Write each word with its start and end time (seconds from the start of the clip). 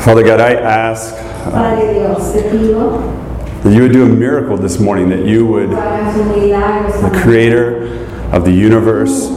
Father 0.00 0.22
God, 0.24 0.40
I 0.40 0.54
ask 0.54 1.14
Padre 1.44 1.92
Dios, 1.92 2.32
te 2.32 2.40
pido 2.48 3.62
that 3.62 3.74
you 3.74 3.82
would 3.82 3.92
do 3.92 4.04
a 4.04 4.08
miracle 4.08 4.56
this 4.56 4.80
morning, 4.80 5.10
that 5.10 5.26
you 5.26 5.46
would, 5.46 5.68
que 5.68 5.76
hagas 5.76 6.16
un 6.16 6.28
milagro 6.40 6.88
esta 6.88 7.10
the 7.10 7.20
creator 7.20 8.06
of 8.32 8.46
the 8.46 8.50
universe, 8.50 9.28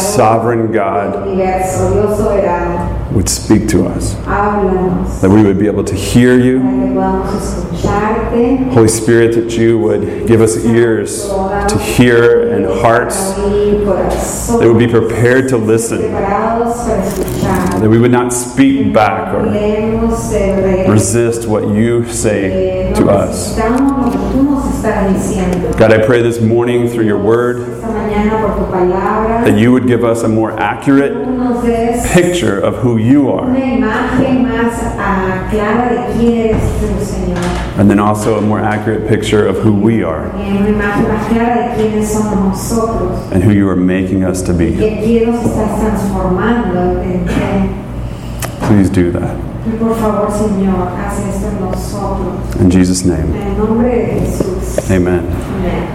sovereign 0.00 0.72
God, 0.72 1.28
universo, 1.28 1.92
Dios 1.92 2.18
soberano. 2.18 3.05
Would 3.16 3.28
speak 3.30 3.66
to 3.66 3.86
us, 3.86 4.14
that 5.22 5.30
we 5.30 5.42
would 5.42 5.58
be 5.58 5.66
able 5.66 5.82
to 5.82 5.94
hear 5.94 6.38
you. 6.38 6.60
para 6.60 6.76
que 6.76 6.94
podamos 6.94 7.34
escucharte. 7.34 8.72
Holy 8.74 8.88
Spirit, 8.88 9.34
that 9.34 9.56
you 9.56 9.78
would 9.78 10.26
give 10.26 10.42
us 10.42 10.62
ears 10.66 11.26
to 11.68 11.78
hear 11.78 12.52
and 12.52 12.66
hearts 12.66 13.32
Para 13.32 13.46
oír, 13.48 13.84
corazón, 13.86 14.60
that 14.60 14.68
would 14.68 14.78
be 14.78 14.86
prepared 14.86 15.48
to 15.48 15.56
listen, 15.56 15.98
preparados 15.98 16.76
para 16.86 17.02
escuchar. 17.02 17.80
that 17.80 17.88
we 17.88 17.98
would 17.98 18.12
not 18.12 18.32
speak 18.34 18.92
back 18.92 19.32
or 19.32 19.46
Leemos 19.46 20.32
el 20.34 20.62
regreso. 20.62 20.90
resist 20.92 21.48
what 21.48 21.68
you 21.68 22.04
say 22.12 22.92
to 22.94 23.08
us. 23.08 23.56
Necesitamos 23.56 24.04
lo 24.04 24.10
que 24.10 24.18
tú 24.30 24.42
nos 24.42 24.64
estás 24.74 25.14
diciendo. 25.14 25.74
God, 25.78 25.92
I 25.92 26.04
pray 26.04 26.20
this 26.20 26.40
morning 26.42 26.86
through 26.88 27.06
your 27.06 27.18
word 27.18 27.60
Esta 27.60 27.86
mañana 27.88 28.40
por 28.42 28.56
tu 28.66 28.70
palabra, 28.70 29.44
that 29.44 29.58
you 29.58 29.72
would 29.72 29.86
give 29.86 30.04
us 30.04 30.22
a 30.22 30.28
more 30.28 30.52
accurate 30.60 31.12
tú 31.12 31.30
nos 31.36 31.64
des 31.64 32.02
picture 32.12 32.58
of 32.58 32.76
who 32.76 32.96
you 32.98 33.05
are, 33.30 33.46
imagen 33.48 34.42
más 34.42 34.72
ah, 34.98 35.46
clara 35.50 35.88
de 35.92 36.12
quién 36.18 36.32
eres 36.50 36.62
tú, 36.80 36.86
Señor. 37.04 37.38
and 37.78 37.88
then 37.90 37.98
also 38.00 38.38
a 38.38 38.40
more 38.40 38.58
accurate 38.60 39.06
picture 39.08 39.46
of 39.46 39.56
who 39.58 39.72
we 39.72 40.02
are 40.02 40.30
También 40.30 40.56
una 40.58 40.68
imagen 40.70 41.08
más 41.08 41.26
clara 41.28 41.68
de 41.68 41.74
quiénes 41.76 42.08
somos 42.08 42.36
nosotros. 42.36 43.18
and 43.32 43.42
who 43.44 43.52
you 43.52 43.68
are 43.68 43.76
making 43.76 44.24
us 44.24 44.42
to 44.42 44.52
be. 44.52 44.72
Que 44.76 45.00
quién 45.04 45.26
nos 45.30 45.44
estás 45.44 45.78
transformando. 45.80 47.02
en- 47.02 47.28
en- 47.28 47.86
Please 48.68 48.90
do 48.90 49.12
that. 49.12 49.30
Y 49.66 49.70
por 49.78 49.94
favor, 49.96 50.30
Señor, 50.30 50.88
haz 50.96 51.18
esto 51.18 51.48
en. 51.60 52.60
In 52.60 52.70
Jesus' 52.70 53.04
name, 53.04 53.24
En 53.34 53.48
el 53.52 53.58
nombre 53.58 53.88
de 53.88 54.20
Jesús. 54.20 54.78
amen. 54.90 55.20
Amén. 55.58 55.86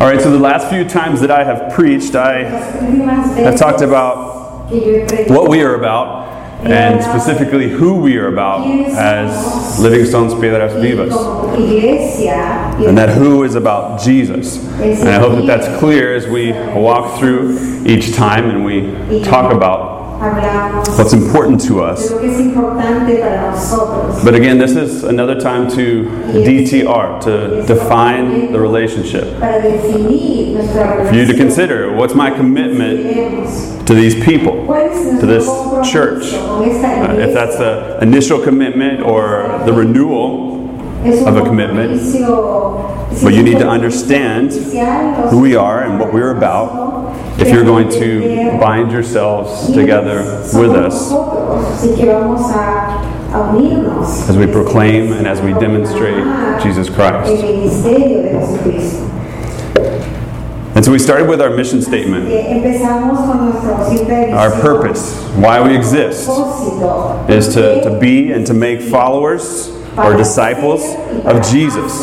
All 0.00 0.06
right, 0.08 0.20
so 0.20 0.30
the 0.30 0.38
last 0.38 0.68
few 0.68 0.84
times 0.84 1.20
that 1.22 1.30
I 1.30 1.42
have 1.44 1.70
preached, 1.74 2.14
I 2.14 2.44
have 3.42 3.56
talked 3.56 3.82
about 3.82 4.37
what 5.30 5.48
we 5.48 5.62
are 5.62 5.74
about 5.74 6.26
and 6.64 7.02
specifically 7.02 7.68
who 7.70 7.94
we 7.94 8.16
are 8.18 8.26
about 8.28 8.66
as 8.66 9.78
Living 9.80 10.04
Stones 10.04 10.34
Piedras 10.34 10.72
Vivas. 10.74 11.12
And 12.88 12.98
that 12.98 13.10
who 13.16 13.44
is 13.44 13.54
about 13.54 14.00
Jesus. 14.00 14.58
And 15.00 15.08
I 15.08 15.18
hope 15.20 15.36
that 15.36 15.46
that's 15.46 15.78
clear 15.78 16.14
as 16.14 16.26
we 16.26 16.52
walk 16.52 17.18
through 17.18 17.84
each 17.86 18.12
time 18.14 18.50
and 18.50 18.64
we 18.64 19.22
talk 19.22 19.52
about 19.52 19.97
what's 20.18 21.12
important 21.12 21.60
to 21.68 21.80
us. 21.82 22.10
lo 22.10 22.18
que 22.18 22.28
es 22.28 22.40
importante 22.40 23.20
para 23.20 23.50
nosotros. 23.52 24.24
But 24.24 24.34
again, 24.34 24.58
this 24.58 24.76
is 24.76 25.04
another 25.04 25.40
time 25.40 25.68
to 25.70 26.04
DTR, 26.32 27.20
to 27.22 27.62
define 27.66 28.52
the 28.52 28.58
relationship. 28.58 29.38
Para 29.38 29.62
definir 29.62 30.54
nuestra 30.54 31.06
For 31.08 31.14
you 31.14 31.26
to 31.26 31.34
consider 31.34 31.92
what's 31.94 32.14
my 32.14 32.30
commitment 32.30 33.86
to 33.86 33.94
these 33.94 34.14
people, 34.24 34.66
to 34.66 35.26
this 35.26 35.46
church. 35.90 36.32
compromiso 36.32 36.46
con 36.46 36.62
esta 36.64 36.88
Uh, 36.98 37.14
if 37.18 37.32
that's 37.32 37.56
the 37.58 37.98
initial 38.02 38.40
commitment 38.40 39.00
or 39.02 39.62
the 39.64 39.72
renewal, 39.72 40.58
of 41.26 41.36
a 41.36 41.42
commitment. 41.42 42.00
But 43.22 43.34
you 43.34 43.42
need 43.42 43.58
to 43.58 43.68
understand 43.68 44.52
who 45.30 45.40
we 45.40 45.56
are 45.56 45.82
and 45.82 45.98
what 45.98 46.12
we're 46.12 46.36
about, 46.36 47.16
if 47.40 47.48
you're 47.52 47.64
going 47.64 47.88
to 47.90 48.58
bind 48.60 48.90
yourselves 48.92 49.72
together 49.72 50.22
with 50.54 50.70
us 50.72 51.10
as 54.28 54.36
we 54.36 54.46
proclaim 54.46 55.12
and 55.12 55.26
as 55.26 55.40
we 55.40 55.52
demonstrate 55.54 56.24
Jesus 56.62 56.88
Christ. 56.88 57.42
And 60.74 60.84
so 60.84 60.92
we 60.92 60.98
started 60.98 61.28
with 61.28 61.40
our 61.40 61.50
mission 61.50 61.82
statement, 61.82 62.28
our 64.32 64.50
purpose, 64.60 65.12
why 65.34 65.60
we 65.60 65.76
exist, 65.76 66.28
is 67.28 67.48
to, 67.54 67.82
to 67.82 67.98
be 68.00 68.30
and 68.32 68.46
to 68.46 68.54
make 68.54 68.80
followers 68.80 69.70
or 69.96 70.16
disciples 70.16 70.82
of 71.24 71.42
Jesus. 71.50 72.00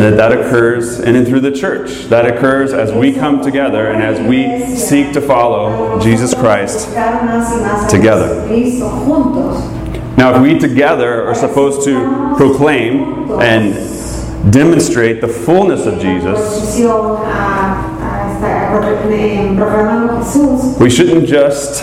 And 0.00 0.18
that 0.18 0.32
occurs 0.32 1.00
in 1.00 1.14
and 1.16 1.26
through 1.26 1.40
the 1.40 1.52
church. 1.52 2.04
That 2.06 2.26
occurs 2.26 2.72
as 2.72 2.92
we 2.92 3.12
come 3.12 3.42
together 3.42 3.88
and 3.88 4.02
as 4.02 4.20
we 4.26 4.74
seek 4.76 5.12
to 5.12 5.20
follow 5.20 6.00
Jesus 6.00 6.34
Christ. 6.34 6.88
Together. 7.90 8.46
Now, 10.16 10.34
if 10.34 10.42
we 10.42 10.58
together 10.58 11.28
are 11.28 11.34
supposed 11.34 11.84
to 11.84 12.34
proclaim 12.36 13.30
and 13.40 14.52
demonstrate 14.52 15.20
the 15.20 15.28
fullness 15.28 15.86
of 15.86 16.00
Jesus, 16.00 16.76
we 20.80 20.90
shouldn't 20.90 21.26
just 21.26 21.82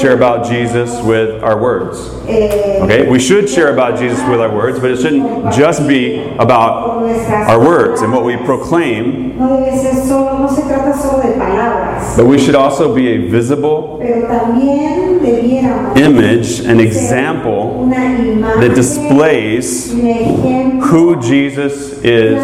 share 0.00 0.14
about 0.14 0.46
Jesus 0.46 1.00
with 1.02 1.42
our 1.42 1.58
words. 1.60 1.98
eh, 2.28 2.78
Okay? 2.82 3.08
We 3.08 3.18
should 3.18 3.48
share 3.48 3.72
about 3.72 3.98
Jesus 3.98 4.18
with 4.28 4.40
our 4.40 4.54
words, 4.54 4.78
but 4.78 4.90
it 4.92 4.98
shouldn't 5.00 5.52
just 5.54 5.86
be 5.88 6.22
about 6.38 7.02
our 7.48 7.58
words 7.58 8.02
and 8.02 8.12
what 8.12 8.24
we 8.24 8.36
proclaim, 8.36 9.38
No 9.38 9.48
debe 9.58 9.76
ser 9.76 9.94
solo, 10.06 10.38
no 10.38 10.48
se 10.48 10.62
trata 10.62 10.94
solo 10.96 11.22
de 11.22 11.32
palabras, 11.38 12.16
but 12.16 12.26
we 12.26 12.38
should 12.38 12.54
also 12.54 12.94
be 12.94 13.08
a 13.08 13.18
visible 13.30 13.98
pero 14.00 14.26
también 14.28 15.20
debiéramos 15.20 15.96
image, 15.96 16.60
an 16.60 16.80
example 16.80 17.88
that 17.88 18.74
displays 18.74 19.92
who 19.92 21.16
Jesus 21.20 21.92
is 22.04 22.38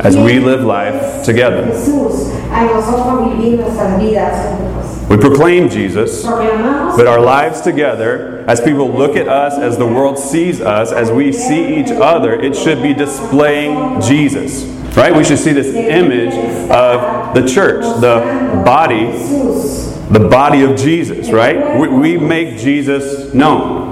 as 0.00 0.16
we 0.16 0.38
live 0.40 0.62
life 0.64 1.24
together. 1.24 1.66
Jesús 2.68 2.94
a 2.94 2.96
nosotros 2.96 3.34
vivir 3.34 3.58
nuestras 3.60 3.98
vidas. 3.98 5.08
We 5.08 5.16
proclaim 5.16 5.68
Jesus, 5.68 6.22
but 6.24 7.06
our 7.08 7.20
lives 7.20 7.60
together, 7.60 8.44
as 8.46 8.60
people 8.60 8.88
look 8.92 9.16
at 9.16 9.26
us, 9.26 9.58
as 9.58 9.76
the 9.76 9.86
world 9.86 10.18
sees 10.18 10.60
us, 10.60 10.92
as 10.92 11.10
we 11.10 11.32
see 11.32 11.80
each 11.80 11.90
other, 11.90 12.34
it 12.34 12.54
should 12.54 12.80
be 12.80 12.94
displaying 12.94 14.00
Jesus. 14.00 14.64
Right? 14.96 15.14
We 15.14 15.24
should 15.24 15.38
see 15.38 15.52
this 15.52 15.74
image 15.74 16.34
of 16.70 17.34
the 17.34 17.48
church, 17.48 17.82
the 18.00 18.62
body, 18.64 19.10
the 20.10 20.28
body 20.28 20.62
of 20.62 20.76
Jesus, 20.76 21.30
right? 21.30 21.78
We, 21.78 21.88
we 21.88 22.16
make 22.16 22.58
Jesus 22.58 23.34
known. 23.34 23.90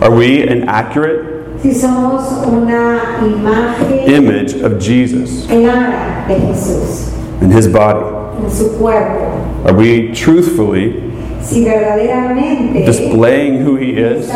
are 0.00 0.10
we 0.10 0.42
an 0.42 0.68
accurate 0.68 1.26
si 1.60 1.74
somos 1.74 2.46
una 2.46 3.20
imagen 3.20 4.08
image 4.08 4.54
of 4.62 4.78
Jesus 4.80 5.46
clara 5.46 6.24
de 6.26 6.34
Jesús 6.36 7.12
and 7.42 7.52
his 7.52 7.68
body? 7.68 8.16
en 8.42 8.50
su 8.50 8.78
cuerpo, 8.78 9.36
Are 9.66 9.74
we 9.74 10.10
truthfully 10.14 11.09
si 11.42 11.64
displaying 11.64 13.58
who 13.60 13.76
he 13.76 13.90
is 13.92 14.28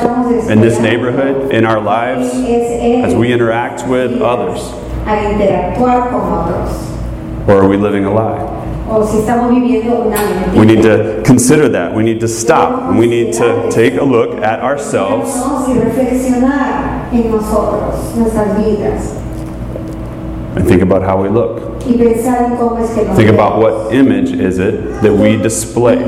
in 0.49 0.61
this 0.61 0.79
neighborhood, 0.81 1.53
in 1.53 1.65
our 1.65 1.81
lives, 1.81 2.29
as 2.35 3.15
we 3.15 3.33
interact 3.33 3.87
with 3.89 4.21
others? 4.21 4.61
al 5.07 5.33
interactuar 5.33 6.09
con 6.11 6.23
otros, 6.33 7.49
Or 7.49 7.63
are 7.63 7.69
we 7.69 7.77
living 7.77 8.07
a 8.07 8.11
lie? 8.11 8.41
o 8.89 9.05
si 9.05 9.19
estamos 9.19 9.51
viviendo 9.51 10.07
una 10.07 10.17
mentira. 10.17 10.61
We 10.61 10.67
need 10.67 10.83
to 10.83 11.23
consider 11.25 11.69
that. 11.71 11.95
We 11.95 12.03
need 12.03 12.21
to 12.21 12.29
stop. 12.29 12.95
We 12.95 13.07
need 13.07 13.33
to 13.35 13.69
take 13.71 13.97
a 13.97 14.05
look 14.05 14.39
at 14.43 14.61
ourselves 14.61 15.33
and 20.57 20.67
think 20.69 20.83
about 20.83 21.03
how 21.03 21.21
we 21.21 21.29
look. 21.29 21.61
y 21.87 21.95
pensar 21.95 22.45
en 22.45 22.57
cómo 22.57 22.79
es 22.79 22.91
que 22.91 23.05
nos 23.05 23.17
Think 23.17 23.31
about 23.31 23.59
what 23.61 23.93
image 23.93 24.31
is 24.33 24.59
it 24.59 25.01
that 25.03 25.13
we 25.13 25.37
display. 25.37 25.99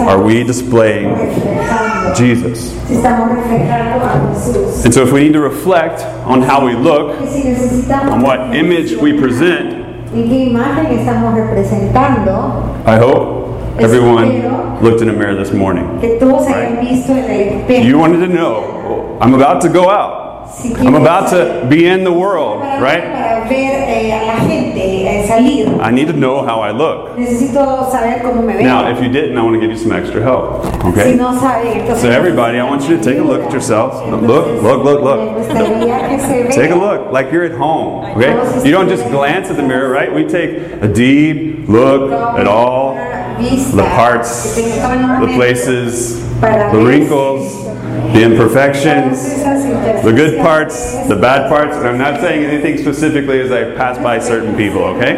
Are 0.00 0.20
we 0.22 0.42
displaying? 0.44 1.14
Jesus? 2.14 2.72
Si 2.88 2.94
estamos 2.94 3.30
reflejando 3.30 4.04
a 4.04 4.34
Jesús. 4.34 4.84
And 4.84 4.92
so, 4.92 5.02
if 5.02 5.12
we 5.12 5.22
need 5.24 5.32
to 5.34 5.40
reflect 5.40 6.02
on 6.26 6.42
how 6.42 6.64
we 6.64 6.74
look, 6.74 7.18
Que 7.18 7.26
si 7.26 7.48
necesitamos 7.48 8.12
on 8.12 8.22
what 8.22 8.54
image 8.54 8.96
we 8.96 9.12
present, 9.18 9.80
¿En 10.14 10.28
qué 10.28 10.44
imagen 10.50 10.98
estamos 10.98 11.34
representando? 11.34 12.82
I 12.86 12.98
hope 12.98 13.56
everyone 13.78 14.82
looked 14.82 15.00
in 15.00 15.08
a 15.08 15.12
mirror 15.12 15.34
this 15.34 15.52
morning. 15.54 15.86
Que 16.00 16.18
todos 16.18 16.46
hayan 16.46 16.80
visto 16.80 17.12
en 17.12 17.24
el 17.30 17.60
espejo. 17.60 17.84
You 17.84 17.98
wanted 17.98 18.26
to 18.26 18.28
know, 18.28 19.16
I'm 19.20 19.32
about 19.34 19.62
to 19.62 19.68
go 19.70 19.88
out. 19.88 20.21
Si 20.62 20.72
I'm 20.76 20.94
about 20.94 21.28
to 21.30 21.66
be 21.68 21.86
in 21.86 22.04
the 22.04 22.12
world, 22.12 22.60
right? 22.80 23.02
para 23.02 23.48
ver 23.48 23.74
eh, 23.88 24.12
a 24.12 24.26
la 24.26 24.40
gente, 24.48 24.78
eh, 25.08 25.26
salir. 25.26 25.80
I 25.80 25.90
need 25.90 26.06
to 26.06 26.12
know 26.12 26.42
how 26.44 26.60
I 26.60 26.70
look. 26.70 27.16
Necesito 27.18 27.90
saber 27.90 28.22
cómo 28.22 28.42
me 28.44 28.54
veo. 28.54 28.62
Now, 28.62 28.88
if 28.88 29.02
you 29.02 29.08
didn't, 29.08 29.36
I 29.36 29.42
want 29.42 29.54
to 29.54 29.60
give 29.60 29.70
you 29.70 29.76
some 29.76 29.90
extra 29.92 30.22
help. 30.22 30.64
Si 30.64 30.88
Okay? 30.88 31.14
no 31.16 31.32
saben, 31.38 31.72
entonces. 31.80 32.00
So, 32.02 32.10
everybody, 32.10 32.58
I 32.60 32.64
want 32.64 32.88
you 32.88 32.96
to 32.96 33.02
take 33.02 33.18
a 33.18 33.22
look 33.24 33.42
at 33.42 33.50
yourselves. 33.50 33.96
Look, 34.08 34.22
look, 34.22 34.84
look, 34.84 35.00
Me 35.00 35.04
look. 35.04 35.20
gustaría 35.38 36.08
que 36.08 36.18
se 36.20 36.42
vea. 36.44 36.52
Take 36.62 36.70
a 36.70 36.76
look 36.76 37.10
like 37.12 37.32
you're 37.32 37.44
at 37.44 37.52
home. 37.58 38.04
Okay? 38.16 38.32
You 38.64 38.70
don't 38.70 38.88
just 38.88 39.04
glance 39.10 39.50
at 39.50 39.56
the 39.56 39.62
mirror, 39.64 39.90
right? 39.90 40.12
We 40.14 40.24
take 40.24 40.50
a 40.80 40.86
deep 40.88 41.68
look 41.68 42.12
at 42.12 42.46
all 42.46 42.94
the 42.94 43.82
parts, 43.96 44.54
the 44.54 45.32
places, 45.34 46.22
the 46.40 46.82
wrinkles, 46.86 47.52
the 48.12 48.22
imperfections, 48.22 49.22
the 50.02 50.12
good 50.14 50.38
parts, 50.40 51.06
the 51.08 51.16
bad 51.16 51.48
parts. 51.48 51.76
And 51.76 51.86
I'm 51.86 51.98
not 51.98 52.20
saying 52.20 52.44
anything 52.44 52.78
specifically 52.78 53.40
as 53.40 53.50
I 53.50 53.74
pass 53.76 53.98
by 53.98 54.18
certain 54.18 54.56
people, 54.56 54.82
okay? 54.84 55.14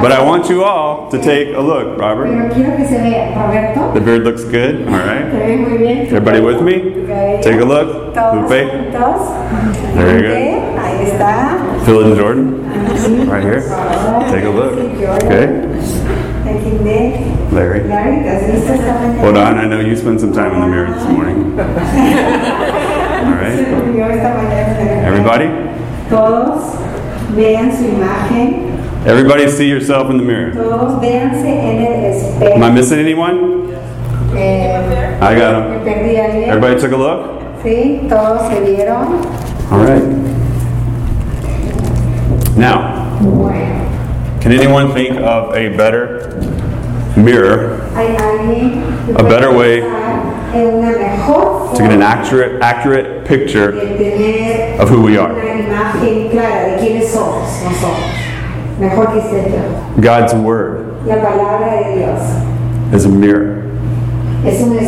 But 0.00 0.12
I 0.12 0.22
want 0.22 0.48
you 0.48 0.64
all 0.64 1.10
to 1.10 1.18
take 1.18 1.54
a 1.54 1.60
look, 1.60 1.98
Robert. 1.98 2.26
Pero 2.26 2.48
quiero 2.52 2.76
que 2.76 2.86
se 2.86 2.98
vea, 2.98 3.34
Roberto. 3.34 3.92
The 3.94 4.00
beard 4.00 4.24
looks 4.24 4.44
good, 4.44 4.86
all 4.88 4.94
right? 4.94 5.30
Se 5.30 5.38
ve 5.38 5.56
muy 5.56 5.78
bien. 5.78 6.06
Everybody 6.06 6.40
with 6.40 6.60
me? 6.62 7.06
Take 7.42 7.60
a 7.60 7.64
look. 7.64 8.14
Lupe. 8.14 8.92
Very 9.94 10.22
good. 10.22 10.66
Ok, 10.76 11.84
Phil 11.84 12.02
and 12.04 12.16
Jordan, 12.16 13.28
right 13.28 13.42
here. 13.42 13.60
Take 14.30 14.44
a 14.44 14.50
look. 14.50 14.78
Okay, 15.24 15.46
Aquí 16.46 16.70
Nick. 16.82 17.52
Larry. 17.52 17.82
Larry, 17.88 18.22
¿te 18.22 18.30
has 18.30 18.46
visto 18.52 18.72
esta? 18.72 18.94
Hold 19.20 19.36
on, 19.36 19.58
I 19.58 19.66
know 19.66 19.80
you 19.80 19.96
spent 19.96 20.20
some 20.20 20.32
time 20.32 20.52
in 20.54 20.60
the 20.60 20.66
mirror 20.66 20.92
this 20.92 21.04
morning. 21.08 21.58
All 21.58 23.32
right, 23.32 23.58
Yo 23.96 24.04
esta 24.06 24.34
mañana. 24.34 25.06
everybody? 25.06 25.48
Todos 26.10 26.74
vean 27.34 27.72
su 27.76 27.84
imagen. 27.84 28.66
Everybody 29.06 29.48
see 29.48 29.68
yourself 29.68 30.10
in 30.10 30.18
the 30.18 30.24
mirror. 30.24 30.52
Todos 30.52 31.00
véanse 31.00 31.48
en 31.48 31.78
el 31.82 32.04
espejo. 32.12 32.54
Am 32.56 32.62
I 32.62 32.70
missing 32.70 32.98
anyone? 32.98 33.66
Eh, 34.36 35.16
I 35.20 35.34
got 35.34 35.52
them. 35.52 35.84
perdí 35.84 36.16
a 36.16 36.24
alguien. 36.26 36.50
Everybody 36.50 36.80
took 36.80 36.92
a 36.92 36.96
look? 36.96 37.42
Sí, 37.62 38.06
todos 38.08 38.48
se 38.48 38.60
vieron. 38.60 39.20
All 39.70 39.78
right. 39.80 40.02
Now. 42.56 43.04
Can 44.46 44.54
anyone 44.60 44.92
think 44.92 45.18
of 45.18 45.52
a 45.56 45.76
better 45.76 46.38
mirror 47.16 47.80
A 49.16 49.22
better 49.24 49.52
way 49.52 49.80
to 51.72 51.78
get 51.82 51.90
an 51.90 52.00
accurate, 52.00 52.62
accurate 52.62 53.26
picture 53.26 53.72
of 54.80 54.88
who 54.88 55.02
we 55.02 55.16
are? 55.16 55.34
God's 60.00 60.32
Word 60.34 61.04
is 62.94 63.04
a 63.04 63.08
mirror. 63.08 63.64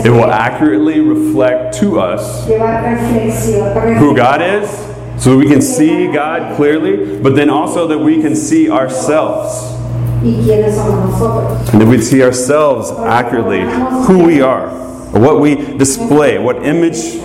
It 0.07 0.11
will 0.11 0.31
accurately 0.31 1.01
reflect 1.01 1.75
to 1.79 1.99
us 1.99 2.47
who 2.47 4.15
God 4.15 4.41
is 4.41 4.88
so 5.19 5.37
we 5.37 5.47
can 5.47 5.61
see 5.61 6.07
God 6.07 6.57
clearly, 6.57 7.21
but 7.21 7.35
then 7.35 7.51
also 7.51 7.87
that 7.89 7.99
we 7.99 8.23
can 8.23 8.37
see 8.37 8.71
ourselves. 8.71 9.75
¿Y 10.23 10.35
quiénes 10.45 10.75
somos 10.75 11.13
nosotros? 11.13 11.69
And 11.73 11.81
that 11.81 11.89
we 11.89 12.01
see 12.01 12.23
ourselves 12.23 12.91
accurately, 12.91 13.61
who 14.07 14.25
we 14.25 14.41
are, 14.41 14.69
what 15.13 15.41
we 15.41 15.55
display, 15.77 16.39
what 16.39 16.65
image 16.65 17.23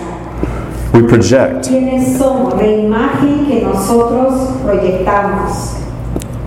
we 0.92 1.02
project. 1.06 1.66
¿Quiénes 1.66 2.18
somos? 2.18 2.54
La 2.54 2.66
imagen 2.66 3.46
que 3.46 3.62
nosotros 3.62 4.58
proyectamos. 4.62 5.80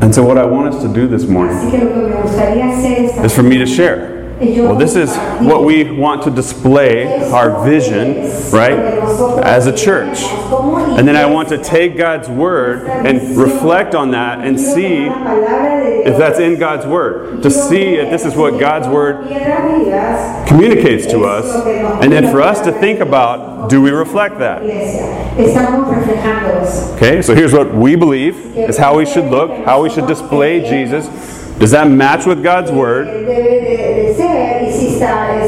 And 0.01 0.13
so, 0.13 0.23
what 0.23 0.37
I 0.37 0.45
want 0.45 0.73
us 0.73 0.81
to 0.83 0.87
do 0.87 1.07
this 1.07 1.27
morning 1.27 1.57
Así 1.57 1.71
que 1.71 1.79
lo 1.79 1.89
que 1.89 1.95
me 1.95 2.21
gustaría 2.21 2.65
hacer 2.69 3.05
es 3.05 3.25
is 3.25 3.35
for 3.35 3.43
me 3.43 3.57
to 3.57 3.65
share. 3.65 4.16
Well, 4.39 4.75
this 4.75 4.95
is 4.95 5.15
what 5.41 5.63
we 5.63 5.83
want 5.89 6.21
to 6.23 6.29
display 6.29 7.27
our 7.31 7.65
vision, 7.65 8.29
right, 8.51 8.77
as 9.43 9.65
a 9.65 9.75
church. 9.75 10.19
And 10.19 11.07
then 11.07 11.15
I 11.15 11.25
want 11.25 11.49
to 11.49 11.57
take 11.57 11.97
God's 11.97 12.29
word 12.29 12.87
and 12.87 13.35
reflect 13.35 13.95
on 13.95 14.11
that 14.11 14.41
and 14.45 14.59
see 14.59 15.05
if 15.05 16.17
that's 16.17 16.39
in 16.39 16.59
God's 16.59 16.85
word, 16.85 17.41
to 17.41 17.49
see 17.49 17.95
if 17.95 18.11
this 18.11 18.25
is 18.25 18.35
what 18.35 18.59
God's 18.59 18.87
word 18.87 19.27
communicates 20.47 21.07
to 21.07 21.25
us, 21.25 21.65
and 22.03 22.11
then 22.11 22.31
for 22.31 22.41
us 22.41 22.61
to 22.61 22.71
think 22.71 22.99
about 22.99 23.69
do 23.69 23.81
we 23.81 23.89
reflect 23.89 24.37
that? 24.37 24.61
Okay, 26.95 27.21
so 27.23 27.33
here's 27.33 27.53
what 27.53 27.73
we 27.73 27.95
believe 27.95 28.35
is 28.55 28.77
how 28.77 28.97
we 28.97 29.05
should 29.05 29.25
look, 29.25 29.51
how 29.65 29.81
we 29.81 29.89
should 29.89 30.07
display 30.07 30.61
Jesus. 30.61 31.07
Does 31.59 31.71
that 31.71 31.87
match 31.89 32.25
with 32.25 32.43
God's 32.43 32.71
word? 32.71 33.07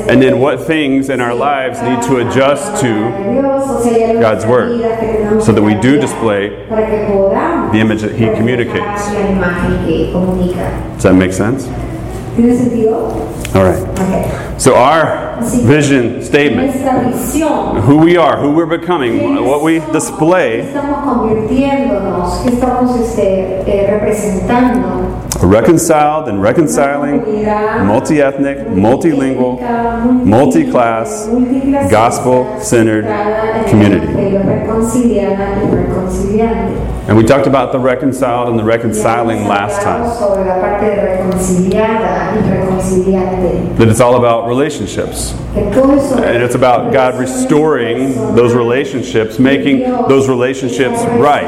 And 0.09 0.21
then 0.21 0.39
what 0.39 0.61
things 0.61 1.09
in 1.09 1.21
our 1.21 1.35
lives 1.35 1.81
need 1.81 2.01
to 2.09 2.17
adjust 2.27 2.81
to 2.81 2.89
God's 4.19 4.45
word, 4.45 4.79
so 5.43 5.51
that 5.51 5.61
we 5.61 5.75
do 5.75 5.99
display 5.99 6.49
the 7.71 7.79
image 7.79 8.01
that 8.01 8.13
He 8.13 8.25
communicates. 8.35 9.05
Does 10.95 11.03
that 11.03 11.13
make 11.13 11.31
sense? 11.33 11.67
All 13.55 13.63
right. 13.63 13.79
So, 14.59 14.75
our 14.75 15.39
vision 15.65 16.21
statement 16.23 16.73
who 17.83 17.97
we 17.97 18.17
are, 18.17 18.37
who 18.37 18.51
we're 18.53 18.65
becoming, 18.65 19.45
what 19.45 19.61
we 19.63 19.79
display, 19.91 20.61
estamos 25.39 25.63
convirtiéndonos? 25.63 25.69
¿Qué 25.69 25.77
estamos 25.77 25.79
este, 25.79 25.93
representando? 25.93 26.19
reconciled 26.19 26.27
and 26.27 26.41
reconciling, 26.41 27.87
multi 27.87 28.21
ethnic, 28.21 28.67
multilingual, 28.67 29.59
multi 30.25 30.69
class, 30.69 31.27
gospel 31.89 32.59
centered 32.61 33.05
community. 33.69 34.07
Reconciliada 34.07 35.63
y 35.63 35.69
reconciliante. 35.69 36.89
And 37.07 37.17
we 37.17 37.23
talked 37.23 37.47
about 37.47 37.71
the 37.71 37.79
reconciled 37.79 38.49
and 38.49 38.59
the 38.59 38.63
reconciling 38.63 39.47
last 39.47 39.81
time. 39.81 40.05
That 43.77 43.87
it's 43.87 43.99
all 43.99 44.15
about 44.17 44.47
relationships. 44.47 45.33
And 46.33 46.43
it's 46.43 46.55
about 46.55 46.91
God 46.93 47.19
restoring 47.19 48.13
those 48.35 48.53
relationships, 48.53 49.39
making 49.39 49.79
those 50.07 50.27
relationships 50.27 50.99
right. 51.19 51.45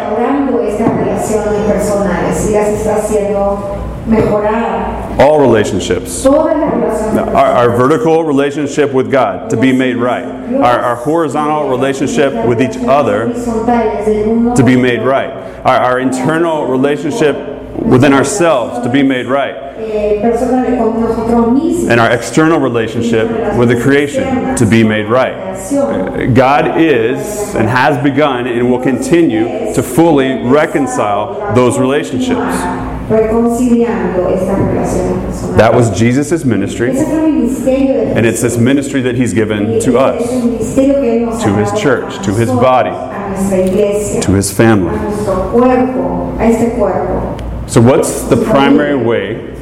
All 5.21 5.39
relationships. 5.39 6.25
Our, 6.25 7.36
our 7.36 7.77
vertical 7.77 8.24
relationship 8.24 8.91
with 8.91 9.12
God 9.12 9.50
to 9.51 9.57
be 9.57 9.72
made 9.72 9.95
right. 9.95 10.25
Our, 10.55 10.79
our 10.79 10.95
horizontal 10.95 11.69
relationship 11.69 12.34
with 12.48 12.62
each 12.62 12.75
other 12.77 13.27
to 14.55 14.63
be 14.65 14.75
made 14.75 15.01
right. 15.01 15.29
Our, 15.65 15.77
our 15.77 16.00
internal 16.00 16.65
relationship 16.65 17.36
within 17.77 18.13
ourselves 18.13 18.84
to 18.86 18.91
be 18.91 19.03
made 19.03 19.27
right. 19.27 19.55
And 21.89 22.00
our 22.00 22.12
external 22.12 22.60
relationship 22.60 23.29
with 23.57 23.69
the 23.69 23.79
creation 23.81 24.55
to 24.55 24.65
be 24.65 24.84
made 24.84 25.05
right. 25.05 25.55
God 26.34 26.79
is 26.81 27.55
and 27.55 27.69
has 27.69 28.01
begun 28.03 28.48
and 28.48 28.69
will 28.72 28.81
continue 28.81 29.74
to 29.74 29.84
fully 29.84 30.41
reconcile 30.43 31.53
those 31.55 31.77
relationships. 31.77 33.00
Reconciliando 33.12 34.30
estas 34.30 34.58
relaciones 34.58 35.25
personales. 35.25 35.58
That 35.58 35.74
was 35.74 35.91
Jesus' 35.91 36.46
ministry, 36.46 36.91
Ese 36.91 37.03
fue 37.06 37.25
el 37.25 37.32
ministerio 37.32 37.94
de 37.94 38.15
and 38.15 38.25
it's 38.25 38.41
this 38.41 38.58
ministry 38.58 39.01
that 39.01 39.15
He's 39.15 39.34
given 39.34 39.74
eh, 39.74 39.80
to 39.82 39.98
us, 39.98 40.22
ministerio 40.32 41.01
que 41.01 41.12
Él 41.12 41.25
nos 41.25 41.44
to 41.44 41.53
His 41.56 41.72
church, 41.82 42.24
to 42.25 42.34
His 42.34 42.50
body, 42.50 42.89
a 42.89 43.30
nuestra 43.30 43.58
iglesia, 43.60 44.22
to 44.22 44.32
His 44.34 44.51
family. 44.51 44.98
nuestro 44.98 45.51
cuerpo, 45.51 46.38
a 46.39 46.44
este 46.46 46.75
cuerpo. 46.77 47.38
So, 47.68 47.82
what's 47.82 48.24
the 48.24 48.38
primary 48.38 48.96
way 48.96 49.56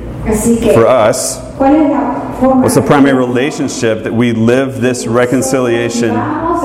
for 0.73 0.87
us? 0.87 1.39
¿cuál 1.57 1.75
es 1.75 1.89
la 1.91 2.33
forma? 2.39 2.61
What's 2.61 2.75
the 2.75 2.81
primary 2.81 3.17
relationship 3.17 4.03
that 4.03 4.13
we 4.13 4.31
live 4.31 4.79
this 4.79 5.05
reconciliation 5.07 6.11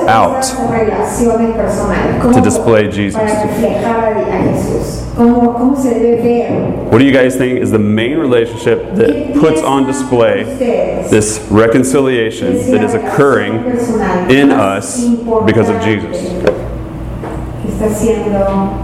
out? 0.07 0.43
estas 0.43 0.69
relaciones 0.69 1.55
personales. 1.55 2.21
¿Cómo- 2.21 2.33
to 2.33 2.41
display 2.41 2.91
Jesus? 2.91 3.15
Para 3.19 3.43
reflejar 3.43 4.17
a 4.17 4.35
a 4.35 4.43
Jesús. 4.43 5.03
¿Cómo, 5.15 5.53
cómo 5.53 5.75
se 5.77 5.93
debe 5.93 6.21
ver? 6.21 6.51
What 6.91 6.99
do 6.99 7.05
you 7.05 7.13
guys 7.13 7.35
think 7.37 7.61
is 7.61 7.71
the 7.71 7.79
main 7.79 8.17
relationship 8.17 8.95
that 8.95 9.33
puts 9.39 9.61
on 9.61 9.85
display 9.85 10.43
this 11.09 11.39
reconciliation 11.49 12.71
that 12.71 12.83
is 12.83 12.93
occurring 12.93 13.53
in 14.29 14.51
us 14.51 15.05
because 15.45 15.69
of 15.69 15.81
Jesus? 15.81 16.17
Que 17.61 17.71
está 17.71 17.85
haciendo. 17.85 18.81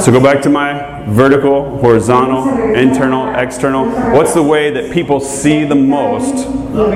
So 0.00 0.10
go 0.10 0.20
back 0.20 0.40
to 0.42 0.48
my 0.48 1.04
vertical, 1.06 1.78
horizontal, 1.78 2.48
internal, 2.74 3.28
external. 3.36 3.84
What's 4.14 4.32
the 4.32 4.42
way 4.42 4.70
that 4.70 4.90
people 4.90 5.20
see 5.20 5.64
the 5.64 5.74
most 5.74 6.48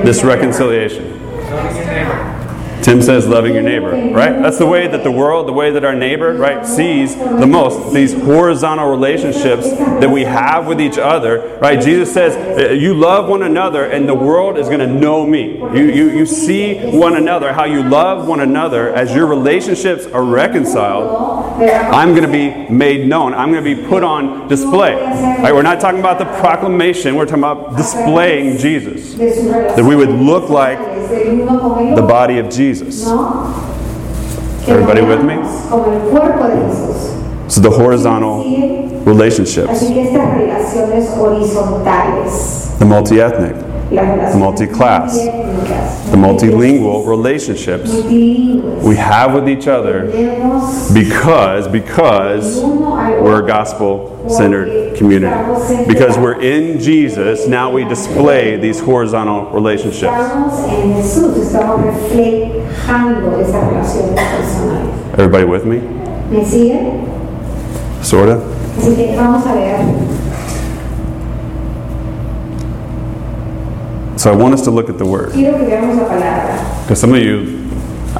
this 0.03 0.23
reconciliation? 0.23 1.19
Não, 1.51 1.61
ninguém 1.65 1.83
lembra. 1.85 2.40
Tim 2.81 3.01
says 3.01 3.27
loving 3.27 3.53
your 3.53 3.63
neighbor, 3.63 3.91
right? 4.11 4.41
That's 4.41 4.57
the 4.57 4.65
way 4.65 4.87
that 4.87 5.03
the 5.03 5.11
world, 5.11 5.47
the 5.47 5.53
way 5.53 5.71
that 5.71 5.83
our 5.83 5.95
neighbor, 5.95 6.33
right, 6.33 6.65
sees 6.65 7.15
the 7.15 7.47
most. 7.47 7.93
These 7.93 8.13
horizontal 8.13 8.89
relationships 8.89 9.69
that 9.69 10.09
we 10.09 10.23
have 10.23 10.65
with 10.67 10.81
each 10.81 10.97
other, 10.97 11.57
right? 11.61 11.81
Jesus 11.81 12.11
says, 12.13 12.35
uh, 12.35 12.73
you 12.73 12.93
love 12.93 13.29
one 13.29 13.43
another 13.43 13.85
and 13.85 14.07
the 14.07 14.15
world 14.15 14.57
is 14.57 14.67
going 14.67 14.79
to 14.79 14.87
know 14.87 15.25
me. 15.25 15.57
You, 15.57 15.91
you, 15.91 16.09
you 16.09 16.25
see 16.25 16.75
one 16.97 17.15
another, 17.15 17.53
how 17.53 17.65
you 17.65 17.83
love 17.83 18.27
one 18.27 18.39
another 18.39 18.93
as 18.93 19.13
your 19.13 19.27
relationships 19.27 20.05
are 20.07 20.23
reconciled. 20.23 21.61
I'm 21.61 22.15
going 22.15 22.23
to 22.23 22.31
be 22.31 22.73
made 22.73 23.07
known. 23.07 23.33
I'm 23.33 23.51
going 23.51 23.63
to 23.63 23.75
be 23.75 23.87
put 23.87 24.03
on 24.03 24.47
display. 24.47 24.95
Right? 24.95 25.53
We're 25.53 25.61
not 25.61 25.79
talking 25.79 25.99
about 25.99 26.17
the 26.17 26.25
proclamation, 26.25 27.15
we're 27.15 27.25
talking 27.25 27.43
about 27.43 27.77
displaying 27.77 28.57
Jesus. 28.57 29.13
That 29.13 29.85
we 29.85 29.95
would 29.95 30.09
look 30.09 30.49
like 30.49 30.79
the 30.79 32.05
body 32.07 32.39
of 32.39 32.49
Jesus. 32.49 32.70
Everybody 34.67 35.01
with 35.01 35.23
me? 35.23 35.35
Como 35.69 35.85
el 35.91 35.99
cuerpo 36.09 36.47
de 36.47 36.55
Jesús. 36.67 37.11
So 37.47 37.61
the 37.61 37.69
horizontal 37.69 38.43
relationships, 39.05 39.69
Así 39.69 39.93
que 39.93 40.03
estas 40.03 40.37
relaciones 40.37 41.09
horizontales, 41.17 42.69
the 42.79 42.85
multi-ethnic, 42.85 43.55
las 43.55 43.70
relaciones 43.91 44.37
multi-class, 44.37 45.15
the 45.15 46.17
multilingual 46.17 47.05
relationships 47.07 47.91
we 47.91 48.95
have 48.95 49.33
with 49.33 49.49
each 49.49 49.67
other 49.67 50.05
because 50.93 51.67
because 51.67 52.61
we're 52.63 53.43
a 53.43 53.47
gospel-centered 53.47 54.97
community. 54.97 55.35
Because 55.87 56.17
we're 56.17 56.41
in 56.41 56.79
Jesus, 56.79 57.47
now 57.47 57.71
we 57.71 57.83
display 57.85 58.57
these 58.57 58.79
horizontal 58.79 59.51
relationships. 59.51 60.11
Estamos 60.11 60.69
en 60.69 60.95
Jesús, 60.95 61.37
estamos 61.37 61.81
reflejando 61.81 63.39
esas 63.39 63.67
relaciones 63.67 64.15
personales. 64.15 65.19
Everybody 65.19 65.45
with 65.45 65.65
me? 65.65 65.79
¿Me 66.29 66.45
siguen? 66.45 67.07
Sorta? 68.01 68.39
Así 68.77 68.95
que 68.95 69.15
vamos 69.15 69.45
a 69.45 69.53
ver. 69.53 69.79
So 74.21 74.31
I 74.31 74.35
want 74.35 74.53
us 74.53 74.61
to 74.65 74.69
look 74.69 74.87
at 74.87 74.99
the 74.99 75.05
word. 75.05 75.31
Because 76.83 76.99
some 77.01 77.11
of 77.11 77.23
you 77.23 77.57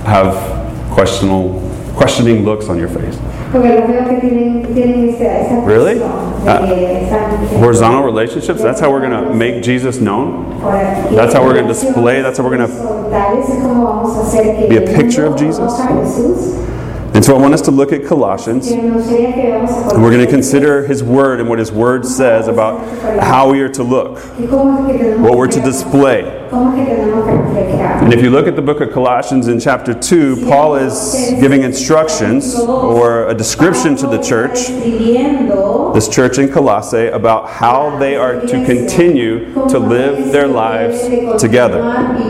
have 0.02 0.34
questionable, 0.90 1.62
questioning 1.96 2.44
looks 2.44 2.70
on 2.70 2.80
your 2.80 2.88
face. 2.90 3.20
Really? 5.68 6.00
están- 7.06 7.60
Horizontal 7.60 8.04
relationships, 8.04 8.64
that's 8.64 8.82
how 8.82 8.90
we're 8.90 9.08
going 9.08 9.12
to 9.12 9.32
make 9.36 9.62
Jesus 9.62 10.00
known. 10.02 10.60
That's 11.16 11.36
how 11.36 11.44
we're 11.44 11.54
gonna 11.54 11.68
display, 11.68 12.24
that's 12.24 12.40
how 12.40 12.46
we're 12.46 12.58
hacer 12.58 14.56
que 14.56 14.68
be 14.70 14.78
a 14.78 14.82
picture 14.98 15.26
of 15.28 15.36
Jesus. 15.36 15.72
And 17.14 17.26
so 17.26 17.36
I 17.36 17.40
want 17.42 17.54
us 17.54 17.62
to 17.64 17.72
look 17.72 17.92
at 17.92 18.06
Colossians. 18.06 18.72
And 18.72 18.96
we're 18.96 20.12
going 20.12 20.26
to 20.26 20.32
consider 20.32 20.88
his 20.88 21.04
word 21.04 21.40
and 21.40 21.50
what 21.50 21.60
his 21.60 21.72
word 21.72 22.06
says 22.06 22.48
about 22.48 22.80
how 23.22 23.52
we 23.52 23.62
are 23.62 23.70
to 23.70 23.84
look, 23.84 24.20
what 24.40 25.38
we're 25.38 25.48
to 25.48 25.62
display. 25.62 26.41
¿Cómo 26.52 26.74
es 26.76 26.86
que 26.86 26.96
tenemos 26.96 27.26
que 27.26 27.32
reflejar? 27.32 28.04
And 28.04 28.14
if 28.14 28.22
you 28.22 28.30
look 28.30 28.46
at 28.48 28.56
the 28.58 28.62
book 28.62 28.82
of 28.82 28.92
Colossians 28.92 29.48
in 29.48 29.58
chapter 29.60 29.94
2, 29.94 30.46
Paul 30.48 30.76
is 30.76 31.14
giving 31.40 31.64
instructions 31.64 32.56
or 32.60 33.28
a 33.30 33.34
description 33.34 33.96
to 33.96 34.08
the 34.08 34.18
church, 34.22 34.68
this 35.94 36.10
church 36.10 36.38
in 36.38 36.50
Colossae, 36.52 37.08
about 37.08 37.48
how 37.50 37.98
they 38.00 38.16
are 38.18 38.42
to 38.42 38.66
continue 38.66 39.54
to 39.70 39.80
live 39.80 40.32
their 40.34 40.48
lives 40.48 41.00
together 41.42 41.80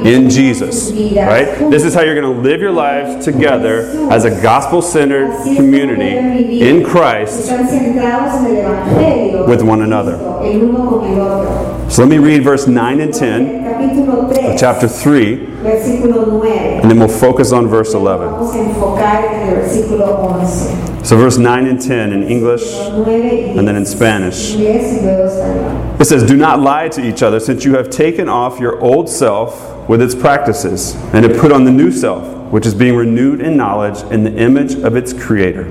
in 0.05 0.29
Jesus. 0.29 0.91
Right? 0.91 1.45
This 1.71 1.83
is 1.83 1.95
how 1.95 2.01
you're 2.01 2.19
going 2.19 2.35
to 2.35 2.41
live 2.41 2.61
your 2.61 2.71
lives 2.71 3.25
together 3.25 3.87
as 4.11 4.25
a 4.25 4.41
gospel 4.41 4.81
centered 4.83 5.31
community 5.55 6.61
in 6.61 6.83
Christ 6.83 7.49
Están 7.49 7.67
centrados 7.67 8.35
en 8.45 8.45
el 8.45 8.63
Evangelio. 8.63 9.47
with 9.47 9.61
one 9.63 9.81
another. 9.81 10.13
El 10.43 10.61
uno 10.63 10.99
con 10.99 11.05
el 11.11 11.19
otro. 11.21 11.89
So 11.89 12.03
let 12.03 12.09
me 12.09 12.19
read 12.19 12.43
verse 12.43 12.67
9 12.67 13.01
and 13.01 13.13
10 13.13 13.63
Capítulo 13.63 14.10
3, 14.29 14.57
chapter 14.57 14.87
3, 14.87 15.35
versículo 15.63 16.41
9. 16.43 16.81
and 16.81 16.89
then 16.89 16.99
we'll 16.99 17.07
focus 17.07 17.51
on 17.51 17.67
verse 17.67 17.93
11. 17.93 18.27
Vamos 18.27 18.53
a 18.53 18.59
enfocar 18.59 19.23
en 19.33 19.49
el 19.49 19.55
versículo 19.55 20.19
11. 20.41 21.05
So, 21.05 21.17
verse 21.17 21.37
9 21.37 21.65
and 21.65 21.81
10 21.81 22.13
in 22.13 22.23
English, 22.23 22.73
9 22.73 23.57
and 23.57 23.67
then 23.67 23.75
in 23.75 23.85
Spanish. 23.85 24.53
Inglés 24.53 24.93
y 24.93 25.01
luego 25.01 25.25
español. 25.27 25.99
It 25.99 26.05
says, 26.05 26.23
Do 26.23 26.37
not 26.37 26.59
lie 26.59 26.89
to 26.89 27.01
each 27.01 27.23
other, 27.23 27.39
since 27.39 27.65
you 27.65 27.75
have 27.75 27.89
taken 27.89 28.29
off 28.29 28.59
your 28.59 28.79
old 28.81 29.09
self 29.09 29.87
with 29.89 30.01
its 30.01 30.13
practices, 30.13 30.95
and 31.13 31.25
have 31.25 31.37
put 31.39 31.51
on 31.51 31.63
the 31.63 31.71
new 31.71 31.91
self, 31.91 32.23
which 32.51 32.65
is 32.65 32.75
being 32.75 32.95
renewed 32.95 33.41
in 33.41 33.57
knowledge 33.57 34.03
in 34.11 34.23
the 34.23 34.35
image 34.35 34.75
of 34.75 34.95
its 34.95 35.11
creator. 35.13 35.65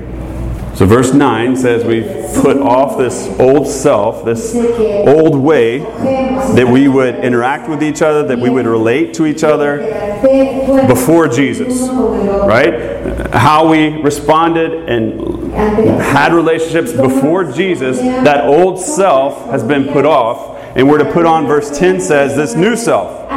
So, 0.73 0.85
verse 0.85 1.13
9 1.13 1.57
says, 1.57 1.83
We 1.83 2.01
put 2.41 2.57
off 2.57 2.97
this 2.97 3.27
old 3.39 3.67
self, 3.67 4.25
this 4.25 4.55
old 4.55 5.35
way 5.35 5.79
that 5.79 6.67
we 6.67 6.87
would 6.87 7.15
interact 7.15 7.69
with 7.69 7.83
each 7.83 8.01
other, 8.01 8.23
that 8.27 8.39
we 8.39 8.49
would 8.49 8.65
relate 8.65 9.13
to 9.15 9.25
each 9.25 9.43
other 9.43 9.77
before 10.87 11.27
Jesus, 11.27 11.81
right? 12.47 13.31
How 13.33 13.69
we 13.69 14.01
responded 14.01 14.89
and 14.89 15.53
had 16.01 16.33
relationships 16.33 16.93
before 16.93 17.51
Jesus, 17.51 17.97
that 17.99 18.45
old 18.45 18.79
self 18.79 19.45
has 19.51 19.63
been 19.63 19.87
put 19.89 20.05
off, 20.05 20.57
and 20.75 20.87
we're 20.89 20.99
to 20.99 21.11
put 21.11 21.25
on, 21.25 21.45
verse 21.47 21.77
10 21.77 21.99
says, 21.99 22.35
this 22.35 22.55
new 22.55 22.75
self. 22.77 23.27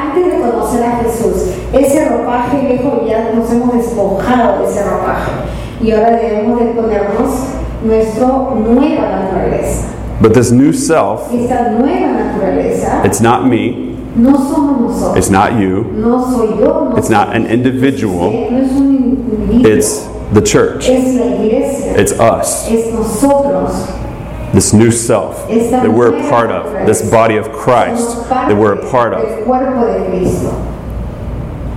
Antes 5.92 6.30
de 6.30 6.44
conocer 6.44 6.68
a 6.68 6.70
Jesús, 6.70 6.70
ese 6.70 6.70
ropaje 6.70 6.70
viejo 6.70 6.88
ya 6.90 7.04
nos 7.04 7.20
hemos 7.20 7.38
despojado 7.38 7.68
de 7.84 8.00
ese 8.00 8.20
ropaje 8.20 8.54
y 8.54 8.56
ahora 8.56 8.56
debemos 8.56 8.58
de 8.58 8.66
ponernos 8.66 8.74
nueva 8.74 9.08
naturaleza. 9.10 9.88
But 10.20 10.32
this 10.32 10.52
new 10.52 10.72
self, 10.72 11.32
Esta 11.32 11.70
nueva 11.70 12.12
naturaleza 12.12 13.04
it's 13.04 13.20
not 13.20 13.46
me, 13.46 13.96
no 14.16 14.32
somos 14.38 14.80
nosotros, 14.80 15.16
it's 15.18 15.30
not 15.30 15.58
you, 15.58 15.84
no 15.92 16.24
soy 16.30 16.58
yo, 16.58 16.88
no 16.90 16.96
it's 16.96 17.10
not 17.10 17.34
an 17.34 17.46
individual, 17.46 18.30
no 18.30 18.58
es 18.58 18.72
un 18.72 19.60
it's 19.64 20.08
the 20.32 20.40
church, 20.40 20.88
es 20.88 21.16
la 21.16 21.26
iglesia, 21.26 21.98
it's 21.98 22.12
us, 22.12 22.66
es 22.70 22.92
nosotros, 22.94 23.88
this 24.54 24.72
new 24.72 24.90
self 24.90 25.46
that 25.48 25.90
we're 25.90 26.16
a 26.16 26.30
part 26.30 26.50
of, 26.50 26.86
this 26.86 27.02
body 27.10 27.36
of 27.36 27.50
Christ 27.52 28.28
that 28.30 28.56
we're 28.56 28.72
a 28.72 28.90
part 28.90 29.12
of. 29.12 29.20
del 29.20 29.44
cuerpo 29.44 29.84
de 29.86 30.06
Cristo 30.08 30.70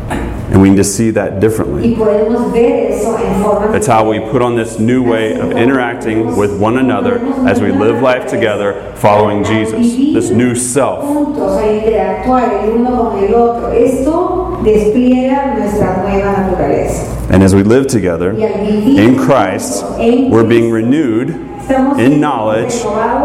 And 0.09 0.61
we 0.61 0.69
need 0.69 0.77
to 0.77 0.83
see 0.85 1.11
that 1.11 1.39
differently. 1.41 1.89
y 1.89 1.95
podemos 1.95 2.51
ver 2.53 2.91
eso 2.91 3.17
en 3.17 3.43
forma 3.43 3.75
It's 3.75 3.85
how 3.85 4.09
we 4.09 4.19
put 4.31 4.41
on 4.41 4.55
this 4.55 4.79
new 4.79 5.03
way 5.03 5.33
of 5.33 5.51
interacting 5.51 6.37
with 6.37 6.57
one 6.57 6.77
another 6.77 7.19
as 7.45 7.59
we 7.59 7.71
live 7.71 8.01
life 8.01 8.27
together 8.27 8.93
following 8.95 9.43
Jesus, 9.43 9.95
this 10.13 10.29
new 10.31 10.55
self. 10.55 11.03
juntos 11.03 11.57
a 11.57 11.67
interactuar 11.67 12.63
el 12.63 12.77
uno 12.77 13.11
con 13.11 13.23
el 13.23 13.35
otro. 13.35 13.71
Esto 13.73 14.59
despliega 14.63 15.53
nuestra 15.57 16.01
nueva 16.03 16.31
naturaleza. 16.31 17.03
And 17.29 17.43
as 17.43 17.53
we 17.53 17.63
live 17.63 17.87
together 17.87 18.33
Y 18.33 18.43
al 18.43 18.65
vivir 18.65 18.99
in 18.99 19.17
Christ, 19.17 19.83
we're 20.31 20.47
being 20.47 20.71
renewed 20.71 21.35
in 21.69 22.19
knowledge 22.19 22.73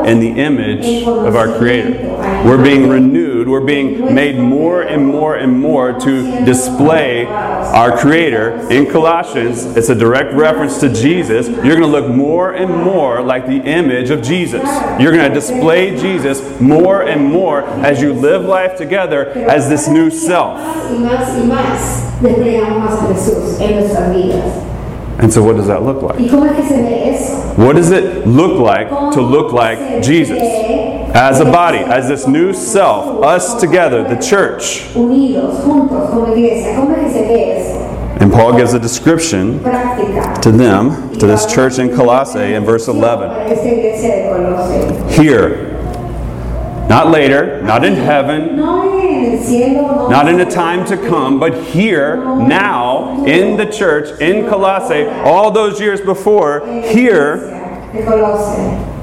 in 0.08 0.20
the 0.20 0.30
image 0.40 1.04
of 1.06 1.36
our 1.36 1.56
Creator. 1.58 2.08
We're 2.44 2.62
being 2.62 2.88
renewed, 2.88 3.48
we're 3.48 3.64
being 3.64 4.14
made 4.14 4.38
more 4.38 4.82
and 4.82 5.06
more 5.06 5.36
and 5.36 5.58
more 5.58 5.92
to 5.92 6.44
display 6.44 7.26
our 7.26 7.96
Creator. 7.96 8.70
In 8.70 8.90
Colossians, 8.90 9.64
it's 9.76 9.88
a 9.88 9.94
direct 9.94 10.34
reference 10.34 10.78
to 10.80 10.92
Jesus. 10.92 11.48
You're 11.48 11.76
going 11.76 11.80
to 11.80 11.86
look 11.86 12.08
more 12.08 12.52
and 12.52 12.70
more 12.70 13.22
like 13.22 13.46
the 13.46 13.58
image 13.58 14.10
of 14.10 14.22
Jesus. 14.22 14.62
You're 15.00 15.12
going 15.12 15.28
to 15.28 15.34
display 15.34 15.96
Jesus 15.96 16.60
more 16.60 17.02
and 17.02 17.24
more 17.24 17.62
as 17.62 18.00
you 18.00 18.12
live 18.12 18.42
life 18.44 18.76
together 18.76 19.28
as 19.28 19.68
this 19.68 19.88
new 19.88 20.10
self. 20.10 20.58
And 25.22 25.32
so, 25.32 25.40
what 25.40 25.54
does 25.54 25.68
that 25.68 25.84
look 25.84 26.02
like? 26.02 26.18
¿Y 26.18 26.28
cómo 26.28 26.46
es 26.46 26.56
que 26.56 26.64
se 26.66 26.82
ve 26.82 27.14
eso? 27.14 27.54
What 27.54 27.76
does 27.76 27.92
it 27.92 28.26
look 28.26 28.58
like 28.58 28.88
to 28.88 29.20
look 29.22 29.52
like 29.52 30.02
Jesus? 30.02 30.40
As 31.14 31.38
a 31.38 31.44
body, 31.44 31.78
as 31.78 32.08
this 32.08 32.26
new 32.26 32.52
self, 32.52 33.22
us 33.22 33.60
together, 33.60 34.02
the 34.02 34.20
church. 34.20 34.80
Unidos, 34.96 35.62
juntos, 35.62 36.10
como 36.10 36.34
iglesia. 36.34 36.74
¿Cómo 36.74 36.96
es 36.96 37.04
que 37.04 37.12
se 37.12 37.28
ve 37.28 37.56
eso? 37.56 37.92
And 38.20 38.32
Paul 38.32 38.56
gives 38.56 38.74
a 38.74 38.80
description 38.80 39.62
to 39.62 40.50
them, 40.50 41.16
to 41.18 41.26
this 41.26 41.46
church 41.46 41.78
in 41.78 41.94
Colossae, 41.94 42.54
in 42.54 42.64
verse 42.64 42.88
11. 42.88 43.28
Para 43.28 43.48
esta 43.48 43.68
iglesia 43.68 44.08
de 44.08 44.28
Colosas. 44.28 45.16
Here, 45.16 45.78
not 46.88 47.12
later, 47.12 47.62
not 47.62 47.84
in 47.84 47.94
heaven, 47.94 48.56
Not 50.10 50.28
in 50.28 50.40
a 50.40 50.50
time 50.50 50.84
to 50.86 50.96
come, 50.96 51.38
but 51.40 51.54
here, 51.64 52.16
now, 52.16 53.24
in 53.24 53.56
the 53.56 53.66
church, 53.66 54.20
in 54.20 54.48
Colossae, 54.48 55.04
all 55.24 55.50
those 55.50 55.80
years 55.80 56.00
before, 56.00 56.60
here, 56.90 57.48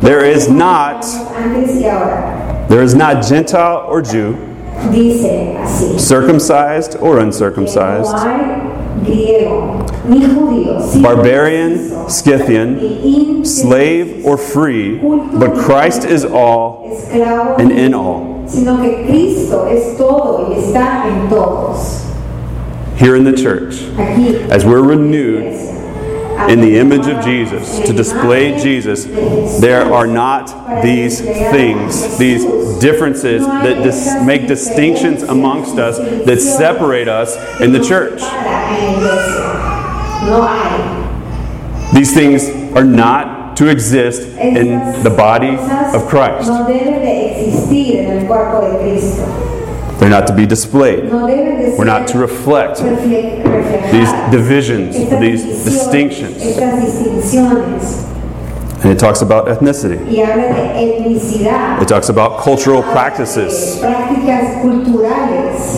there 0.02 0.24
is 0.26 0.50
not, 0.50 1.04
there 2.70 2.82
is 2.84 2.96
not 2.96 3.24
Gentile 3.26 3.86
or 3.88 4.02
Jew, 4.02 4.36
circumcised 6.00 6.96
or 6.98 7.20
uncircumcised, 7.20 8.16
barbarian, 11.04 12.10
Scythian, 12.10 12.80
slave 13.46 14.26
or 14.26 14.38
free, 14.38 14.98
but 14.98 15.56
Christ 15.58 16.04
is 16.06 16.24
all 16.26 16.84
and 17.60 17.72
in 17.72 17.94
all. 17.94 18.39
Sino 18.50 18.82
que 18.82 19.06
Cristo 19.08 19.68
es 19.68 19.98
todo 19.98 20.50
y 20.50 20.56
está 20.60 21.06
en 21.08 21.30
todos. 21.30 22.06
Here 22.96 23.16
in 23.16 23.24
the 23.24 23.34
church, 23.34 23.82
as 24.52 24.66
we're 24.66 24.84
renewed 24.84 25.44
in 26.50 26.62
the 26.62 26.78
image 26.78 27.08
of 27.08 27.24
Jesus, 27.24 27.80
to 27.88 27.94
display 27.94 28.58
Jesus, 28.62 29.06
there 29.62 29.84
are 29.94 30.08
not 30.08 30.82
these 30.82 31.22
things, 31.22 32.18
these 32.18 32.44
differences 32.80 33.46
that 33.46 33.84
dis- 33.84 34.22
make 34.26 34.48
distinctions 34.48 35.24
amongst 35.24 35.78
us, 35.78 35.98
that 36.26 36.42
separate 36.42 37.08
us 37.08 37.38
in 37.62 37.72
the 37.72 37.84
church. 37.84 38.20
These 41.94 42.14
things 42.14 42.50
are 42.76 42.84
not 42.84 43.39
to 43.60 43.68
exist 43.68 44.22
in 44.40 44.80
the 45.04 45.10
body 45.10 45.58
of 45.94 46.08
Christ. 46.08 46.48
No 46.48 46.66
deben 46.66 47.02
de 47.02 47.44
existir 47.44 48.06
en 48.06 48.20
el 48.20 48.26
cuerpo 48.26 48.62
de 48.62 48.80
Cristo. 48.80 49.26
They're 50.00 50.10
not 50.10 50.28
to 50.28 50.34
be 50.34 50.46
displayed. 50.46 51.12
No 51.12 51.28
deben 51.28 51.60
de 51.60 51.76
We're 51.78 51.84
not 51.84 52.08
to 52.08 52.18
reflect 52.18 52.78
these 52.78 54.12
divisions, 54.32 54.96
these 55.20 55.44
distinctions. 55.66 56.42
And 58.82 58.94
it 58.94 58.98
talks 58.98 59.22
about 59.22 59.50
ethnicity. 59.50 59.98
Y 60.08 60.22
habla 60.24 60.54
de 60.54 60.80
etnicidad. 60.80 61.82
It 61.82 61.90
talks 61.90 62.08
about 62.08 62.40
cultural 62.42 62.82
practices. 62.82 63.76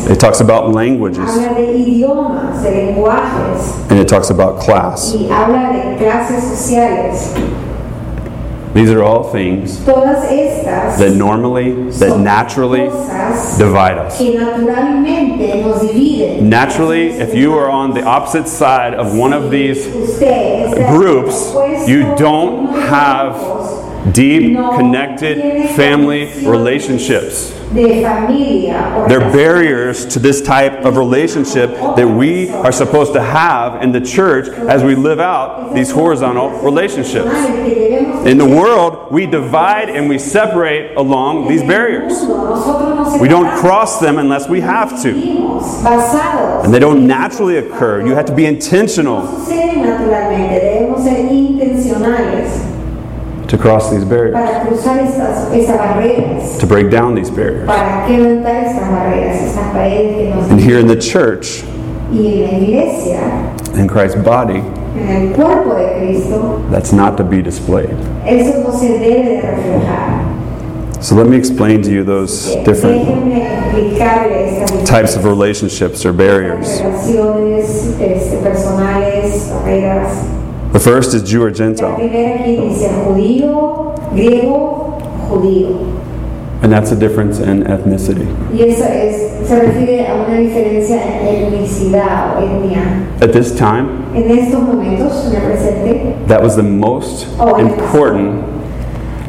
It 0.07 0.19
talks 0.19 0.39
about 0.39 0.69
languages. 0.69 1.35
Habla 1.35 1.55
de 1.55 1.79
idiomas, 1.79 2.61
de 2.61 2.69
lenguajes. 2.69 3.89
And 3.89 3.99
it 3.99 4.07
talks 4.07 4.29
about 4.29 4.59
class. 4.59 5.15
Y 5.15 5.27
habla 5.31 5.73
de 5.73 5.97
clases 5.97 6.43
sociales. 6.43 7.33
These 8.73 8.91
are 8.91 9.03
all 9.03 9.23
things 9.31 9.83
that 9.85 11.13
normally, 11.15 11.89
that 11.91 12.19
naturally 12.19 12.87
divide 13.57 13.97
us. 13.97 14.19
nos. 14.19 14.19
Naturally, 16.41 17.07
if 17.09 17.35
you 17.35 17.53
are 17.55 17.69
on 17.69 17.93
the 17.93 18.03
opposite 18.03 18.47
side 18.47 18.93
of 18.93 19.13
one 19.13 19.33
of 19.33 19.51
these 19.51 19.87
groups, 19.87 21.53
you 21.87 22.15
don't 22.15 22.67
uno 22.67 22.71
de 22.71 22.79
los 22.79 22.89
have 22.89 23.90
deep, 24.11 24.55
connected 24.55 25.69
family 25.75 26.25
relationships. 26.45 27.51
De 27.73 28.03
familia 28.03 28.97
o 28.97 29.07
They're 29.07 29.31
barriers 29.31 30.05
to 30.07 30.19
this 30.19 30.41
type 30.41 30.83
of 30.83 30.97
relationship 30.97 31.69
that 31.95 32.07
we 32.07 32.49
are 32.49 32.71
supposed 32.71 33.13
to 33.13 33.21
have 33.21 33.81
in 33.81 33.91
the 33.91 34.01
church 34.01 34.49
as 34.49 34.83
we 34.83 34.95
live 34.95 35.19
out 35.19 35.73
these 35.73 35.89
horizontal 35.91 36.49
relationships. 36.61 37.29
In 38.25 38.37
the 38.37 38.45
world, 38.45 39.11
we 39.11 39.25
divide 39.25 39.89
and 39.89 40.09
we 40.09 40.19
separate 40.19 40.95
along 40.95 41.47
these 41.47 41.61
barriers. 41.61 42.11
We 43.21 43.27
don't 43.27 43.57
cross 43.57 43.99
them 43.99 44.17
unless 44.17 44.49
we 44.49 44.61
have 44.61 45.01
to. 45.03 45.11
And 46.63 46.73
they 46.73 46.79
don't 46.79 47.07
naturally 47.07 47.57
occur. 47.57 48.05
You 48.05 48.15
have 48.15 48.25
to 48.25 48.35
be 48.35 48.45
intentional 48.45 49.21
suceden 49.21 49.81
naturalmente, 49.81 50.59
debemos 50.59 51.03
ser 51.03 51.19
intencionales 51.19 52.71
to 53.51 53.57
cross 53.57 53.91
these 53.91 54.05
barriers, 54.05 54.33
para 54.33 54.65
cruzar 54.65 54.97
estas, 54.99 55.77
barreras, 55.77 56.57
to 56.57 56.65
break 56.65 56.89
down 56.89 57.13
these 57.13 57.29
barriers. 57.29 57.67
para 57.67 58.07
quebrantar 58.07 58.63
estas 58.63 58.89
barreras, 58.89 59.41
estas 59.41 59.73
paredes 59.73 60.15
que 60.15 60.29
nos 60.33 60.49
And 60.49 60.59
here 60.59 60.79
in 60.79 60.87
the 60.87 60.95
church, 60.95 61.63
y 62.13 62.43
en 62.43 62.47
la 62.47 62.57
iglesia, 62.59 63.77
in 63.77 63.89
Christ's 63.89 64.23
body, 64.23 64.63
en 64.95 65.09
el 65.09 65.35
cuerpo 65.35 65.75
de 65.75 65.99
Cristo, 65.99 66.65
that's 66.71 66.93
not 66.93 67.17
to 67.17 67.25
be 67.25 67.41
displayed. 67.41 67.89
eso 68.25 68.63
no 68.63 68.71
se 68.71 68.87
debe 68.87 69.25
de 69.25 69.41
reflejar. 69.41 70.31
So 71.01 71.15
let 71.15 71.27
me 71.27 71.35
explain 71.35 71.81
to 71.81 71.91
you 71.91 72.05
those 72.05 72.55
different 72.63 73.03
Déjenme 73.03 73.47
explicarle 73.47 74.61
estas 74.61 74.87
types 74.87 75.15
of 75.17 75.25
relationships 75.25 76.05
or 76.05 76.13
barriers. 76.13 76.79
relaciones 76.79 77.99
este, 77.99 78.37
personales, 78.37 79.49
barreras. 79.49 80.40
The 80.73 80.79
first 80.79 81.13
is 81.13 81.23
Jew 81.23 81.43
or 81.43 81.51
Gentile, 81.51 81.95
primera 81.95 82.39
aquí 82.39 82.55
dice 82.57 82.89
judío, 83.05 83.93
griego, 84.13 84.97
judío. 85.29 85.97
and 86.63 86.71
that's 86.71 86.91
a 86.91 86.95
difference 86.95 87.39
in 87.39 87.63
ethnicity. 87.67 88.25
Y 88.53 88.61
eso 88.69 88.85
es, 88.85 89.47
se 89.47 89.59
refiere 89.59 90.07
a 90.07 90.13
una 90.15 90.37
diferencia 90.37 91.01
en 91.01 91.53
etnicidad 91.53 92.37
o 92.37 92.41
etnia. 92.41 93.07
At 93.21 93.33
this 93.33 93.51
time, 93.53 93.99
En 94.15 94.29
estos 94.29 94.61
momentos, 94.61 95.25
en 95.27 95.35
el 95.35 95.41
presente, 95.41 96.15
that 96.27 96.41
was 96.41 96.55
the 96.55 96.63
most 96.63 97.27
important 97.59 98.43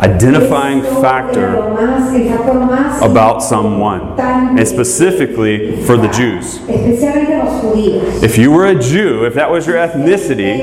identifying 0.03 0.83
factor 1.01 1.53
lo 1.53 1.71
más- 1.71 2.13
el 2.15 2.29
factor 2.29 2.55
más 2.55 3.03
about 3.03 3.41
someone, 3.43 4.01
and 4.19 4.67
specifically 4.67 5.77
for 5.87 5.97
the 5.97 6.09
Jews. 6.09 6.61
especialmente 6.69 7.39
los 7.39 7.53
judíos. 7.63 8.23
If 8.23 8.37
you 8.37 8.51
were 8.53 8.67
a 8.67 8.75
Jew, 8.75 9.25
if 9.25 9.35
that 9.35 9.51
was 9.51 9.67
your 9.67 9.77
ethnicity, 9.77 10.63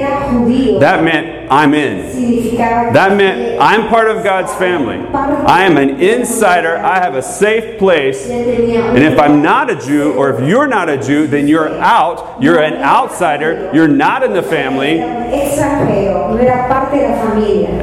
that 0.79 1.03
meant 1.03 1.38
I'm 1.49 1.73
in. 1.73 2.55
That 2.93 3.17
meant 3.17 3.59
I'm 3.59 3.87
part 3.89 4.07
of 4.09 4.23
God's 4.23 4.53
family. 4.55 4.97
I 5.13 5.63
am 5.65 5.77
an 5.77 5.99
insider. 5.99 6.77
I 6.77 6.99
have 6.99 7.15
a 7.15 7.21
safe 7.21 7.79
place. 7.79 8.29
And 8.29 9.03
if 9.03 9.17
I'm 9.19 9.41
not 9.41 9.69
a 9.69 9.75
Jew, 9.75 10.13
or 10.13 10.29
if 10.29 10.47
you're 10.47 10.67
not 10.67 10.89
a 10.89 10.97
Jew, 10.97 11.27
then 11.27 11.47
you're 11.47 11.69
out. 11.79 12.41
You're 12.41 12.59
an 12.59 12.75
outsider. 12.75 13.71
You're 13.73 13.87
not 13.87 14.23
in 14.23 14.33
the 14.33 14.43
family. 14.43 14.99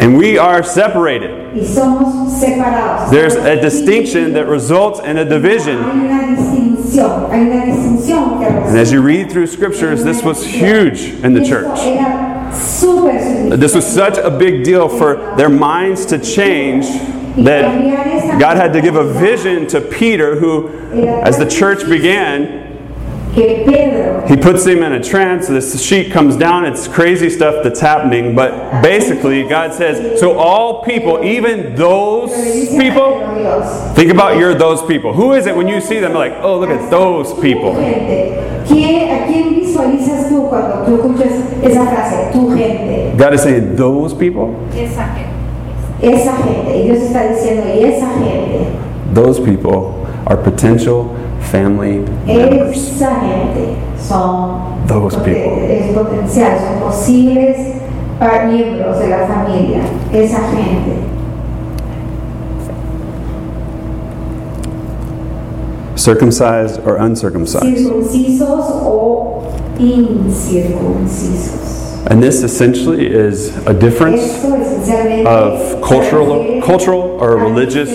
And 0.00 0.16
we 0.16 0.38
are 0.38 0.62
separated. 0.62 1.55
There's 3.11 3.35
a 3.35 3.61
distinction 3.61 4.33
that 4.35 4.46
results 4.46 5.00
in 5.00 5.18
a 5.18 5.24
division. 5.24 5.79
And 8.59 8.79
as 8.79 8.92
you 8.92 9.02
read 9.02 9.33
through 9.33 9.48
scriptures, 9.48 10.05
this 10.05 10.22
was 10.22 10.44
huge 10.44 11.00
in 11.24 11.35
the 11.35 11.44
church. 11.44 12.36
Esto 12.57 13.07
era 13.07 13.19
súper 13.19 13.21
significativo. 13.21 13.61
This 13.61 13.75
was 13.75 13.87
such 13.87 14.19
a 14.19 14.31
big 14.31 14.64
deal 14.64 14.88
for 14.88 15.35
their 15.37 15.49
minds 15.49 16.07
to 16.07 16.19
change 16.19 16.87
that 17.37 18.40
God 18.40 18.57
had 18.57 18.73
to 18.73 18.81
give 18.81 18.97
a 18.97 19.05
vision 19.05 19.66
to 19.69 19.81
Peter, 19.81 20.37
who, 20.37 20.71
as 21.23 21.37
the 21.38 21.47
church 21.47 21.87
began, 21.88 22.65
he 23.37 24.37
puts 24.37 24.64
him 24.64 24.83
in 24.83 24.92
a 24.92 25.03
trance. 25.03 25.46
This 25.49 25.81
sheet 25.83 26.11
comes 26.11 26.37
down. 26.37 26.64
It's 26.64 26.88
crazy 26.88 27.29
stuff 27.29 27.62
that's 27.62 27.81
happening. 27.81 28.35
But 28.35 28.81
basically, 28.83 29.42
God 29.46 29.75
says, 29.75 30.18
so 30.18 30.38
all 30.38 30.83
people, 30.83 31.22
even 31.22 31.75
those 31.75 32.31
people, 32.70 33.20
think 33.94 34.11
about 34.11 34.38
you're 34.38 34.55
those 34.55 34.83
people. 34.87 35.12
Who 35.12 35.35
is 35.35 35.46
it 35.46 35.55
when 35.55 35.68
you 35.68 35.81
see 35.83 36.01
them? 36.01 36.14
Like, 36.14 36.33
oh, 36.40 36.59
look 36.59 36.70
at 36.70 36.90
those 36.90 37.35
people. 37.40 37.75
gente. 37.75 38.64
¿Quién- 38.66 39.11
¿A 39.12 39.27
quién 39.27 39.55
visualizas 39.55 40.29
tú 40.29 40.49
cuando 40.49 40.85
tú 40.87 40.96
escuchas 40.96 41.33
esa 41.62 41.85
frase? 41.87 42.33
Tu 42.33 42.57
gente. 42.57 43.16
God 43.18 43.35
is 43.35 43.42
saying, 43.42 43.77
those 43.77 44.14
people? 44.14 44.57
Esa 44.75 45.07
gente. 45.14 45.31
Esa 46.03 46.33
gente. 46.42 46.83
Dios 46.85 46.99
está 47.03 47.29
diciendo, 47.29 47.64
esa 47.66 48.09
gente. 48.18 48.66
Those 49.12 49.38
people 49.40 50.06
are 50.26 50.36
potential 50.36 51.14
family 51.50 52.00
members. 52.26 52.76
Esa 52.76 53.20
gente 53.20 53.76
son 53.98 54.86
Those 54.86 55.16
people. 55.16 55.58
es 55.68 55.94
potencial, 55.94 56.58
son 56.58 56.80
posibles 56.80 57.76
miembros 58.46 58.98
de 58.98 59.08
la 59.08 59.26
familia. 59.26 59.82
Esa 60.12 60.40
gente. 60.50 61.04
Circumcised 65.96 66.80
or 66.86 66.96
uncircumcised. 66.96 67.64
Circuncisos 67.64 68.70
o 68.82 69.52
incircuncisos. 69.78 71.74
And 72.08 72.22
this 72.22 72.44
essentially 72.44 73.06
is 73.06 73.56
a 73.66 73.74
difference 73.74 74.22
esencialmente 74.22 75.26
of 75.26 75.82
cultural, 75.82 76.56
cultural 76.66 77.02
or 77.22 77.37
religious 77.37 77.88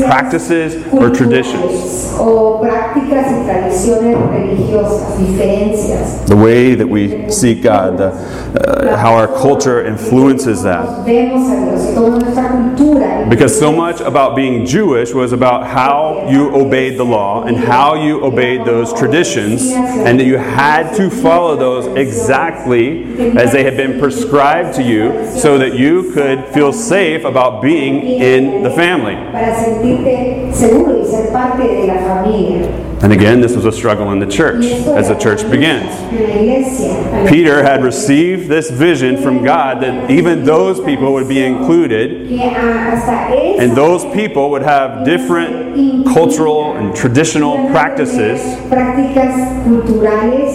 practices 0.00 0.74
or 0.92 1.10
traditions. 1.10 1.62
culturales 1.62 2.06
O 2.18 2.60
prácticas 2.60 3.26
y 3.30 3.44
tradiciones 3.44 4.16
religiosas, 4.30 5.18
diferencias. 5.18 6.26
The 6.26 6.36
way 6.36 6.74
that 6.74 6.88
we 6.88 7.30
seek 7.30 7.62
God, 7.62 7.98
the, 7.98 8.06
uh, 8.08 8.96
how 8.96 9.14
our 9.14 9.28
culture 9.28 9.84
influences 9.84 10.62
that. 10.62 10.84
Nos 10.84 11.04
Vemos 11.04 11.50
a 11.50 11.56
Dios 11.60 11.84
y 11.84 11.94
toda 11.94 12.18
nuestra 12.18 12.48
cultura. 12.48 13.28
Because 13.28 13.58
so 13.58 13.70
much 13.70 14.00
about 14.00 14.34
being 14.34 14.64
Jewish 14.64 15.12
was 15.12 15.32
about 15.32 15.66
how 15.66 16.26
you 16.30 16.54
obeyed 16.54 16.96
the 16.98 17.04
law 17.04 17.44
and 17.44 17.56
how 17.56 17.94
you 17.94 18.24
obeyed 18.24 18.64
those 18.64 18.92
traditions, 18.94 19.72
and 19.72 20.18
that 20.18 20.24
you 20.24 20.38
had 20.38 20.94
to 20.96 21.10
follow 21.10 21.54
those 21.56 21.86
exactly 21.96 23.04
as 23.36 23.52
they 23.52 23.62
had 23.62 23.76
been 23.76 23.98
prescribed 23.98 24.74
to 24.76 24.82
you 24.82 25.26
so 25.36 25.58
that 25.58 25.74
you 25.74 26.12
could 26.12 26.46
feel 26.46 26.72
safe 26.72 27.24
about 27.24 27.60
being 27.60 28.15
in 28.20 28.62
the 28.62 28.70
family. 28.70 29.14
Para 29.32 29.54
sentirte 29.54 30.52
seguro 30.52 31.00
y 31.00 31.04
ser 31.06 31.30
parte 31.32 31.62
de 31.62 31.86
la 31.86 31.94
familia. 31.98 32.66
And 33.02 33.12
again, 33.12 33.42
this 33.42 33.54
was 33.54 33.66
a 33.66 33.72
struggle 33.72 34.10
in 34.12 34.20
the 34.20 34.26
church 34.26 34.64
as 34.64 35.08
the 35.08 35.14
church 35.16 35.42
begins. 35.50 35.84
lucha 36.10 36.18
En 36.18 36.28
la 36.28 36.34
iglesia. 36.54 37.26
Peter 37.28 37.62
had 37.62 37.84
received 37.84 38.48
this 38.48 38.70
vision 38.70 39.18
from 39.18 39.44
God 39.44 39.82
that 39.82 40.10
even 40.10 40.44
those 40.44 40.80
people 40.80 41.12
would 41.12 41.28
be 41.28 41.44
included, 41.44 42.26
Que 42.28 42.40
a- 42.40 42.48
hasta 42.48 43.34
esa 43.34 43.60
and 43.62 43.76
those 43.76 44.04
people 44.14 44.48
would 44.50 44.62
have 44.62 45.04
different 45.04 45.65
cultural 46.04 46.76
and 46.76 46.94
traditional 46.94 47.68
practices. 47.70 48.40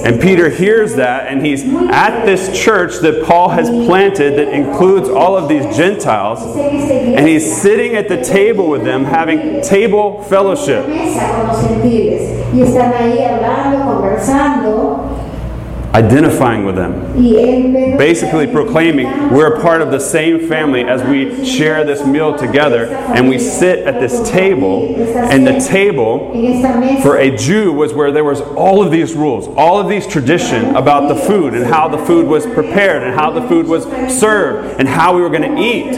And 0.05 0.19
Peter 0.21 0.49
hears 0.49 0.95
that, 0.95 1.27
and 1.27 1.45
he's 1.45 1.63
at 1.63 2.25
this 2.25 2.49
church 2.63 2.99
that 3.01 3.23
Paul 3.25 3.49
has 3.49 3.69
planted 3.69 4.37
that 4.37 4.49
includes 4.53 5.09
all 5.09 5.37
of 5.37 5.47
these 5.49 5.65
Gentiles, 5.75 6.39
and 7.17 7.27
he's 7.27 7.61
sitting 7.61 7.95
at 7.95 8.07
the 8.07 8.23
table 8.23 8.67
with 8.69 8.83
them 8.83 9.03
having 9.05 9.61
table 9.61 10.23
fellowship. 10.23 10.85
Identifying 15.93 16.65
with 16.65 16.75
them, 16.75 17.13
basically 17.97 18.47
proclaiming 18.47 19.07
we're 19.29 19.55
a 19.55 19.61
part 19.61 19.81
of 19.81 19.91
the 19.91 19.99
same 19.99 20.47
family 20.47 20.83
as 20.83 21.03
we 21.03 21.45
share 21.45 21.83
this 21.83 22.05
meal 22.05 22.37
together 22.37 22.85
and 22.85 23.27
we 23.27 23.37
sit 23.37 23.79
at 23.79 23.99
this 23.99 24.29
table. 24.29 24.95
And 24.95 25.45
the 25.45 25.59
table 25.59 26.31
for 27.01 27.17
a 27.17 27.35
Jew 27.35 27.73
was 27.73 27.93
where 27.93 28.11
there 28.11 28.23
was 28.23 28.41
all 28.41 28.81
of 28.81 28.91
these 28.91 29.13
rules, 29.15 29.47
all 29.49 29.79
of 29.79 29.89
these 29.89 30.07
tradition 30.07 30.75
about 30.75 31.07
the 31.07 31.15
food 31.15 31.53
and 31.53 31.65
how 31.65 31.87
the 31.89 31.97
food 32.05 32.25
was 32.25 32.45
prepared 32.45 33.03
and 33.03 33.13
how 33.13 33.31
the 33.31 33.45
food 33.47 33.67
was 33.67 33.83
served 34.17 34.79
and 34.79 34.87
how 34.87 35.15
we 35.15 35.21
were 35.21 35.29
going 35.29 35.55
to 35.55 35.61
eat. 35.61 35.91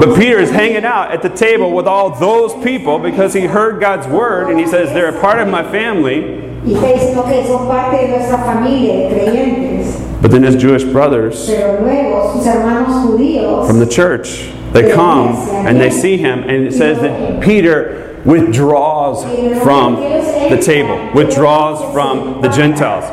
But 0.00 0.16
Peter 0.16 0.38
is 0.38 0.50
hanging 0.50 0.84
out 0.84 1.10
at 1.10 1.22
the 1.22 1.30
table 1.30 1.72
with 1.72 1.86
all 1.86 2.10
those 2.10 2.54
people 2.62 2.98
because 2.98 3.34
he 3.34 3.46
heard 3.46 3.80
God's 3.80 4.06
word 4.06 4.50
and 4.50 4.58
he 4.58 4.66
says, 4.66 4.90
They're 4.90 5.16
a 5.16 5.20
part 5.20 5.40
of 5.40 5.48
my 5.48 5.68
family. 5.68 6.47
Y 6.66 6.74
está 6.74 6.92
diciendo 6.92 7.24
que 7.24 7.46
son 7.46 7.68
parte 7.68 7.96
de 7.96 8.08
nuestra 8.08 8.38
familia 8.38 9.08
de 9.08 9.14
creyentes. 9.14 10.00
But 10.20 10.32
then 10.32 10.42
his 10.42 10.56
Jewish 10.56 10.82
brothers 10.84 11.46
Pero 11.46 11.80
luego 11.80 12.32
sus 12.32 12.44
hermanos 12.44 13.06
judíos 13.06 13.66
from 13.66 13.78
the 13.78 13.86
church, 13.86 14.50
they 14.72 14.92
come 14.92 15.36
and 15.66 15.80
they 15.80 15.90
see 15.90 16.16
him, 16.16 16.40
and 16.40 16.66
it 16.66 16.72
says 16.72 17.00
that 17.00 17.40
Peter 17.40 18.20
withdraws 18.24 19.22
from 19.62 19.94
the 19.96 20.60
table, 20.60 21.12
withdraws 21.14 21.80
from 21.92 22.40
the 22.42 22.48
Gentiles. 22.48 23.04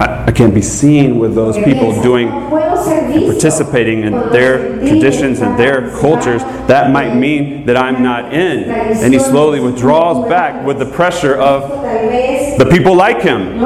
I, 0.00 0.24
I 0.26 0.32
can't 0.32 0.52
be 0.54 0.62
seen 0.62 1.18
with 1.18 1.34
those 1.34 1.56
people 1.56 1.92
doing 2.02 2.28
and 2.28 3.24
participating 3.32 4.02
in 4.02 4.12
their 4.32 4.78
traditions 4.88 5.40
and 5.40 5.56
their 5.58 5.90
cultures. 6.00 6.42
That 6.66 6.90
might 6.90 7.14
mean 7.14 7.64
that 7.66 7.76
I'm 7.76 8.02
not 8.02 8.32
in. 8.34 8.64
And 9.04 9.12
he 9.14 9.20
slowly 9.20 9.60
withdraws 9.60 10.28
back 10.28 10.64
with 10.66 10.78
the 10.80 10.86
pressure 10.86 11.34
of 11.36 11.70
the 12.58 12.64
people 12.70 12.94
like 12.96 13.20
him. 13.22 13.58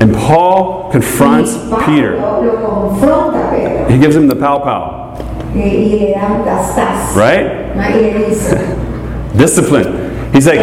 And 0.00 0.14
Paul 0.14 0.90
confronts 0.90 1.54
Peter. 1.84 2.16
He 3.90 3.98
gives 3.98 4.14
him 4.16 4.26
the 4.28 4.36
pow 4.36 4.58
pow. 4.60 5.14
Right? 7.16 7.74
Discipline. 9.36 10.07
He's 10.38 10.46
like, 10.46 10.60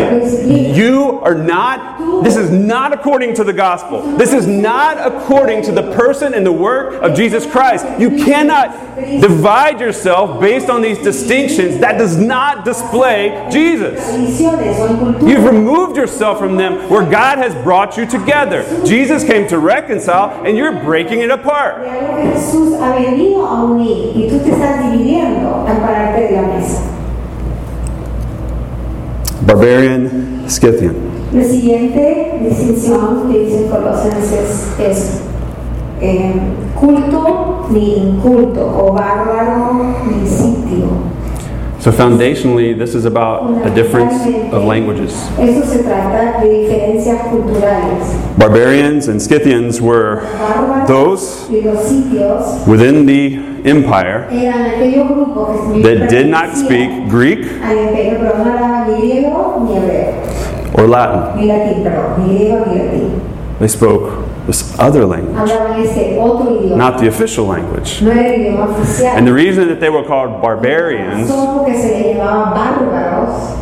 you 0.74 1.20
are 1.20 1.36
not, 1.36 2.24
this 2.24 2.38
is 2.38 2.50
not 2.50 2.94
according 2.94 3.34
to 3.34 3.44
the 3.44 3.52
gospel. 3.52 4.16
This 4.16 4.32
is 4.32 4.48
not 4.48 5.06
according 5.06 5.64
to 5.64 5.74
the 5.74 5.92
person 5.92 6.34
and 6.34 6.46
the 6.46 6.52
work 6.54 6.94
of 7.04 7.14
Jesus 7.14 7.46
Christ. 7.46 7.86
You 8.00 8.12
cannot 8.12 8.96
divide 8.96 9.82
yourself 9.82 10.40
based 10.40 10.70
on 10.70 10.82
these 10.82 10.98
distinctions. 11.00 11.80
That 11.80 11.98
does 11.98 12.16
not 12.16 12.64
display 12.64 13.50
Jesus. 13.52 14.00
tradiciones 14.00 14.80
o 14.80 14.88
en 14.88 14.96
cultura. 14.96 15.30
You've 15.30 15.44
removed 15.44 15.98
yourself 15.98 16.40
from 16.40 16.56
them 16.56 16.90
where 16.90 17.04
God 17.04 17.40
has 17.40 17.54
brought 17.62 17.98
you 17.98 18.06
together. 18.06 18.64
Jesus 18.86 19.26
came 19.26 19.46
to 19.50 19.60
reconcile, 19.60 20.46
and 20.46 20.58
you're 20.58 20.80
breaking 20.86 21.20
it 21.20 21.32
apart. 21.32 21.84
de 21.84 21.90
algo 21.90 22.16
que 22.16 22.32
Jesús 22.32 22.80
ha 22.80 22.96
venido 22.96 23.46
a 23.46 23.66
unir 23.66 24.16
y 24.16 24.30
tú 24.30 24.40
te 24.40 24.52
estás 24.52 24.90
dividiendo 24.90 25.66
pararte 25.66 26.22
de 26.22 26.32
la 26.32 26.42
mesa. 26.44 26.95
Barbarian, 29.42 30.44
Scythian. 30.48 30.96
La 31.34 31.44
siguiente 31.44 32.40
distinción 32.42 33.30
que 33.32 33.40
dice 33.40 33.66
Colosenses 33.70 34.68
es 34.80 35.22
eh, 36.02 36.34
culto 36.80 37.68
ni 37.72 37.98
inculto 37.98 38.62
o 38.62 38.94
bárbaro 38.94 39.96
ni 40.06 40.28
sitio. 40.28 41.16
So, 41.80 41.92
foundationally, 41.92 42.74
this 42.74 42.96
is 42.96 43.06
about 43.06 43.64
a 43.64 43.70
difference 43.70 44.26
of 44.52 44.64
languages. 44.64 45.14
Esto 45.38 45.68
se 45.68 45.84
trata 45.84 46.42
de 46.42 46.50
diferencias 46.50 47.28
culturales. 47.30 48.16
Barbarians 48.38 49.08
and 49.08 49.22
Scythians 49.22 49.82
were 49.82 50.22
those 50.88 51.48
y 51.52 51.62
los 51.62 51.84
sitios 51.84 52.66
within 52.68 53.06
the 53.06 53.55
empire 53.66 54.28
that 55.84 56.10
did 56.10 56.28
not 56.28 56.56
speak 56.56 56.90
Greek 57.10 57.46
or 60.78 60.88
Latin. 60.88 61.40
They 63.60 63.68
spoke 63.70 64.26
this 64.48 64.78
other 64.78 65.06
language, 65.06 65.50
not 66.78 67.00
the 67.00 67.08
official 67.08 67.46
language. 67.48 68.02
And 69.18 69.26
the 69.26 69.34
reason 69.34 69.68
that 69.70 69.80
they 69.80 69.90
were 69.90 70.04
called 70.04 70.42
barbarians 70.42 71.30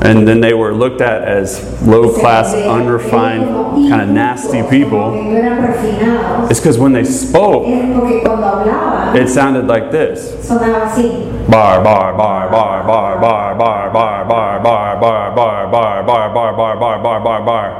Son 0.03 0.15
porque 0.15 0.19
se 0.19 0.19
les 0.19 0.19
llamaba 0.19 0.19
bárbaros. 0.19 0.19
and 0.19 0.27
then 0.27 0.41
they 0.41 0.53
were 0.53 0.73
looked 0.73 1.01
at 1.01 1.23
as 1.23 1.59
low 1.87 2.11
class, 2.11 2.53
unrefined, 2.53 3.45
kind 3.89 4.01
of 4.01 4.09
nasty 4.09 4.61
people, 4.69 5.11
Que 5.11 5.21
no 5.23 5.37
eran 5.37 5.61
refinados. 5.63 6.51
is 6.51 6.59
because 6.59 6.77
when 6.77 6.91
they 6.93 7.03
spoke, 7.05 7.65
Es 7.67 7.95
porque 7.95 8.21
cuando 8.23 8.47
hablaban 8.47 9.15
it 9.15 9.29
sounded 9.29 9.67
like 9.67 9.91
this. 9.91 10.35
sonaba 10.41 10.87
así. 10.91 11.29
Bar, 11.47 11.83
bar, 11.83 12.13
bar, 12.17 12.49
bar, 12.49 12.83
bar, 12.83 13.17
bar, 13.19 13.55
bar, 13.57 13.89
bar, 13.89 14.25
bar, 14.25 14.25
bar, 14.25 14.59
bar, 14.63 15.33
bar, 15.35 15.71
bar, 15.71 16.03
bar, 16.05 16.33
bar, 16.33 16.53
bar, 16.55 16.77
bar, 16.77 16.99
bar, 16.99 17.19
bar, 17.23 17.41
bar. 17.45 17.79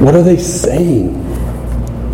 What 0.00 0.14
are 0.14 0.22
they 0.22 0.36
saying? 0.36 1.14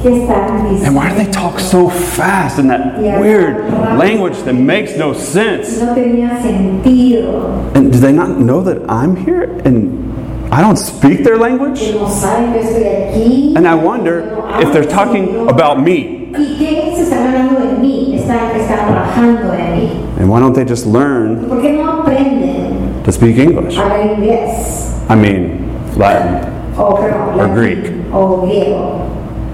¿Qué 0.03 0.09
están 0.09 0.83
And 0.87 0.97
why 0.97 1.11
do 1.11 1.15
they 1.17 1.31
talk 1.31 1.61
so 1.61 1.91
fast 1.91 2.59
in 2.59 2.69
that 2.69 2.99
weird 2.99 3.71
language 3.99 4.39
that 4.45 4.55
makes 4.55 4.97
no 4.97 5.13
sense? 5.13 5.79
No 5.79 5.95
tenía 5.95 6.41
sentido. 6.41 7.75
And 7.75 7.93
do 7.93 7.99
they 7.99 8.13
not 8.13 8.39
know 8.39 8.63
that 8.63 8.79
I'm 8.89 9.15
here 9.15 9.61
and 9.67 10.11
I 10.51 10.63
don't 10.63 10.79
speak 10.79 11.23
their 11.23 11.37
language? 11.37 11.81
Que 11.81 11.93
no 11.93 12.09
saben 12.09 12.53
que 12.53 12.61
estoy 12.63 12.87
aquí. 12.87 13.57
And 13.57 13.69
I 13.69 13.75
wonder 13.75 14.21
if 14.63 14.73
they're 14.73 14.89
talking 14.89 15.49
about 15.49 15.83
me. 15.83 16.33
¿Y 16.33 16.57
qué 16.59 16.95
se 16.97 17.03
están 17.03 17.27
hablando 17.27 17.61
de 17.61 17.79
mí? 17.79 18.15
Están, 18.19 18.57
están 18.57 18.87
trabajando 18.89 19.53
de 19.53 19.77
mí. 19.77 20.19
And 20.19 20.31
why 20.31 20.41
don't 20.41 20.55
they 20.55 20.65
just 20.65 20.87
learn 20.87 21.47
¿Por 21.47 21.61
qué 21.61 21.73
no 21.77 22.01
aprenden 22.01 23.03
to 23.05 23.13
speak 23.13 23.37
English? 23.37 23.77
I 23.77 25.15
mean, 25.15 25.99
Latin. 25.99 26.59
Or 26.79 27.49
Greek. 27.49 27.93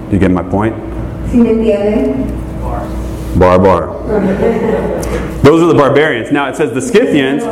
Do 0.09 0.13
you 0.13 0.19
get 0.19 0.31
my 0.31 0.41
point? 0.43 0.73
¿Sí 1.29 1.37
me? 1.37 2.46
Bar, 3.37 3.59
bar. 3.59 3.87
Those 5.43 5.61
are 5.61 5.67
the 5.67 5.75
barbarians. 5.77 6.31
Now 6.31 6.49
it 6.49 6.55
says 6.55 6.73
the 6.73 6.81
Scythians, 6.81 7.43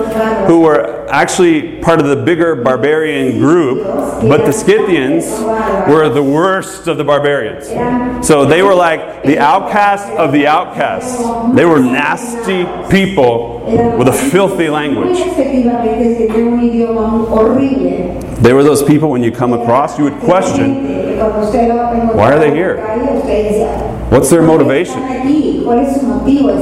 who 0.48 0.62
were 0.62 1.08
actually 1.10 1.80
part 1.82 2.00
of 2.02 2.08
the 2.08 2.16
bigger 2.16 2.56
barbarian 2.56 3.38
group, 3.40 3.84
but 3.84 4.46
the 4.46 4.52
Scythians 4.52 5.26
were 5.88 6.10
the 6.10 6.24
worst 6.24 6.88
of 6.88 6.98
the 6.98 7.04
barbarians. 7.04 7.68
So 8.28 8.46
they 8.46 8.64
were 8.64 8.74
like 8.74 9.24
the 9.24 9.38
outcasts 9.40 10.10
of 10.18 10.32
the 10.32 10.48
outcasts. 10.48 11.20
They 11.56 11.66
were 11.66 11.80
nasty 11.80 12.66
people 12.90 13.64
with 13.98 14.08
a 14.08 14.14
filthy 14.14 14.70
language. 14.70 15.18
They 18.42 18.54
were 18.54 18.64
those 18.64 18.84
people 18.84 19.10
when 19.12 19.24
you 19.24 19.32
come 19.32 19.54
across, 19.54 19.98
you 19.98 20.04
would 20.04 20.20
question, 20.20 21.18
Why 21.18 22.34
are 22.34 22.40
they 22.40 22.52
here? 22.52 22.76
What's 24.10 24.30
their 24.30 24.42
motivation? 24.42 25.00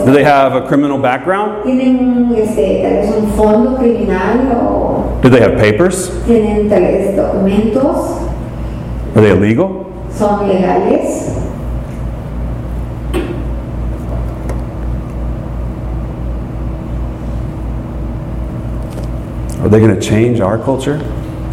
Do 0.06 0.12
they 0.14 0.24
have 0.24 0.54
a 0.56 0.66
criminal 0.68 0.98
background? 0.98 1.66
Do 5.22 5.30
they 5.30 5.40
have 5.42 5.58
papers? 5.60 6.10
Are 9.16 9.22
they 9.22 9.32
illegal? 9.32 9.84
Are 19.62 19.70
they 19.70 19.80
going 19.80 19.96
to 19.96 20.02
change 20.02 20.40
our 20.42 20.58
culture? 20.58 20.98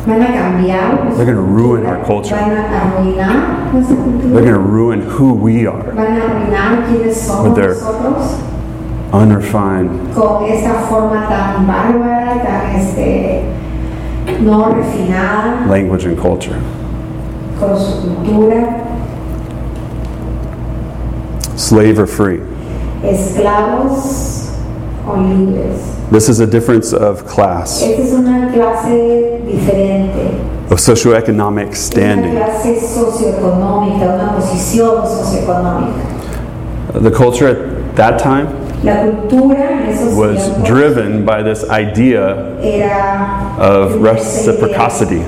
Van 0.07 0.23
a 0.23 0.27
cambiar. 0.27 1.15
They're 1.17 1.27
gonna 1.27 1.41
ruin 1.41 1.87
our 1.87 2.03
culture. 2.05 2.35
Van 2.35 2.51
a 2.53 2.63
arruinar 2.63 3.73
nuestra 3.73 3.97
They're 3.97 4.43
going 4.43 4.55
to 4.55 4.59
ruin 4.59 5.01
who 5.03 5.35
we 5.35 5.67
are. 5.67 5.93
Van 5.93 6.17
a 6.17 6.25
arruinar 6.25 6.87
quiénes 6.87 7.15
somos 7.17 7.45
With 7.45 7.55
their- 7.57 7.75
nosotros 7.75 8.37
Unrefined, 9.13 10.15
con 10.15 10.45
esta 10.45 10.73
forma 10.89 11.27
tan 11.29 11.67
bárbara, 11.67 12.41
tan 12.45 12.77
este, 12.77 13.43
no 14.41 14.67
refinada, 14.73 15.67
language 15.67 16.05
and 16.07 16.17
culture. 16.17 16.57
con 17.59 17.77
su 17.77 18.03
cultura, 18.07 18.77
Slave 21.57 21.99
or 21.99 22.07
free. 22.07 22.41
esclavos 23.03 24.50
o 25.07 25.17
libres. 25.21 25.97
This 26.11 26.29
is 26.29 26.41
a 26.41 26.47
difference 26.47 26.93
of 26.93 27.25
class, 27.27 27.83
Esta 27.83 28.03
es 28.03 28.13
una 28.13 28.51
clase 28.53 29.41
diferente, 29.47 30.31
of 30.71 30.79
socioeconomic 30.81 31.67
una 31.69 31.75
standing. 31.75 32.33
clase 32.37 32.81
socioeconómica, 32.81 34.15
una 34.15 34.35
posición 34.37 35.07
socioeconómica. 35.07 36.03
The 37.03 37.11
culture 37.11 37.49
at 37.49 37.97
that 37.97 38.19
time 38.19 38.49
La 38.83 39.03
cultura 39.03 39.83
en 39.83 39.91
esos 39.91 40.15
was 40.17 40.37
tiempos 40.43 40.65
driven 40.69 41.25
by 41.25 41.43
this 41.43 41.65
idea 41.71 42.57
era 42.63 43.55
of 43.59 44.01
reciprocity. 44.03 45.23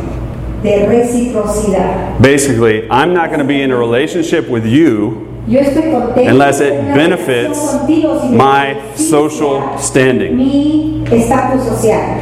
de 0.62 0.86
reciprocidad. 0.86 2.18
Basically, 2.20 2.88
I'm 2.90 3.12
not 3.12 3.28
going 3.28 3.40
to 3.40 3.44
be 3.44 3.60
in 3.62 3.70
a 3.72 3.76
relationship 3.76 4.48
with 4.48 4.64
you 4.64 4.78
Yo 4.86 5.10
estoy 5.12 5.20
contento 5.20 5.31
Unless 5.46 6.60
it 6.60 6.64
de 6.64 6.70
tener 6.70 6.84
una 6.84 6.94
benefits 6.94 7.58
relación 7.58 7.78
contigo 7.78 8.20
si 8.20 8.28
me 8.28 8.36
my 8.36 8.76
social 8.96 9.78
standing. 9.78 10.36
Mi 10.36 11.04
estatus 11.10 11.64
social. 11.64 12.20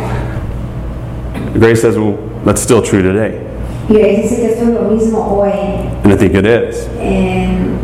Grace 1.54 1.82
says, 1.82 1.96
well, 1.98 2.16
that's 2.44 2.62
still 2.62 2.80
true 2.80 3.02
today. 3.02 3.49
Y 3.90 3.96
Grace 3.98 4.22
dice 4.22 4.36
que 4.36 4.46
esto 4.52 4.62
es 4.62 4.68
lo 4.68 4.82
mismo 4.82 5.18
hoy. 5.18 5.50
And 6.04 6.12
I 6.12 6.16
think 6.16 6.34
it 6.34 6.46
is. 6.46 6.86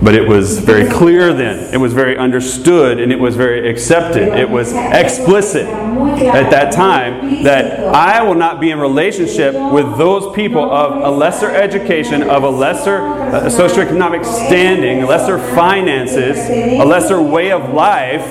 But 0.00 0.14
it 0.14 0.28
was 0.28 0.60
very 0.60 0.88
clear 0.88 1.32
then. 1.32 1.74
It 1.74 1.78
was 1.78 1.92
very 1.94 2.16
understood 2.16 3.00
and 3.00 3.10
it 3.10 3.18
was 3.18 3.34
very 3.34 3.68
accepted. 3.68 4.28
It 4.38 4.48
was 4.48 4.72
explicit 4.72 5.66
at 5.66 6.50
that 6.50 6.72
time 6.72 7.42
that 7.42 7.92
I 7.92 8.22
will 8.22 8.36
not 8.36 8.60
be 8.60 8.70
in 8.70 8.78
relationship 8.78 9.54
with 9.72 9.98
those 9.98 10.32
people 10.32 10.70
of 10.70 11.02
a 11.02 11.10
lesser 11.10 11.50
education, 11.50 12.22
of 12.22 12.44
a 12.44 12.50
lesser 12.50 12.98
uh, 12.98 13.46
socioeconomic 13.46 14.24
standing, 14.24 15.06
lesser 15.06 15.38
finances, 15.56 16.38
a 16.48 16.84
lesser 16.84 17.20
way 17.20 17.50
of 17.50 17.74
life, 17.74 18.22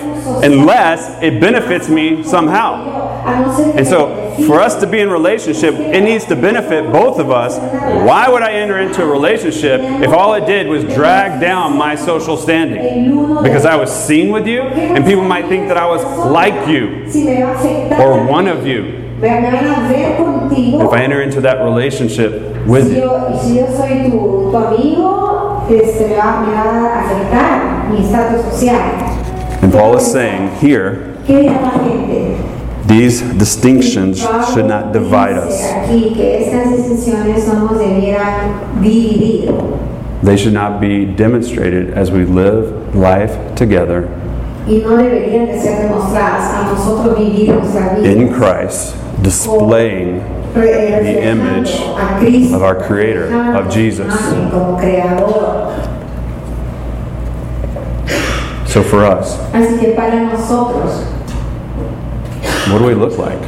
unless 0.44 1.22
it 1.22 1.42
benefits 1.42 1.90
me 1.90 2.24
somehow. 2.24 3.26
a 3.26 3.42
no 3.42 3.54
ser 3.54 3.72
que 3.72 3.80
And 3.80 3.88
so, 3.88 4.25
for 4.46 4.60
us 4.60 4.80
to 4.82 4.88
be 4.88 5.00
in 5.00 5.10
relationship, 5.10 5.74
it 5.76 6.02
needs 6.02 6.26
to 6.26 6.36
benefit 6.36 6.92
both 6.92 7.20
of 7.20 7.32
us. 7.32 7.58
Why 8.06 8.28
would 8.28 8.42
I 8.42 8.54
enter 8.54 8.80
into 8.80 9.04
a 9.04 9.08
relationship 9.08 9.82
if 9.82 10.10
all 10.10 10.34
it 10.34 10.46
did 10.46 10.68
was 10.68 10.84
drag 10.84 11.40
down 11.40 11.78
my 11.78 11.96
social 11.96 12.38
standing? 12.38 13.44
Because 13.44 13.66
I 13.66 13.76
was 13.76 13.92
seen 13.92 14.32
with 14.32 14.48
you, 14.48 14.62
and 14.62 15.06
people 15.06 15.24
might 15.24 15.48
think 15.48 15.68
that 15.68 15.78
I 15.78 15.88
was 15.88 16.04
like 16.32 16.68
you 16.68 17.10
si 17.10 17.24
me 17.26 17.42
va 17.42 17.52
a 17.52 17.56
afectar, 17.56 18.00
or 18.00 18.26
one 18.26 18.48
of 18.48 18.66
you 18.68 18.84
me 18.84 19.20
van 19.20 19.46
a 19.46 19.88
ver 19.88 20.18
contigo. 20.18 20.86
if 20.86 20.92
I 20.92 21.04
enter 21.04 21.22
into 21.22 21.42
that 21.42 21.64
relationship 21.64 22.32
with 22.68 22.92
you. 22.92 23.00
yo, 23.00 23.30
y 23.32 23.38
si 23.40 23.58
yo 23.58 23.68
soy 23.68 24.10
tu, 24.10 24.52
tu 24.52 24.58
amigo, 24.58 25.66
este, 25.70 26.10
me, 26.10 26.16
va, 26.16 26.42
me 26.42 26.54
va 26.54 26.64
a 26.64 27.02
afectar 27.02 27.90
mi 27.90 28.04
estatus 28.04 28.42
social. 28.52 28.76
And 29.62 29.72
Paul 29.72 29.96
is 29.98 30.12
saying 30.12 30.56
here, 30.58 31.16
These 32.86 33.22
distinctions 33.22 34.20
should 34.20 34.66
not 34.66 34.94
divide 34.94 35.38
us. 35.38 35.60
They 40.24 40.38
should 40.38 40.54
not 40.54 40.80
be 40.80 41.06
demonstrated 41.06 41.90
as 41.92 42.12
we 42.12 42.26
live 42.26 42.96
life 42.96 43.56
together 43.56 44.06
in 44.68 44.84
Christ, 48.34 48.96
displaying 49.22 50.20
the 50.54 51.22
image 51.24 51.72
of 52.54 52.62
our 52.64 52.76
Creator, 52.84 53.56
of 53.56 53.72
Jesus. 53.72 54.14
So 58.68 58.84
for 58.84 59.06
us, 59.06 59.38
Así 59.54 59.80
que 59.80 59.94
para 59.96 60.20
nosotros, 60.26 61.06
what 62.72 62.80
do 62.80 62.86
we 62.86 62.94
look 62.94 63.18
like? 63.18 63.42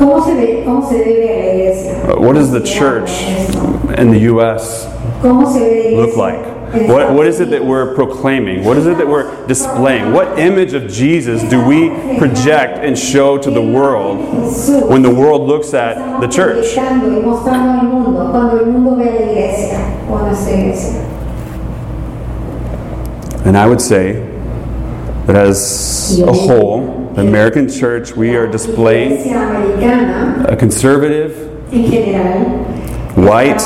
¿cómo 0.00 0.24
se, 0.24 0.34
ve, 0.34 0.62
cómo 0.64 0.88
se 0.88 1.04
debe 1.04 1.28
a 1.28 1.38
la 1.38 1.52
iglesia? 1.52 1.92
Uh, 2.08 2.20
What 2.20 2.34
does 2.34 2.50
the 2.50 2.62
church 2.62 3.10
in 3.98 4.10
the 4.10 4.20
U.S. 4.32 4.86
¿Cómo 5.20 5.52
se 5.52 5.60
ve 5.60 5.90
la 5.96 6.06
look 6.06 6.16
like? 6.16 6.60
What, 6.88 7.12
what 7.14 7.26
is 7.26 7.40
it 7.40 7.50
that 7.50 7.64
we're 7.64 7.94
proclaiming? 7.96 8.64
What 8.64 8.76
is 8.76 8.86
it 8.86 8.96
that 8.98 9.06
we're 9.08 9.44
displaying? 9.48 10.12
What 10.12 10.38
image 10.38 10.72
of 10.72 10.88
Jesus 10.88 11.42
do 11.50 11.60
we 11.66 11.90
project 12.16 12.84
and 12.84 12.96
show 12.96 13.36
to 13.38 13.50
the 13.50 13.60
world 13.60 14.18
when 14.88 15.02
the 15.02 15.12
world 15.12 15.48
looks 15.48 15.74
at 15.74 16.20
the 16.20 16.28
church? 16.28 16.64
Proyectando 16.76 17.10
y 17.10 17.20
mostrando 17.26 17.80
al 17.80 17.88
mundo, 17.88 18.30
cuando 18.30 18.60
el 18.60 18.66
mundo 18.66 18.94
ve 18.94 19.08
a 19.08 19.12
la 19.12 19.32
iglesia 19.32 20.08
o 20.08 20.16
a 20.16 20.22
nuestra 20.28 20.52
iglesia. 20.52 21.06
And 23.44 23.56
I 23.56 23.66
would 23.66 23.80
say 23.80 24.12
that 25.26 25.34
as 25.34 26.20
a 26.20 26.32
whole, 26.32 26.99
the 27.14 27.22
American 27.22 27.68
church, 27.68 28.14
we 28.14 28.36
are 28.36 28.46
displaying 28.46 29.34
a 30.46 30.56
conservative, 30.56 31.34
white, 33.16 33.60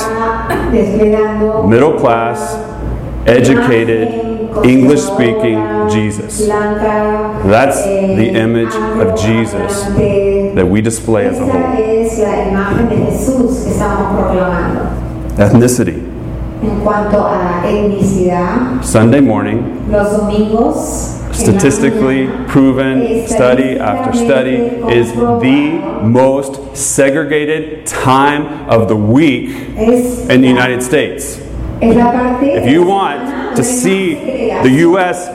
middle 1.69 1.99
class, 1.99 2.55
educated, 3.27 4.09
English 4.65 5.01
speaking 5.01 5.89
Jesus. 5.89 6.47
That's 6.47 7.83
the 7.83 8.29
image 8.29 8.73
of 8.73 9.19
Jesus 9.19 9.83
that 10.55 10.67
we 10.67 10.81
display 10.81 11.27
as 11.27 11.37
a 11.37 11.45
whole. 11.45 11.95
es 12.05 12.19
la 12.19 12.47
imagen 12.49 12.89
de 12.89 12.95
Jesús 13.11 13.63
que 13.63 13.71
estamos 13.71 14.15
proclamando. 14.15 14.89
Ethnicity. 15.37 16.03
En 16.63 16.79
cuanto 16.81 17.23
a 17.27 17.61
etnicidad, 17.65 18.81
Sunday 18.81 19.21
morning, 19.21 19.85
statistically 21.35 22.27
proven, 22.47 23.27
study 23.27 23.77
after 23.77 24.13
study, 24.17 24.55
is 24.93 25.11
the 25.13 26.01
most 26.03 26.75
segregated 26.75 27.85
time 27.85 28.69
of 28.69 28.87
the 28.87 28.95
week 28.95 29.49
in 30.29 30.41
the 30.41 30.47
United 30.47 30.81
States. 30.81 31.41
If 31.81 32.69
you 32.71 32.83
want 32.85 33.55
to 33.57 33.63
see 33.63 34.15
the 34.63 34.69
U.S. 34.87 35.27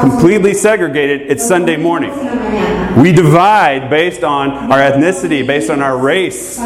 completely 0.00 0.52
segregated, 0.54 1.30
it's 1.30 1.46
Sunday 1.46 1.76
morning. 1.76 2.10
We 3.00 3.12
divide 3.12 3.88
based 3.90 4.22
on 4.24 4.50
our 4.72 4.78
ethnicity, 4.78 5.46
based 5.46 5.70
on 5.70 5.80
our 5.80 5.96
race. 5.96 6.58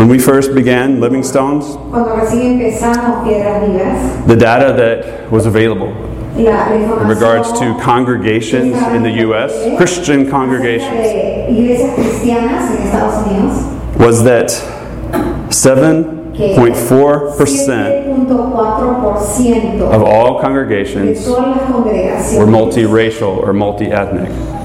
When 0.00 0.08
we 0.08 0.18
first 0.18 0.54
began 0.54 0.98
Living 1.00 1.22
Stones, 1.22 1.76
Cuando 1.90 2.16
recién 2.16 2.52
empezamos 2.52 3.22
Piedras 3.22 3.60
Vivas, 3.68 4.26
the 4.26 4.36
data 4.36 4.72
that 4.72 5.30
was 5.30 5.44
available 5.46 5.92
la, 6.36 6.68
la 6.70 7.00
in 7.02 7.08
regards 7.08 7.52
to 7.52 7.74
congregations 7.80 8.74
in 8.94 9.02
the 9.02 9.10
U.S., 9.26 9.52
Christian 9.76 10.30
congregations, 10.30 10.90
de 10.90 11.46
iglesias 11.50 11.94
cristianas 11.94 12.70
en 12.70 12.78
Estados 12.86 13.26
Unidos, 13.26 13.56
was 13.98 14.22
that 14.24 14.48
7.4% 15.50 17.36
7.4% 17.36 19.92
of 19.92 20.02
all 20.02 20.40
congregations 20.40 21.26
were 21.26 22.46
multiracial 22.46 23.36
or 23.36 23.52
multi-ethnic. 23.52 24.30
eran 24.30 24.30
multietnias, 24.30 24.32
multi 24.32 24.59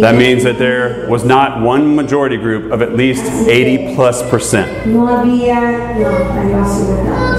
That 0.00 0.14
means 0.16 0.42
that 0.44 0.58
there 0.58 1.06
was 1.08 1.24
not 1.24 1.60
one 1.62 1.96
majority 1.96 2.36
group 2.36 2.70
of 2.72 2.82
at 2.82 2.94
least 2.94 3.24
80 3.48 3.94
plus 3.94 4.22
percent. 4.28 4.86
no 4.86 5.06
había, 5.06 5.94
no, 5.98 6.08
ahí 6.08 6.52
va 6.52 6.62
a 6.62 6.66
subir 6.68 7.02
nada 7.04 7.38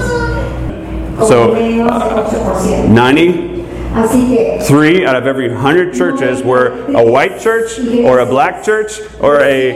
más. 1.16 1.28
So, 1.28 1.54
de 1.54 1.82
8%. 1.82 2.88
93 2.88 5.04
out 5.06 5.16
of 5.16 5.26
every 5.26 5.48
100 5.48 5.94
churches 5.94 6.42
were 6.42 6.84
a 6.94 7.02
white 7.04 7.40
church 7.40 7.78
or 8.04 8.18
a 8.20 8.26
black 8.26 8.62
church 8.64 9.00
or 9.20 9.40
a 9.40 9.72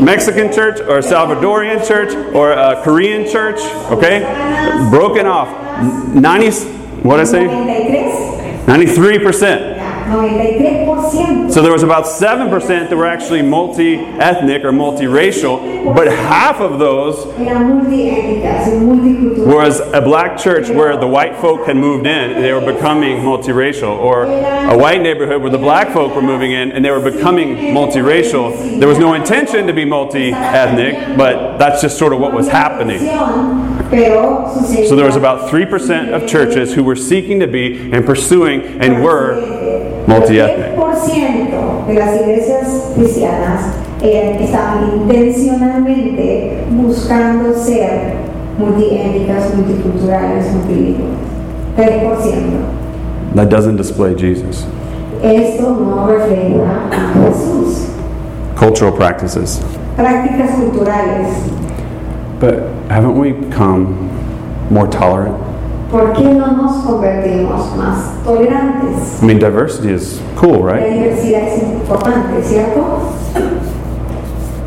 Mexican 0.00 0.52
church 0.52 0.80
or 0.80 0.98
a 0.98 1.02
Salvadorian 1.02 1.82
church 1.86 2.12
or 2.34 2.52
a 2.52 2.80
Korean 2.84 3.26
church, 3.28 3.58
okay? 3.90 4.20
Broken 4.90 5.26
off. 5.26 5.48
90, 6.14 6.50
what 7.02 7.16
did 7.16 7.22
I 7.22 7.24
say? 7.24 7.46
93, 8.66 9.18
93%. 9.18 9.73
93%. 10.06 11.52
So 11.52 11.62
there 11.62 11.72
was 11.72 11.82
about 11.82 12.04
7% 12.04 12.88
that 12.88 12.96
were 12.96 13.06
actually 13.06 13.42
multi 13.42 13.96
ethnic 13.96 14.64
or 14.64 14.72
multiracial, 14.72 15.94
but 15.94 16.06
half 16.08 16.60
of 16.60 16.78
those 16.78 17.26
eran 17.38 17.84
multiétnicas 17.84 18.66
y 18.66 18.80
multiculturales. 18.80 19.54
was 19.54 19.80
a 19.80 20.00
black 20.00 20.38
church 20.38 20.68
where 20.68 20.96
the 20.96 21.06
white 21.06 21.36
folk 21.36 21.66
had 21.66 21.76
moved 21.76 22.06
in 22.06 22.32
and 22.32 22.44
they 22.44 22.52
were 22.52 22.72
becoming 22.72 23.18
multiracial, 23.18 23.96
or 23.96 24.24
a 24.24 24.76
white 24.76 25.00
neighborhood 25.00 25.40
where 25.42 25.50
the 25.50 25.58
black 25.58 25.92
folk 25.92 26.14
were 26.14 26.22
moving 26.22 26.52
in 26.52 26.72
and 26.72 26.84
they 26.84 26.90
were 26.90 27.00
becoming 27.10 27.56
multiracial. 27.74 28.78
There 28.78 28.88
was 28.88 28.98
no 28.98 29.14
intention 29.14 29.66
to 29.66 29.72
be 29.72 29.84
multi 29.84 30.32
ethnic, 30.32 31.16
but 31.16 31.58
that's 31.58 31.82
just 31.82 31.98
sort 31.98 32.12
of 32.12 32.20
what 32.20 32.32
was 32.32 32.48
happening. 32.48 33.00
So 33.90 34.96
there 34.96 35.06
was 35.06 35.16
about 35.16 35.50
3% 35.50 36.12
of 36.12 36.28
churches 36.28 36.74
who 36.74 36.82
were 36.82 36.96
seeking 36.96 37.40
to 37.40 37.46
be 37.46 37.92
and 37.92 38.04
pursuing 38.04 38.62
and 38.80 39.02
were 39.04 39.93
multi-ethnic. 40.06 40.76
3% 40.76 41.86
de 41.86 41.94
las 41.94 42.20
iglesias 42.20 42.92
cristianas 42.94 43.60
eh, 44.02 44.36
estaban 44.40 44.92
intencionalmente 44.96 46.64
buscando 46.70 47.54
ser 47.54 48.14
multiétnicas, 48.58 49.54
multiculturales, 49.54 50.52
multilingües. 50.52 51.18
3%. 51.76 53.34
That 53.34 53.48
doesn't 53.48 53.76
display 53.76 54.14
Jesus. 54.14 54.66
Esto 55.22 55.74
no 55.74 56.06
refleja 56.06 56.88
a 56.90 57.12
Jesús. 57.14 57.88
Cultural 58.56 58.92
practices. 58.92 59.60
Prácticas 59.96 60.50
culturales. 60.50 61.28
But 62.38 62.68
haven't 62.90 63.18
we 63.18 63.32
become 63.32 64.10
more 64.70 64.86
tolerant? 64.86 65.34
¿Por 65.94 66.12
qué 66.12 66.24
no 66.24 66.56
nos 66.56 66.84
convertimos 66.84 67.76
más 67.76 68.14
tolerantes? 68.24 69.22
I 69.22 69.26
mean, 69.26 69.38
diversity 69.38 69.92
is 69.92 70.20
cool, 70.34 70.64
La 70.66 70.72
right? 70.72 70.92
diversidad 70.92 71.42
es 71.46 71.62
importante, 71.62 72.42
¿cierto? 72.42 73.12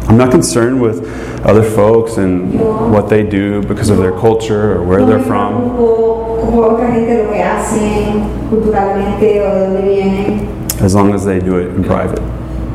I'm 0.07 0.15
not 0.17 0.31
concerned 0.31 0.79
with 0.81 1.03
other 1.45 1.63
folks 1.63 2.17
and 2.17 2.57
what 2.93 3.09
they 3.09 3.23
do 3.23 3.61
because 3.63 3.89
of 3.89 3.97
their 3.97 4.13
culture 4.13 4.77
or 4.77 4.83
where 4.83 4.99
no 5.01 5.05
they're 5.05 5.19
from, 5.19 5.53
preocupo 5.75 6.39
como 6.45 6.61
otra 6.61 6.93
gente 6.93 7.21
lo 7.25 7.29
que 7.33 7.43
hacen 7.43 8.23
culturalmente 8.49 9.41
o 9.41 9.53
de 9.53 9.59
dónde 9.67 9.81
vienen. 9.81 10.47
as 10.81 10.95
long 10.95 11.13
as 11.13 11.25
they 11.25 11.39
do 11.41 11.57
it 11.57 11.75
in 11.75 11.83
private. 11.83 12.21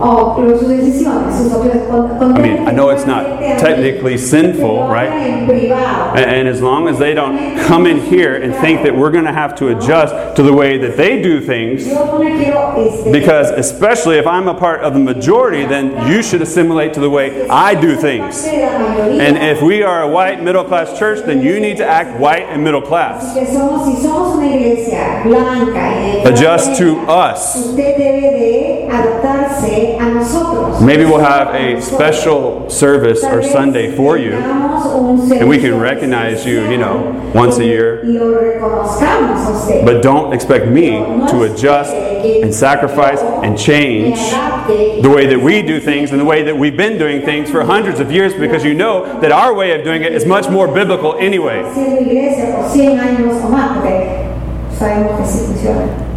O 0.04 0.34
pero 0.34 0.58
sus 0.58 0.68
decisiones, 0.68 1.34
sus 1.36 1.52
propias. 1.52 1.88
con- 1.88 2.18
con- 2.18 2.36
I 2.36 2.40
mean, 2.42 2.68
I 2.68 2.72
know 2.72 2.90
it's 2.90 3.06
not 3.06 3.24
technically 3.58 4.18
sinful, 4.18 4.88
right? 4.88 5.08
And, 5.08 6.48
as 6.48 6.60
long 6.60 6.88
as 6.88 6.98
they 6.98 7.14
don't 7.14 7.56
come 7.66 7.86
in 7.86 7.98
here 8.00 8.34
and 8.34 8.54
think 8.56 8.82
that 8.82 8.94
we're 8.94 9.10
going 9.12 9.24
to 9.26 9.32
have 9.32 9.54
to 9.56 9.68
adjust 9.68 10.36
to 10.36 10.42
the 10.42 10.52
way 10.52 10.76
that 10.78 10.96
they 10.96 11.22
do 11.22 11.40
things, 11.40 11.86
Yo 11.86 12.04
no 12.04 12.18
me 12.18 12.36
quiero 12.42 12.74
este, 12.76 13.12
because 13.12 13.50
especially 13.50 14.18
if 14.18 14.26
I'm 14.26 14.48
a 14.48 14.54
part 14.54 14.80
of 14.80 14.92
the 14.92 14.98
majority, 14.98 15.64
then 15.64 16.10
you 16.10 16.22
should 16.22 16.42
assimilate 16.42 16.94
to 16.94 17.00
the 17.00 17.08
way 17.10 17.48
I 17.48 17.74
do 17.74 17.94
things. 17.96 18.42
parte 18.42 18.56
de 18.56 18.66
la 18.66 18.78
mayoría. 18.78 19.20
And 19.20 19.38
if 19.38 19.62
we 19.62 19.82
are 19.84 20.02
a 20.02 20.08
white 20.08 20.42
middle 20.42 20.64
class 20.64 20.98
church, 20.98 21.24
then 21.24 21.42
you 21.42 21.60
need 21.60 21.76
to 21.76 21.86
act 21.86 22.18
white 22.18 22.46
and 22.48 22.62
middle 22.64 22.82
class. 22.82 23.34
que 23.34 23.46
somos, 23.46 23.86
si 23.86 24.02
somos 24.02 24.36
una 24.36 24.46
iglesia 24.46 25.22
blanca 25.24 25.94
y 25.94 26.22
de 26.22 26.28
Adjust 26.28 26.76
to 26.78 26.98
us. 27.08 27.56
Usted 29.98 29.98
debe 29.98 29.98
de 29.98 29.98
adaptarse 29.98 30.00
a 30.00 30.14
nosotros. 30.14 30.80
Maybe 30.80 31.04
we'll 31.04 31.20
have 31.20 31.48
a 31.54 31.80
special 31.80 32.68
service 32.70 33.22
or 33.24 33.42
Sunday 33.42 33.94
for 33.94 34.16
you, 34.16 34.32
and 34.32 35.48
we 35.48 35.58
can 35.58 35.78
recognize 35.78 36.44
you, 36.46 36.68
you 36.70 36.78
know, 36.78 37.30
once 37.34 37.58
a 37.58 37.64
year. 37.64 38.02
Lo 38.04 38.32
reconozcamos 38.32 39.46
a 39.46 39.52
usted. 39.52 39.84
But 39.84 40.02
don't 40.02 40.32
expect 40.32 40.66
me 40.66 40.90
to 41.30 41.42
adjust 41.44 41.92
and 41.92 42.54
sacrifice 42.54 43.20
and 43.20 43.58
change 43.58 44.18
the 45.02 45.10
way 45.14 45.26
that 45.26 45.40
we 45.40 45.62
do 45.62 45.80
things 45.80 46.10
and 46.10 46.20
the 46.20 46.24
way 46.24 46.42
that 46.42 46.56
we've 46.56 46.76
been 46.76 46.98
doing 46.98 47.22
things 47.22 47.50
for 47.50 47.64
hundreds 47.64 48.00
of 48.00 48.10
years 48.10 48.34
because 48.34 48.64
you 48.64 48.74
know 48.74 49.20
that 49.20 49.32
our 49.32 49.54
way 49.54 49.72
of 49.78 49.84
doing 49.84 50.02
it 50.02 50.12
is 50.12 50.24
much 50.26 50.48
more 50.48 50.68
biblical 50.72 51.16
anyway. 51.18 51.62
Siendo 51.74 52.00
iglesia 52.00 52.54
por 52.54 52.68
100 52.68 52.98
años 52.98 53.44
o 53.44 53.48
más, 53.48 53.76
porque 53.78 54.28
sabemos 54.78 55.18
que 55.18 55.26
sí 55.26 55.46
funciona. 55.46 56.12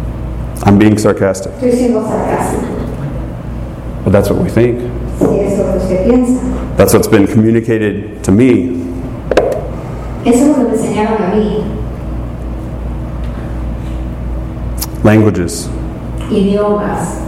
I'm 0.64 0.78
being 0.78 0.98
sarcastic, 0.98 1.52
Estoy 1.52 1.72
siendo 1.72 2.02
sarcástica. 2.06 2.85
But 4.06 4.12
that's 4.12 4.30
what 4.30 4.40
we 4.40 4.48
think. 4.48 4.78
Si 5.18 5.24
es 5.40 5.58
lo 5.58 5.64
que 5.72 5.78
usted 5.78 6.06
piensa. 6.06 6.76
That's 6.76 6.94
what's 6.94 7.08
been 7.08 7.26
communicated 7.26 8.22
to 8.22 8.30
me. 8.30 8.68
Eso 10.24 10.44
es 10.44 10.46
lo 10.46 10.54
que 10.54 10.62
me 10.62 10.76
enseñaron 10.76 11.20
a 11.20 11.34
mí. 11.34 11.64
Languages. 15.02 15.68
Idiomas. 16.30 17.25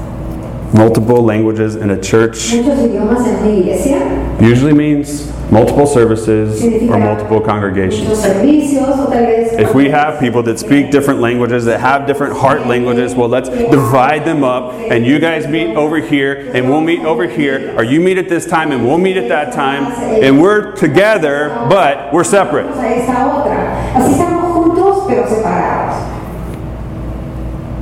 Multiple 0.75 1.23
languages 1.23 1.77
in 1.77 1.91
a 1.91 2.01
church 2.01 2.53
Muchos 2.53 2.79
idiomas 2.79 3.27
en 3.27 3.37
una 3.39 3.49
iglesia. 3.59 4.37
usually 4.41 4.75
means 4.75 5.33
multiple 5.51 5.87
services 5.87 6.63
or 6.63 6.99
multiple 6.99 7.41
congregations. 7.41 8.07
Muchos 8.07 8.23
servicios 8.23 8.99
o 8.99 9.11
tal 9.11 9.25
vez. 9.25 9.53
If 9.55 9.75
we 9.75 9.89
have 9.89 10.21
people 10.21 10.43
that 10.43 10.59
speak 10.59 10.91
different 10.91 11.21
languages, 11.21 11.65
that 11.65 11.81
have 11.81 12.07
different 12.07 12.37
heart 12.37 12.67
languages, 12.67 13.15
well, 13.15 13.31
let's 13.31 13.49
divide 13.49 14.27
them 14.27 14.45
up. 14.45 14.75
And 14.75 15.07
you 15.07 15.19
guys 15.19 15.47
meet 15.47 15.75
over 15.75 15.97
here, 15.97 16.51
and 16.55 16.69
we'll 16.69 16.83
meet 16.83 17.01
over 17.01 17.27
here. 17.27 17.75
Or 17.77 17.83
you 17.83 17.99
meet 18.01 18.19
at 18.19 18.29
this 18.29 18.45
time, 18.45 18.71
and 18.71 18.87
we'll 18.87 18.99
meet 18.99 19.17
at 19.17 19.29
that 19.29 19.55
time. 19.55 19.87
And 20.23 20.39
we're 20.41 20.73
together, 20.77 21.49
but 21.71 22.13
we're 22.13 22.25
separate. 22.25 22.67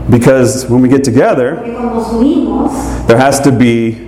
Because 0.08 0.66
when 0.68 0.82
we 0.82 0.88
get 0.88 1.02
together, 1.02 1.56
Porque 1.56 1.74
cuando 1.74 1.94
nos 1.94 2.12
unimos, 2.12 3.06
there 3.08 3.16
has 3.16 3.40
to 3.40 3.50
be 3.50 4.06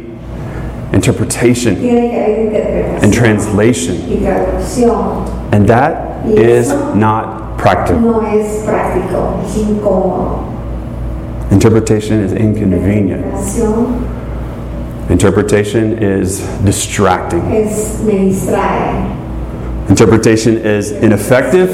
interpretation 0.93 1.77
tiene 1.77 2.11
que 2.11 2.19
haber 2.19 3.03
and 3.03 3.13
translation. 3.13 3.97
And 5.53 5.67
that 5.69 6.27
is 6.27 6.69
not 6.95 7.59
practical. 7.59 8.01
No 8.01 8.21
es 8.21 8.65
práctico, 8.65 9.43
es 9.45 9.57
incómodo. 9.57 10.45
Interpretation 11.51 12.21
is 12.21 12.33
inconvenient. 12.33 13.25
Interpretation 15.11 15.99
is 16.03 16.41
distracting. 16.65 17.43
Es, 19.90 20.01
me 20.01 20.18
distrae. 20.18 20.29
Interpretation 20.29 20.57
is 20.59 20.90
ineffective. 20.92 21.70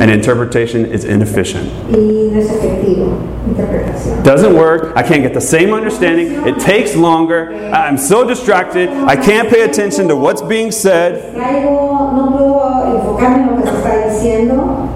And 0.00 0.10
interpretation 0.10 0.86
is 0.86 1.04
inefficient. 1.04 1.68
y 1.90 2.30
no 2.32 2.38
es 2.40 2.48
efectivo. 2.50 3.18
Interpretación. 3.48 4.22
Doesn't 4.24 4.54
work. 4.54 4.92
I 4.96 5.02
can't 5.02 5.22
get 5.22 5.34
the 5.34 5.40
same 5.40 5.72
understanding. 5.72 6.46
It 6.46 6.58
takes 6.60 6.96
longer. 6.96 7.52
I'm 7.72 7.98
so 7.98 8.24
distracted. 8.26 8.88
I 8.88 9.16
can't 9.16 9.48
pay 9.48 9.62
attention 9.62 10.08
to 10.08 10.16
what's 10.16 10.42
being 10.42 10.70
said. 10.72 11.34
Traigo, 11.34 12.12
no 12.14 12.30
puedo 12.32 12.86
enfocarme 12.96 13.42
en 13.42 13.50
lo 13.50 13.62
que 13.62 13.70
se 13.70 13.76
está 13.78 14.08
diciendo. 14.08 14.88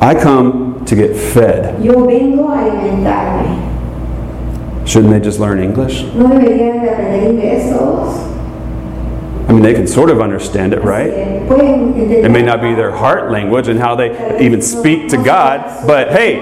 I 0.00 0.14
come 0.14 0.84
to 0.86 0.94
get 0.96 1.14
fed. 1.16 1.82
Yo 1.82 2.04
vengo 2.04 2.50
a 2.50 2.58
alimentarme. 2.58 3.70
Shouldn't 4.84 5.12
they 5.12 5.20
just 5.20 5.38
learn 5.38 5.60
English? 5.60 6.02
¿No 6.14 6.26
deberían 6.28 6.82
de 6.82 6.90
aprender 6.90 7.30
inglés 7.30 7.70
todos? 7.70 8.16
I 9.48 9.52
mean, 9.52 9.62
they 9.62 9.74
can 9.74 9.86
sort 9.86 10.08
of 10.10 10.20
understand 10.20 10.72
it, 10.72 10.82
right? 10.82 11.10
It 11.10 12.30
may 12.30 12.42
not 12.42 12.60
be 12.62 12.74
their 12.74 12.92
heart 12.92 13.30
language 13.30 13.68
and 13.68 13.78
how 13.78 13.94
they 13.96 14.38
even 14.44 14.62
speak 14.62 15.08
to 15.10 15.16
God, 15.22 15.86
but 15.86 16.10
hey, 16.10 16.38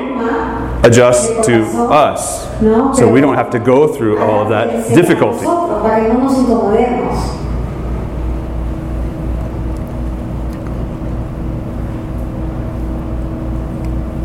adjust 0.84 1.44
to 1.44 1.62
us. 1.90 2.44
So 2.98 3.10
we 3.10 3.20
don't 3.20 3.34
have 3.36 3.50
to 3.50 3.58
go 3.58 3.88
through 3.94 4.18
all 4.20 4.42
of 4.42 4.48
that 4.50 4.94
difficulty. 4.94 5.44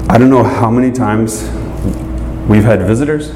I 0.07 0.17
don't 0.17 0.29
know 0.29 0.43
how 0.43 0.69
many 0.69 0.91
times 0.91 1.43
we've 2.47 2.63
had 2.63 2.81
visitors 2.81 3.31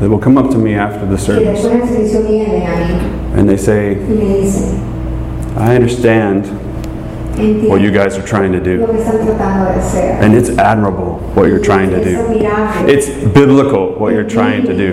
No 0.00 0.02
sé 0.02 0.02
cuántas 0.02 0.02
veces 0.02 0.02
hemos 0.02 0.02
tenido 0.02 0.02
visitas 0.02 0.02
that 0.02 0.08
will 0.10 0.18
come 0.18 0.38
up 0.38 0.50
to 0.50 0.58
me 0.58 0.74
after 0.74 1.06
the 1.06 1.16
service 1.18 1.60
después 1.62 1.80
del 1.80 1.88
servicio 1.88 2.22
vienen 2.22 2.62
a 2.66 2.76
mí 2.76 3.38
and 3.38 3.48
they 3.48 3.56
say, 3.56 3.94
y 3.94 4.14
me 4.14 4.40
dicen, 4.42 4.80
I 5.56 5.74
understand 5.76 6.46
what 7.68 7.80
you 7.82 7.90
guys 7.90 8.16
are 8.16 8.26
trying 8.26 8.52
to 8.52 8.60
do. 8.60 8.86
que 8.86 8.98
están 8.98 9.18
tratando 9.26 9.72
de 9.72 9.80
hacer. 9.80 10.22
And 10.22 10.34
it's 10.34 10.50
admirable 10.58 11.18
what 11.34 11.48
you're 11.48 11.62
trying 11.62 11.90
to 11.90 12.02
do. 12.02 12.18
It's 12.88 13.08
biblical 13.34 13.94
what 13.98 14.12
you're 14.14 14.28
trying 14.28 14.64
to 14.66 14.74
do. 14.74 14.92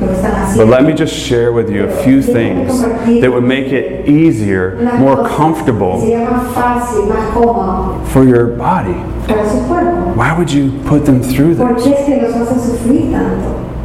Lo 0.00 0.06
que 0.06 0.14
están 0.14 0.56
But 0.56 0.68
let 0.68 0.84
me 0.84 0.92
just 0.94 1.12
share 1.14 1.52
with 1.52 1.70
you 1.70 1.84
a 1.84 2.02
few 2.04 2.22
things 2.22 2.80
that 3.20 3.30
would 3.30 3.44
make 3.44 3.66
it 3.72 4.08
easier, 4.08 4.76
more 4.98 5.28
comfortable 5.28 6.00
Sería 6.00 6.28
más 6.30 6.52
fácil, 6.54 7.06
más 7.08 7.32
cómodo 7.34 8.04
for 8.06 8.24
your 8.24 8.56
body. 8.56 8.94
para 9.26 9.48
su 9.48 9.58
cuerpo. 9.66 10.14
Why 10.14 10.32
would 10.36 10.50
you 10.50 10.70
put 10.86 11.04
them 11.04 11.20
through 11.22 11.56
¿Por 11.56 11.74
this? 11.74 11.84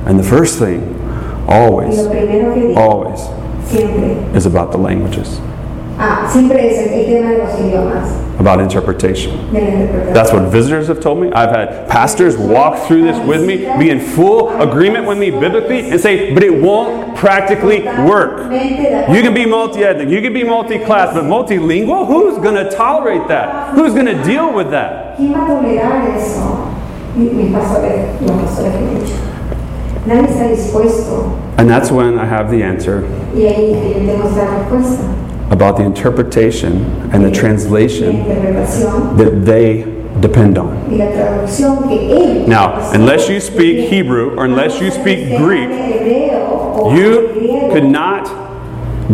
Qué 0.06 0.12
es 0.12 0.14
que 0.14 0.14
los 0.14 0.14
hace 0.14 0.14
sufrir 0.14 0.14
tanto? 0.14 0.14
And 0.14 0.20
the 0.20 0.24
first 0.24 0.60
thing, 0.60 1.45
always, 1.47 1.97
lo 1.97 2.10
primero 2.10 2.53
que 2.53 2.62
digo, 2.70 2.78
always, 2.78 4.36
is 4.36 4.45
about 4.45 4.72
the 4.72 4.78
languages. 4.78 5.39
ah, 5.97 6.28
siempre 6.32 6.58
es 6.60 6.91
el, 6.91 7.06
tema 7.06 7.32
de 7.32 7.38
los 7.38 7.60
idiomas. 7.60 8.22
about 8.39 8.60
interpretation. 8.60 9.32
de 9.53 9.62
la 9.62 9.68
interpretación. 9.68 10.14
That's 10.14 10.32
what 10.34 10.43
visitors 10.51 10.88
have 10.88 10.99
told 10.99 11.20
me. 11.20 11.32
I've 11.32 11.49
had 11.49 11.88
pastors 11.89 12.38
walk 12.38 12.86
through 12.88 13.03
this 13.03 13.18
with 13.26 13.45
me, 13.45 13.66
be 13.80 13.89
in 13.89 13.99
full 13.99 14.49
agreement 14.62 15.08
with 15.08 15.18
me 15.18 15.32
biblically, 15.32 15.89
and 15.89 15.99
say, 15.99 16.34
but 16.34 16.43
it 16.43 16.62
won't 16.62 17.16
practically 17.16 17.82
work. 17.84 18.51
You 18.51 19.22
can 19.22 19.34
be 19.34 19.45
multi 19.45 19.84
ethnic, 19.84 20.10
you 20.10 20.22
can 20.22 20.34
be 20.34 20.43
multi 20.43 20.80
class, 20.80 21.14
but 21.14 21.24
multilingual? 21.24 22.08
Who's 22.08 22.38
going 22.38 22.56
to 22.56 22.70
tolerate 22.76 23.28
that? 23.30 23.74
Who's 23.74 23.93
going 23.93 24.06
to 24.08 24.22
deal 24.24 24.53
with 24.53 24.72
that? 24.72 25.18
Nadie 30.05 30.27
está 30.27 30.47
dispuesto. 30.49 31.31
And 31.57 31.69
that's 31.69 31.91
when 31.91 32.19
I 32.19 32.25
have 32.25 32.51
the 32.51 32.61
answer 32.63 33.03
Y 33.33 33.41
ahí 33.47 33.71
yo 33.71 34.05
tengo 34.05 34.27
respuesta. 34.29 35.51
about 35.51 35.77
the 35.77 35.83
interpretation 35.83 36.83
and 37.13 37.23
the 37.23 37.31
translation 37.31 38.23
that 39.17 39.45
they 39.45 39.83
depend 40.21 40.57
on. 40.57 40.75
y 40.89 40.97
la 40.97 41.07
traducción 41.11 41.87
que 41.87 41.97
ellos. 41.99 42.47
Now, 42.47 42.91
unless 42.93 43.27
you 43.29 43.39
speak 43.39 43.89
Hebrew 43.89 44.35
or 44.37 44.45
unless 44.45 44.79
you 44.81 44.91
speak 44.91 45.37
Greek, 45.37 45.69
You 46.85 47.69
could 47.71 47.85
not 47.85 48.27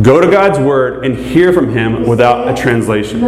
go 0.02 0.22
to 0.22 0.30
God's 0.30 0.58
Word 0.60 1.06
and 1.06 1.16
hear 1.16 1.52
from 1.52 1.74
Him 1.74 2.08
without 2.08 2.48
a 2.48 2.60
translation. 2.60 3.20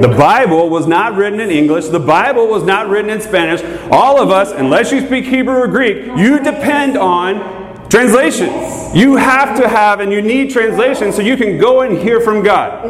The 0.00 0.14
Bible 0.16 0.68
was 0.68 0.86
not 0.86 1.14
written 1.14 1.40
in 1.40 1.50
English. 1.50 1.86
The 1.86 2.00
Bible 2.00 2.48
was 2.48 2.64
not 2.64 2.88
written 2.88 3.10
in 3.10 3.20
Spanish. 3.20 3.62
All 3.90 4.20
of 4.20 4.30
us, 4.30 4.50
unless 4.50 4.90
you 4.90 5.06
speak 5.06 5.26
Hebrew 5.26 5.54
or 5.54 5.68
Greek, 5.68 6.06
you 6.16 6.38
depend 6.40 6.96
on 6.96 7.67
translation. 7.90 8.48
You 8.94 9.16
have 9.16 9.56
to 9.58 9.68
have 9.68 10.00
and 10.00 10.10
you 10.10 10.22
need 10.22 10.50
translation 10.50 11.12
so 11.12 11.20
you 11.20 11.36
can 11.36 11.58
go 11.58 11.82
and 11.82 11.98
hear 11.98 12.20
from 12.20 12.42
God. 12.42 12.84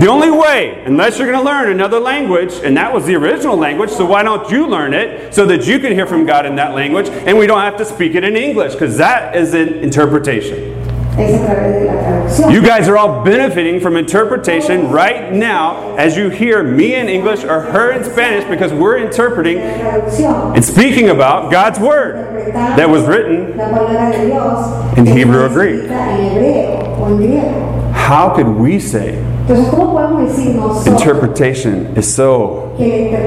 The 0.00 0.08
only 0.08 0.30
way, 0.30 0.82
unless 0.84 1.18
you're 1.18 1.30
going 1.30 1.38
to 1.38 1.44
learn 1.44 1.70
another 1.70 2.00
language, 2.00 2.54
and 2.64 2.76
that 2.76 2.92
was 2.92 3.06
the 3.06 3.14
original 3.14 3.56
language, 3.56 3.90
so 3.90 4.04
why 4.04 4.22
don't 4.22 4.50
you 4.50 4.66
learn 4.66 4.92
it 4.92 5.32
so 5.32 5.46
that 5.46 5.66
you 5.66 5.78
can 5.78 5.92
hear 5.92 6.06
from 6.06 6.26
God 6.26 6.46
in 6.46 6.56
that 6.56 6.74
language 6.74 7.08
and 7.08 7.38
we 7.38 7.46
don't 7.46 7.60
have 7.60 7.76
to 7.76 7.84
speak 7.84 8.14
it 8.14 8.24
in 8.24 8.36
English 8.36 8.72
because 8.72 8.96
that 8.98 9.36
is 9.36 9.54
an 9.54 9.74
interpretation. 9.74 10.81
Es 11.18 11.40
a 11.40 11.44
través 11.44 11.80
de 11.80 11.84
la 11.86 11.92
traducción. 11.92 12.52
You 12.52 12.62
guys 12.62 12.88
are 12.88 12.96
all 12.96 13.22
benefiting 13.22 13.80
from 13.80 13.96
interpretation 13.96 14.90
right 14.90 15.32
now 15.32 15.94
as 15.96 16.16
you 16.16 16.30
hear 16.30 16.62
me 16.62 16.94
in 16.94 17.08
English 17.08 17.44
or 17.44 17.60
her 17.60 17.92
in 17.92 18.02
Spanish 18.04 18.44
because 18.48 18.72
we're 18.72 18.96
interpreting 18.96 19.58
and 19.58 20.64
speaking 20.64 21.10
about 21.10 21.50
God's 21.50 21.78
Word 21.78 22.52
that 22.54 22.88
was 22.88 23.04
written. 23.04 23.56
La 23.58 23.64
palabra 23.68 24.10
de 24.12 24.26
Dios. 24.26 24.98
in 24.98 25.06
Hebrew 25.06 25.42
or 25.44 25.48
Greek. 25.50 25.82
escrita 25.82 26.18
En 26.18 26.32
hebreo 26.32 26.98
o 26.98 27.06
en 27.08 27.18
griego. 27.18 27.92
How 27.92 28.34
could 28.34 28.48
we 28.48 28.78
say 28.78 29.18
Entonces, 29.42 29.68
¿cómo 29.70 29.92
podemos 29.92 30.28
decir 30.28 30.54
nosotros 30.54 30.86
interpretation 30.86 31.96
is 31.96 32.06
so 32.06 32.71
que 32.71 32.71
la 32.71 32.71
interpretación 32.71 32.71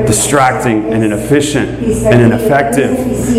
distracting 0.05 0.91
and 0.93 1.03
inefficient 1.03 1.69
and 2.05 2.21
ineffective? 2.21 2.91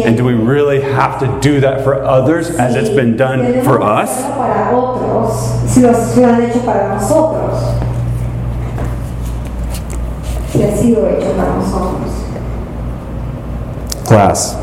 And 0.04 0.16
do 0.16 0.24
we 0.24 0.34
really 0.34 0.80
have 0.80 1.18
to 1.20 1.40
do 1.40 1.60
that 1.60 1.82
for 1.84 2.02
others 2.02 2.50
as 2.50 2.74
it's 2.74 2.90
been 2.90 3.16
done 3.16 3.62
for 3.64 3.82
us? 3.82 4.22
Para 4.22 4.72
otros, 4.72 5.70
si 5.70 5.80
lo, 5.80 5.92
si 5.92 6.20
lo 6.20 6.28
han 6.28 6.42
hecho 6.42 6.64
para 6.64 6.94
nosotros. 6.94 7.82
Si 10.50 10.62
ha 10.62 10.76
sido 10.76 11.06
hecho 11.06 11.36
para 11.36 11.54
nosotros. 11.56 12.12
Class. 14.06 14.56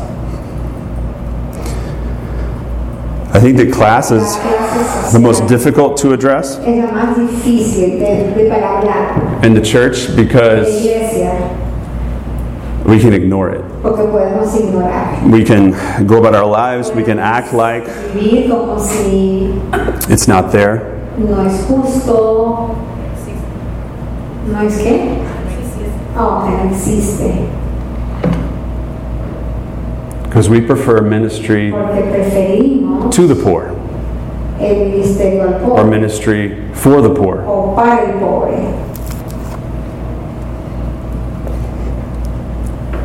I 3.34 3.40
think 3.40 3.56
that 3.56 3.72
class 3.72 4.12
is 4.12 4.36
the 5.12 5.18
most 5.18 5.46
difficult 5.48 5.96
to 5.98 6.12
address 6.12 6.56
es 6.58 6.78
la 6.78 6.92
más 6.92 7.16
difícil 7.16 7.98
de, 7.98 8.32
de 8.32 8.48
para 8.48 8.78
hablar 8.78 9.44
in 9.44 9.54
the 9.54 9.60
church 9.60 10.14
because 10.14 10.68
we 12.86 13.00
can 13.00 13.12
ignore 13.12 13.50
it. 13.50 13.64
porque. 13.82 15.30
We 15.32 15.42
can 15.44 15.72
go 16.06 16.18
about 16.18 16.34
our 16.36 16.46
lives, 16.46 16.92
we 16.92 17.02
can 17.02 17.18
act 17.18 17.52
like 17.52 17.84
Vivir 18.14 18.48
como 18.48 18.78
si 18.78 19.50
it's 20.12 20.28
not 20.28 20.52
there. 20.52 20.92
no 21.18 21.44
es 21.44 21.64
justo. 21.66 22.76
¿No 24.46 24.60
es 24.60 24.78
qué? 24.78 25.24
Oh, 26.16 26.44
que 26.46 26.50
no 26.50 26.70
existe. 26.70 27.48
Oh, 27.48 27.63
Because 30.34 30.48
we 30.48 30.60
prefer 30.60 31.00
ministry 31.00 31.70
to 31.70 33.26
the 33.28 33.40
poor 33.40 33.70
or 35.70 35.84
ministry 35.86 36.72
for 36.74 37.00
the 37.00 37.14
poor. 37.14 37.44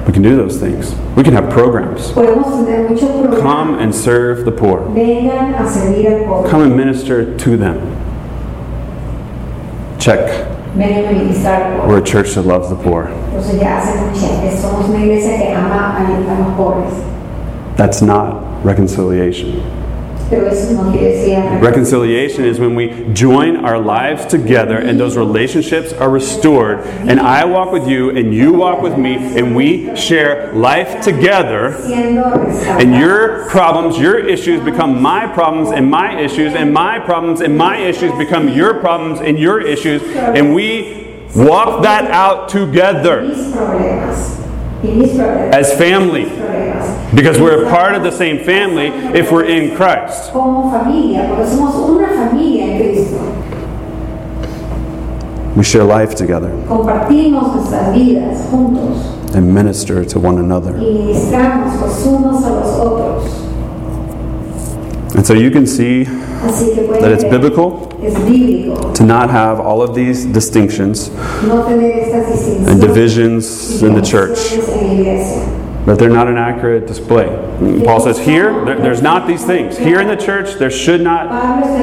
We 0.07 0.11
can 0.11 0.23
do 0.23 0.35
those 0.37 0.59
things. 0.59 0.95
We 1.15 1.21
can 1.21 1.33
have 1.33 1.51
programs. 1.51 2.11
Come 2.13 3.77
and 3.77 3.93
serve 3.93 4.43
the 4.43 4.51
poor. 4.51 4.79
Come 6.49 6.63
and 6.63 6.75
minister 6.75 7.37
to 7.37 7.57
them. 7.57 7.77
Check. 9.99 10.47
We're 11.87 11.99
a 11.99 12.03
church 12.03 12.33
that 12.33 12.41
loves 12.41 12.69
the 12.71 12.75
poor. 12.75 13.07
That's 17.79 18.01
not 18.01 18.65
reconciliation. 18.65 19.63
Pero 20.29 20.47
eso 20.47 20.73
no 20.73 20.91
quiere 20.91 21.13
decir 21.13 21.61
Reconciliation 21.61 22.43
is 22.43 22.59
when 22.59 22.75
we 22.75 23.07
join 23.13 23.63
our 23.63 23.79
lives 23.79 24.25
together 24.25 24.77
and 24.77 24.99
those 24.99 25.15
relationships 25.15 25.93
are 25.93 26.09
restored, 26.09 26.79
and 27.07 27.21
I 27.21 27.45
walk 27.45 27.71
with 27.71 27.87
you 27.87 28.09
and 28.09 28.33
you 28.33 28.51
walk 28.51 28.81
with 28.81 28.97
me, 28.97 29.15
and 29.15 29.55
we 29.55 29.95
share 29.95 30.51
life 30.51 31.01
together. 31.05 31.69
And 31.87 32.95
your 32.95 33.47
problems, 33.47 33.97
your 33.97 34.19
issues 34.19 34.61
become 34.61 35.01
my 35.01 35.25
problems 35.27 35.71
and 35.71 35.89
my 35.89 36.19
issues, 36.19 36.55
and 36.55 36.73
my 36.73 36.99
problems 36.99 37.39
and 37.39 37.57
my 37.57 37.77
issues 37.77 38.11
become 38.17 38.49
your 38.49 38.73
problems 38.81 39.21
and 39.21 39.39
your 39.39 39.61
issues, 39.61 40.01
and 40.03 40.53
we 40.53 41.23
walk 41.33 41.81
that 41.83 42.11
out 42.11 42.49
together 42.49 43.23
mis 44.83 44.83
problemas. 44.83 44.83
Y 44.83 44.87
mis 44.87 45.11
problemas. 45.11 45.55
as 45.55 45.73
family 45.77 46.25
because 47.15 47.39
we're 47.39 47.65
a 47.65 47.69
part 47.69 47.95
of 47.95 48.03
the 48.03 48.11
same 48.11 48.39
family 48.43 48.87
if 49.17 49.31
we're 49.31 49.45
in 49.45 49.75
Christ. 49.75 50.31
Como 50.31 50.69
familia, 50.71 51.27
porque 51.27 51.45
somos 51.47 51.75
una 51.89 52.07
familia 52.07 52.65
en 52.65 52.77
Cristo. 52.77 53.17
We 55.55 55.63
share 55.63 55.83
life 55.83 56.15
together 56.15 56.51
Compartimos 56.67 57.55
nuestras 57.55 57.93
vidas 57.93 58.47
juntos 58.49 59.35
and 59.35 59.53
minister 59.53 60.05
to 60.05 60.19
one 60.19 60.37
another. 60.37 60.73
y 60.77 60.85
ministramos 60.93 61.79
los 61.81 62.05
unos 62.05 62.43
a 62.45 62.49
los 62.51 62.79
otros. 62.79 63.45
And 65.15 65.25
so 65.25 65.33
you 65.33 65.49
can 65.51 65.65
see 65.65 66.05
Así 66.05 66.73
que 66.75 66.83
pueden 66.83 67.01
that 67.01 67.11
it's 67.11 67.23
biblical 67.23 67.71
es 67.73 67.88
bíblico 67.88 67.88
to 68.01 69.03
not 69.03 69.29
have 69.29 69.59
all 69.59 69.81
of 69.81 69.93
these 69.93 70.25
distinctions 70.25 71.09
no 71.43 71.63
tener 71.67 71.91
estas 71.91 72.67
and 72.67 72.79
divisions 72.81 73.81
in 73.83 73.93
the 73.93 74.01
church, 74.01 74.37
divisiones 74.37 74.69
en 74.69 74.87
la 74.87 74.93
iglesia. 74.93 75.41
but 75.85 75.97
they're 75.97 76.09
not 76.09 76.27
an 76.27 76.37
accurate 76.37 76.85
display. 76.87 77.25
Paul 77.83 77.99
says 77.99 78.19
here, 78.19 78.53
there- 78.65 78.77
there's 78.79 79.01
not 79.01 79.25
these 79.27 79.43
things. 79.43 79.77
Here 79.77 79.99
in 79.99 80.07
the 80.07 80.15
church, 80.17 80.57
there 80.59 80.69
should 80.69 81.01
not 81.01 81.29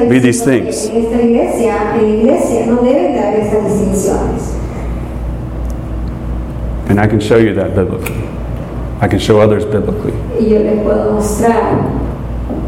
be 0.09 0.19
these 0.19 0.43
things. 0.43 0.87
que 0.87 0.95
en 0.97 1.05
esta 1.05 1.21
iglesia, 1.21 1.73
en 1.93 2.01
la 2.01 2.07
iglesia 2.07 2.65
no 2.67 2.77
deben 2.77 3.13
de 3.13 3.19
haber 3.19 3.41
estas 3.41 3.63
distinciones. 3.71 4.53
And 6.89 6.99
I 6.99 7.07
can 7.07 7.19
show 7.19 7.37
you 7.37 7.53
that 7.55 7.75
biblically. 7.75 8.15
I 9.01 9.07
can 9.07 9.19
show 9.19 9.39
others 9.41 9.65
biblically. 9.65 10.13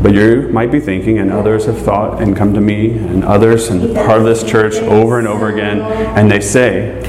But 0.01 0.13
you 0.13 0.47
might 0.53 0.71
be 0.71 0.79
thinking, 0.79 1.17
and 1.19 1.29
others 1.31 1.65
have 1.65 1.77
thought 1.77 2.21
and 2.21 2.35
come 2.35 2.53
to 2.53 2.61
me, 2.61 2.91
and 2.91 3.23
others 3.23 3.69
and 3.69 3.93
part 3.95 4.19
of 4.19 4.25
this 4.25 4.43
church 4.43 4.75
over 4.75 5.19
and 5.19 5.27
over 5.27 5.49
again, 5.49 5.81
and 5.81 6.31
they 6.31 6.39
say, 6.39 7.01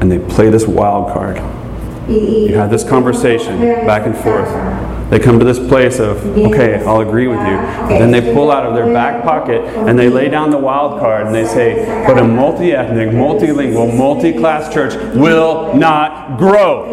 and 0.00 0.10
they 0.10 0.18
play 0.18 0.50
this 0.50 0.66
wild 0.66 1.12
card. 1.14 1.38
You 2.08 2.54
have 2.56 2.70
this 2.70 2.84
conversation 2.84 3.58
back 3.86 4.04
and 4.06 4.14
forth. 4.16 4.48
They 5.12 5.18
come 5.18 5.38
to 5.38 5.44
this 5.44 5.58
place 5.58 5.98
of, 5.98 6.24
okay, 6.38 6.82
I'll 6.86 7.00
agree 7.00 7.28
with 7.28 7.40
you. 7.40 7.56
But 7.56 7.98
then 7.98 8.10
they 8.10 8.32
pull 8.32 8.50
out 8.50 8.64
of 8.64 8.74
their 8.74 8.90
back 8.94 9.22
pocket 9.22 9.60
and 9.60 9.98
they 9.98 10.08
lay 10.08 10.30
down 10.30 10.50
the 10.50 10.56
wild 10.56 11.00
card 11.00 11.26
and 11.26 11.34
they 11.34 11.44
say, 11.44 11.84
but 12.06 12.18
a 12.18 12.24
multi 12.24 12.72
ethnic, 12.72 13.10
multilingual, 13.10 13.94
multi 13.94 14.32
class 14.32 14.72
church 14.72 14.94
will 15.14 15.74
not 15.76 16.38
grow. 16.38 16.86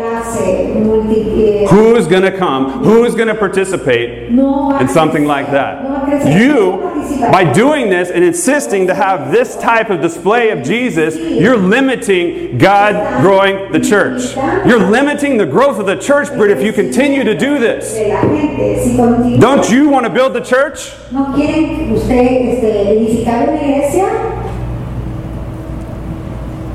Who's 1.70 2.08
going 2.08 2.24
to 2.24 2.38
come? 2.38 2.84
Who's 2.84 3.16
going 3.16 3.30
to 3.30 3.36
participate 3.36 4.28
in 4.28 4.90
something 4.90 5.24
like 5.24 5.46
no 5.46 5.52
va 5.54 5.58
a 5.58 6.20
that? 6.20 6.42
You, 6.42 6.72
va 6.72 6.76
a 6.76 6.78
participar. 6.78 7.32
by 7.32 7.54
doing 7.54 7.90
this 7.90 8.10
and 8.10 8.22
insisting 8.22 8.88
to 8.88 8.96
have 8.96 9.32
this 9.32 9.56
type 9.56 9.90
of 9.90 10.02
display 10.02 10.50
of 10.50 10.62
Jesus, 10.62 11.16
you're 11.16 11.56
limiting 11.56 12.58
God 12.58 13.22
growing 13.22 13.72
the 13.72 13.80
church. 13.80 14.36
You're 14.68 14.90
limiting 14.90 15.38
the 15.38 15.46
growth 15.46 15.80
of 15.80 15.86
the 15.86 15.96
church, 15.96 16.28
Britt, 16.28 16.52
if 16.52 16.62
you 16.62 16.74
continue 16.74 17.24
to 17.24 17.34
do 17.34 17.60
this. 17.60 18.09
De 18.10 18.14
la 18.14 18.22
gente. 18.22 18.84
Si 18.84 18.98
Don't 19.38 19.70
you 19.70 19.90
want 19.90 20.06
to 20.06 20.12
build 20.12 20.34
the 20.34 20.42
church? 20.42 20.94
¿No 21.12 21.34
quieren 21.36 21.92
usted 21.94 22.16
este, 22.16 22.92
edificar 22.92 23.50
una 23.50 23.62
iglesia? 23.62 24.06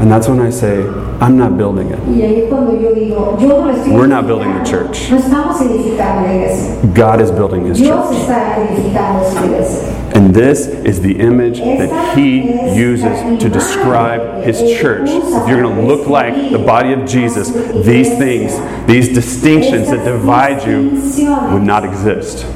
And 0.01 0.11
that's 0.11 0.26
when 0.28 0.40
I 0.40 0.51
say, 0.51 0.84
I'm 1.20 1.36
not 1.36 1.57
building 1.57 1.90
it. 1.90 1.99
Y 2.01 2.22
ahí 2.22 2.42
es 2.42 2.49
cuando 2.49 2.72
yo 2.80 2.92
digo, 2.92 3.38
yo 3.40 3.47
no 3.47 3.70
estoy 3.70 3.92
We're 3.92 4.09
not 4.09 4.26
building 4.26 4.53
the 4.53 4.64
church. 4.64 5.09
No 5.11 5.18
estamos 5.18 5.61
edificando 5.61 6.22
la 6.22 6.34
iglesia. 6.34 6.74
God 6.92 7.20
is 7.20 7.30
building 7.30 7.66
his 7.66 7.78
church. 7.78 8.16
está 8.16 8.57
edificando 8.59 9.24
su 9.30 9.45
iglesia. 9.45 9.95
And 10.14 10.34
this 10.34 10.66
is 10.66 11.01
the 11.01 11.18
image 11.20 11.59
that 11.59 12.16
he 12.16 12.42
uses 12.76 13.40
to 13.40 13.49
describe 13.49 14.45
his 14.45 14.59
church. 14.80 15.09
If 15.11 15.49
you're 15.49 15.62
going 15.62 15.74
to 15.74 15.82
look 15.82 16.09
like 16.09 16.34
the 16.51 16.59
body 16.59 16.92
of 16.92 17.07
Jesus, 17.07 17.51
these 17.84 18.16
things, 18.18 18.53
these 18.86 19.14
distinctions 19.14 19.90
that 19.90 20.05
divide 20.05 20.66
you, 20.66 20.90
would 21.53 21.62
not 21.62 21.84
exist. 21.84 22.47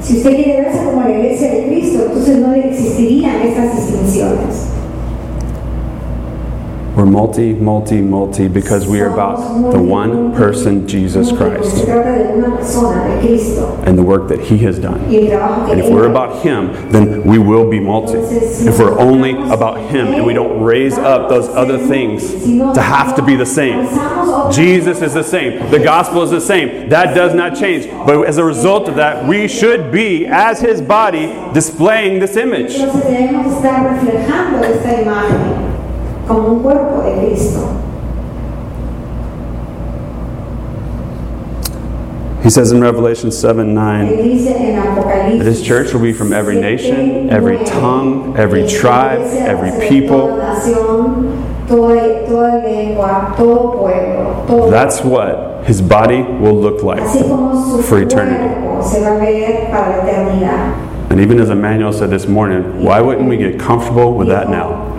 Si 0.00 0.16
usted 0.16 0.34
quiere 0.34 0.62
verse 0.64 0.84
como 0.84 1.02
la 1.02 1.10
iglesia 1.10 1.50
de 1.50 1.66
Cristo, 1.68 2.06
entonces 2.06 2.38
no 2.38 2.52
existirían 2.54 3.40
estas 3.42 3.76
distinciones. 3.76 4.71
We're 6.94 7.06
multi, 7.06 7.54
multi, 7.54 8.02
multi 8.02 8.48
because 8.48 8.86
we 8.86 9.00
are 9.00 9.08
about 9.10 9.72
the 9.72 9.80
one 9.82 10.34
person, 10.34 10.86
Jesus 10.86 11.32
Christ, 11.32 11.88
and 13.86 13.98
the 13.98 14.02
work 14.02 14.28
that 14.28 14.40
he 14.40 14.58
has 14.58 14.78
done. 14.78 15.00
And 15.04 15.80
if 15.80 15.90
we're 15.90 16.10
about 16.10 16.42
Him, 16.42 16.90
then 16.90 17.24
we 17.24 17.38
will 17.38 17.70
be 17.70 17.80
multi. 17.80 18.18
If 18.18 18.78
we're 18.78 18.98
only 18.98 19.32
about 19.32 19.78
Him 19.90 20.08
and 20.08 20.26
we 20.26 20.34
don't 20.34 20.62
raise 20.62 20.98
up 20.98 21.30
those 21.30 21.48
other 21.48 21.78
things 21.78 22.30
to 22.30 22.82
have 22.82 23.16
to 23.16 23.22
be 23.22 23.36
the 23.36 23.46
same, 23.46 23.86
Jesus 24.52 25.00
is 25.00 25.14
the 25.14 25.24
same, 25.24 25.70
the 25.70 25.78
gospel 25.78 26.22
is 26.22 26.30
the 26.30 26.40
same, 26.42 26.90
that 26.90 27.14
does 27.14 27.34
not 27.34 27.56
change. 27.56 27.86
But 28.06 28.26
as 28.26 28.36
a 28.36 28.44
result 28.44 28.88
of 28.88 28.96
that, 28.96 29.26
we 29.26 29.48
should 29.48 29.90
be, 29.90 30.26
as 30.26 30.60
His 30.60 30.82
body, 30.82 31.26
displaying 31.54 32.20
this 32.20 32.36
image. 32.36 32.72
Como 36.32 36.48
un 36.54 36.62
cuerpo 36.62 37.02
de 37.02 37.26
Cristo. 37.26 37.78
He 42.42 42.50
says 42.50 42.72
in 42.72 42.80
Revelation 42.80 43.30
7 43.30 43.60
Él 43.60 43.74
9, 43.74 44.22
dice 44.22 44.48
en 44.48 44.76
Apocalipsis 44.76 45.38
that 45.38 45.46
His 45.46 45.62
church 45.62 45.92
will 45.92 46.00
be 46.00 46.12
from 46.12 46.32
every 46.32 46.56
nation, 46.56 47.30
every 47.30 47.58
tongue, 47.64 48.36
every 48.36 48.66
tribe, 48.66 49.20
every 49.20 49.70
va 49.70 49.76
a 49.76 49.80
ser 49.80 49.80
de 49.80 49.88
people. 49.88 50.26
Toda 50.26 50.54
nación, 50.54 51.68
toda, 51.68 52.26
toda 52.26 52.62
lengua, 52.64 53.34
todo 53.36 53.78
pueblo, 53.78 54.44
todo. 54.48 54.70
That's 54.70 55.02
what 55.04 55.64
His 55.66 55.80
body 55.80 56.22
will 56.22 56.60
look 56.60 56.82
like 56.82 57.00
Así 57.00 57.22
como 57.22 57.54
su 57.54 57.82
for 57.82 58.02
eternity. 58.02 58.42
cuerpo 58.42 58.82
se 58.82 59.00
va 59.00 59.16
a 59.16 59.18
ver 59.20 59.70
para 59.70 59.96
la 59.96 60.02
eternidad. 60.02 61.10
And 61.12 61.20
even 61.20 61.38
as 61.38 61.50
Emmanuel 61.50 61.92
said 61.92 62.10
this 62.10 62.26
morning, 62.26 62.82
why 62.82 63.00
wouldn't 63.00 63.28
we 63.28 63.36
get 63.36 63.60
comfortable 63.60 64.14
with 64.14 64.28
that 64.28 64.48
now? 64.48 64.96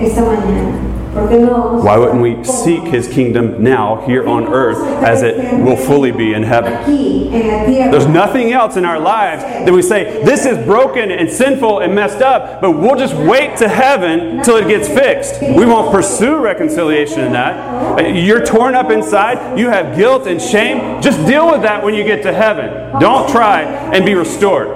Esta 1.13 1.21
mañana. 1.21 1.23
¿Por 1.23 1.29
qué 1.29 1.37
no 1.39 1.47
vamos 1.51 1.83
Why 1.83 1.97
wouldn't 1.97 2.21
we 2.21 2.43
seek 2.43 2.83
his 2.83 3.07
kingdom 3.07 3.63
now 3.63 4.03
here 4.05 4.27
on 4.27 4.47
earth 4.47 4.77
as 5.03 5.21
it 5.21 5.37
will 5.63 5.77
fully 5.77 6.11
be 6.11 6.33
in 6.33 6.43
heaven? 6.43 6.73
There's 6.91 8.07
nothing 8.07 8.51
else 8.51 8.77
in 8.77 8.85
our 8.85 8.99
lives 8.99 9.43
that 9.43 9.71
we 9.71 9.81
say, 9.81 10.23
this 10.23 10.45
is 10.45 10.57
broken 10.65 11.11
and 11.11 11.29
sinful 11.29 11.79
and 11.79 11.93
messed 11.93 12.21
up, 12.21 12.61
but 12.61 12.71
we'll 12.71 12.97
just 12.97 13.15
wait 13.15 13.57
to 13.57 13.69
heaven 13.69 14.41
till 14.43 14.57
it 14.57 14.67
gets 14.67 14.87
fixed. 14.87 15.41
We 15.41 15.65
won't 15.65 15.91
pursue 15.91 16.37
reconciliation 16.37 17.21
in 17.21 17.33
that. 17.33 18.15
You're 18.15 18.45
torn 18.45 18.75
up 18.75 18.89
inside, 18.91 19.57
you 19.57 19.69
have 19.69 19.95
guilt 19.95 20.27
and 20.27 20.41
shame. 20.41 21.01
Just 21.01 21.25
deal 21.25 21.51
with 21.51 21.61
that 21.61 21.83
when 21.83 21.93
you 21.93 22.03
get 22.03 22.23
to 22.23 22.33
heaven. 22.33 22.99
Don't 22.99 23.29
try 23.29 23.61
and 23.61 24.05
be 24.05 24.15
restored. 24.15 24.67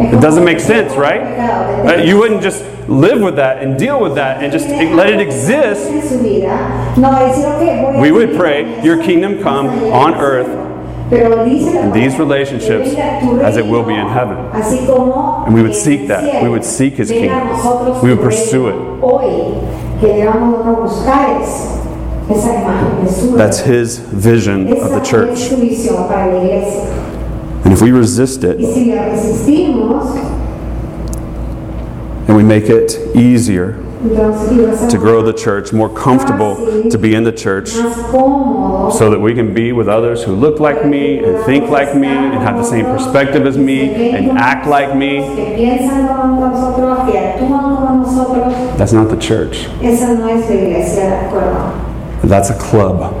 It 0.00 0.20
doesn't 0.20 0.44
make 0.44 0.60
sense, 0.60 0.94
right? 0.96 1.20
Uh, 1.20 2.02
You 2.02 2.18
wouldn't 2.18 2.42
just 2.42 2.64
live 2.88 3.20
with 3.20 3.36
that 3.36 3.62
and 3.62 3.78
deal 3.78 4.00
with 4.00 4.14
that 4.16 4.42
and 4.42 4.52
just 4.52 4.68
let 4.68 5.08
it 5.10 5.20
exist. 5.20 5.88
En 5.90 6.02
su 6.02 6.18
vida, 6.18 6.94
no 6.96 7.10
va 7.10 7.18
a 7.18 7.28
decir, 7.28 7.46
"Ok, 7.46 7.80
voy 7.80 7.96
a 7.96 8.00
We 8.00 8.10
would 8.12 8.36
pray, 8.36 8.66
Your 8.82 8.98
kingdom 8.98 9.38
come 9.42 9.68
on 9.92 10.14
earth 10.14 10.48
in 11.10 11.92
these 11.92 12.18
relationships 12.18 12.94
as 13.42 13.56
it 13.56 13.66
will 13.66 13.84
be 13.84 13.94
in 13.94 14.08
heaven. 14.08 14.36
And 15.46 15.54
we 15.54 15.62
would 15.62 15.74
seek 15.74 16.08
that. 16.08 16.42
We 16.42 16.48
would 16.48 16.64
seek 16.64 16.96
His 16.96 17.10
kingdom. 17.10 17.48
We 18.02 18.10
would 18.10 18.22
pursue 18.22 18.68
su 23.08 23.36
That's 23.36 23.60
His 23.60 23.98
vision 23.98 24.72
of 24.72 24.90
the 24.90 25.00
church. 25.00 25.50
And 27.64 27.72
if 27.72 27.80
we 27.80 27.90
resist 27.92 28.44
it 28.44 28.58
si 28.58 28.92
la 28.94 29.02
resistimos, 29.02 30.16
and 32.28 32.36
we 32.36 32.42
make 32.42 32.68
it 32.68 32.98
easier 33.14 33.84
entonces 34.04 34.50
y 34.50 34.56
lo 34.56 34.68
hacemos 34.68 34.90
to 34.90 34.98
grow 34.98 35.22
the 35.22 35.32
church, 35.32 35.72
more 35.72 35.88
comfortable 35.88 36.56
to 36.90 36.98
be 36.98 37.14
in 37.14 37.24
the 37.24 37.32
church, 37.32 37.68
so 37.70 39.08
that 39.10 39.18
we 39.18 39.34
can 39.34 39.54
be 39.54 39.72
with 39.72 39.88
others 39.88 40.22
who 40.22 40.34
look 40.34 40.60
like 40.60 40.84
me 40.84 41.24
and 41.24 41.42
think 41.46 41.70
like 41.70 41.94
me 41.94 42.08
and 42.08 42.34
have 42.34 42.56
the 42.56 42.64
same 42.64 42.84
perspective 42.84 43.46
as 43.46 43.56
me 43.56 44.10
and 44.10 44.38
act 44.38 44.66
like 44.66 44.94
me. 44.94 45.20
que 45.34 45.56
piensan 45.56 46.06
como 46.06 46.50
nosotros, 46.50 47.10
que 47.10 47.18
actúan 47.18 47.76
como 47.76 48.02
nosotros, 48.02 48.76
That's 48.76 48.92
not 48.92 49.08
the 49.08 49.16
church. 49.16 49.68
esa 49.80 50.14
no 50.14 50.28
es 50.28 50.48
la 50.50 50.54
iglesia, 50.54 51.30
¿de? 51.30 52.28
That's 52.28 52.50
a 52.50 52.58
club. 52.58 53.12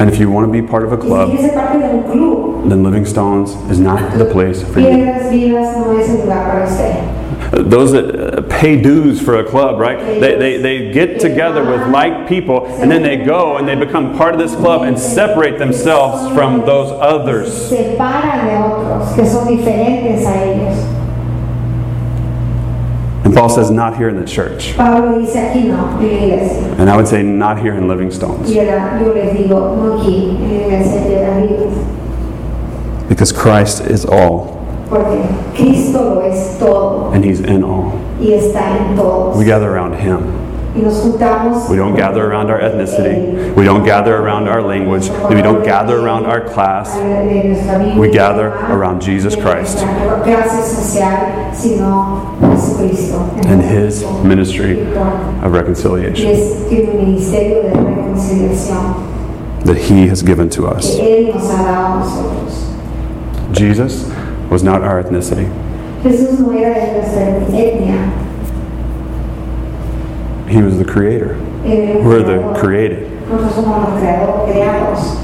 Ese 0.00 0.08
es 0.08 0.08
un 0.08 0.08
club. 0.08 0.08
And 0.08 0.10
if 0.10 0.18
you 0.18 0.30
want 0.30 0.46
to 0.46 0.52
be 0.52 0.62
part 0.66 0.84
of 0.84 0.92
a 0.92 0.96
club, 0.96 1.30
quieres 1.30 1.50
ser 1.50 1.54
parte 1.54 1.78
de 1.78 1.88
un 1.88 2.02
club, 2.04 2.68
then 2.68 2.82
Living 2.82 3.04
Stones 3.04 3.54
is 3.70 3.78
not 3.78 4.18
the 4.18 4.24
place 4.24 4.62
for 4.62 4.80
you. 4.80 4.86
piedras 4.86 5.30
vivas 5.30 5.76
no 5.76 5.98
es 5.98 6.08
el 6.08 6.20
lugar 6.20 6.50
para 6.50 6.64
usted. 6.66 7.16
Those 7.52 7.90
that 7.92 8.14
uh, 8.14 8.42
pay 8.42 8.80
dues 8.80 9.20
for 9.20 9.40
a 9.40 9.44
club, 9.44 9.80
right? 9.80 9.98
They, 9.98 10.36
they, 10.36 10.56
they 10.58 10.92
get 10.92 11.18
together 11.18 11.64
with 11.64 11.88
like 11.88 12.28
people 12.28 12.66
and 12.80 12.88
then 12.88 13.02
they 13.02 13.16
go 13.16 13.56
and 13.56 13.66
they 13.66 13.74
become 13.74 14.16
part 14.16 14.34
of 14.34 14.40
this 14.40 14.54
club 14.54 14.82
and 14.82 14.96
separate 14.96 15.58
themselves 15.58 16.32
from 16.32 16.64
those 16.64 16.92
others. 17.00 17.68
Se 17.68 17.96
separan 17.96 18.46
de 18.46 18.56
otros 18.56 19.14
que 19.16 19.26
son 19.26 19.48
diferentes 19.48 20.24
a 20.26 20.44
ellos. 20.44 21.00
And 23.30 23.38
Paul 23.38 23.48
says, 23.48 23.70
not 23.70 23.96
here 23.96 24.08
in 24.08 24.18
the 24.18 24.26
church. 24.26 24.74
Pablo 24.76 25.20
dice 25.20 25.36
aquí 25.36 25.68
no, 25.68 25.96
en 26.00 26.02
la 26.02 26.34
iglesia. 26.34 26.74
And 26.80 26.90
I 26.90 26.96
would 26.96 27.06
say, 27.06 27.22
not 27.22 27.60
here 27.60 27.74
in 27.76 27.86
Living 27.86 28.10
Stones. 28.10 28.50
Y 28.50 28.58
ahora 28.58 28.98
yo 29.00 29.12
les 29.12 29.36
digo, 29.36 29.76
no 29.76 30.00
aquí, 30.00 30.30
en 30.30 30.58
la 30.58 30.66
iglesia 30.66 31.00
piedras 31.06 31.48
vivas. 31.48 33.08
Because 33.08 33.30
Christ 33.30 33.82
is 33.82 34.04
all 34.04 34.58
Porque 34.88 35.22
Cristo 35.54 36.14
lo 36.16 36.20
es 36.22 36.58
todo 36.58 37.12
and 37.12 37.24
He's 37.24 37.38
in 37.38 37.62
all. 37.62 37.92
y 38.20 38.32
está 38.32 38.76
en 38.76 38.96
todos. 38.96 39.36
We 39.36 39.44
gather 39.44 39.70
around 39.72 39.94
Him. 39.94 40.39
Y 40.80 40.82
nos 40.82 41.02
juntamos. 41.02 41.68
We 41.68 41.76
don't 41.76 41.94
gather 41.94 42.24
around 42.24 42.50
our 42.50 42.58
ethnicity. 42.58 43.54
We 43.54 43.64
don't 43.64 43.84
gather 43.84 44.16
around 44.16 44.48
our 44.48 44.62
language. 44.62 45.10
We 45.28 45.42
don't 45.42 45.62
gather 45.62 45.98
around 45.98 46.24
our 46.24 46.40
class. 46.40 46.96
We 47.98 48.10
gather 48.10 48.48
around 48.48 49.02
Jesus 49.02 49.36
Christ. 49.36 49.78
Clase 50.24 50.64
social, 50.64 51.52
sino 51.54 52.38
Jesucristo. 52.40 53.28
And 53.46 53.60
His 53.60 54.02
ministry 54.24 54.80
of 55.42 55.52
reconciliation 55.52 56.26
es 56.28 56.66
tiene 56.70 56.90
un 56.92 57.04
ministerio 57.04 57.62
de 57.62 57.70
reconciliación 57.74 59.64
that 59.64 59.76
He 59.76 60.06
has 60.08 60.22
given 60.22 60.48
to 60.48 60.66
us. 60.66 60.96
que 60.96 61.02
Él 61.02 61.34
nos 61.34 61.44
ha 61.50 61.62
dado 61.62 61.86
a 61.86 62.00
nosotros. 62.00 62.72
Jesus 63.52 64.10
was 64.48 64.62
not 64.62 64.82
our 64.82 65.02
ethnicity. 65.02 65.46
Jesús 66.02 66.40
no 66.40 66.52
era 66.52 66.72
de 66.72 66.92
nuestra 66.94 67.36
etnia. 67.52 68.30
He 70.50 70.60
was 70.62 70.78
the 70.78 70.84
creator. 70.84 71.34
Un 71.64 72.04
We're 72.04 72.22
the 72.24 72.58
created. 72.58 73.08
Nosotros 73.28 73.52
somos 73.54 73.88
los 73.88 74.00
creado- 74.02 74.44
creados. 74.46 75.16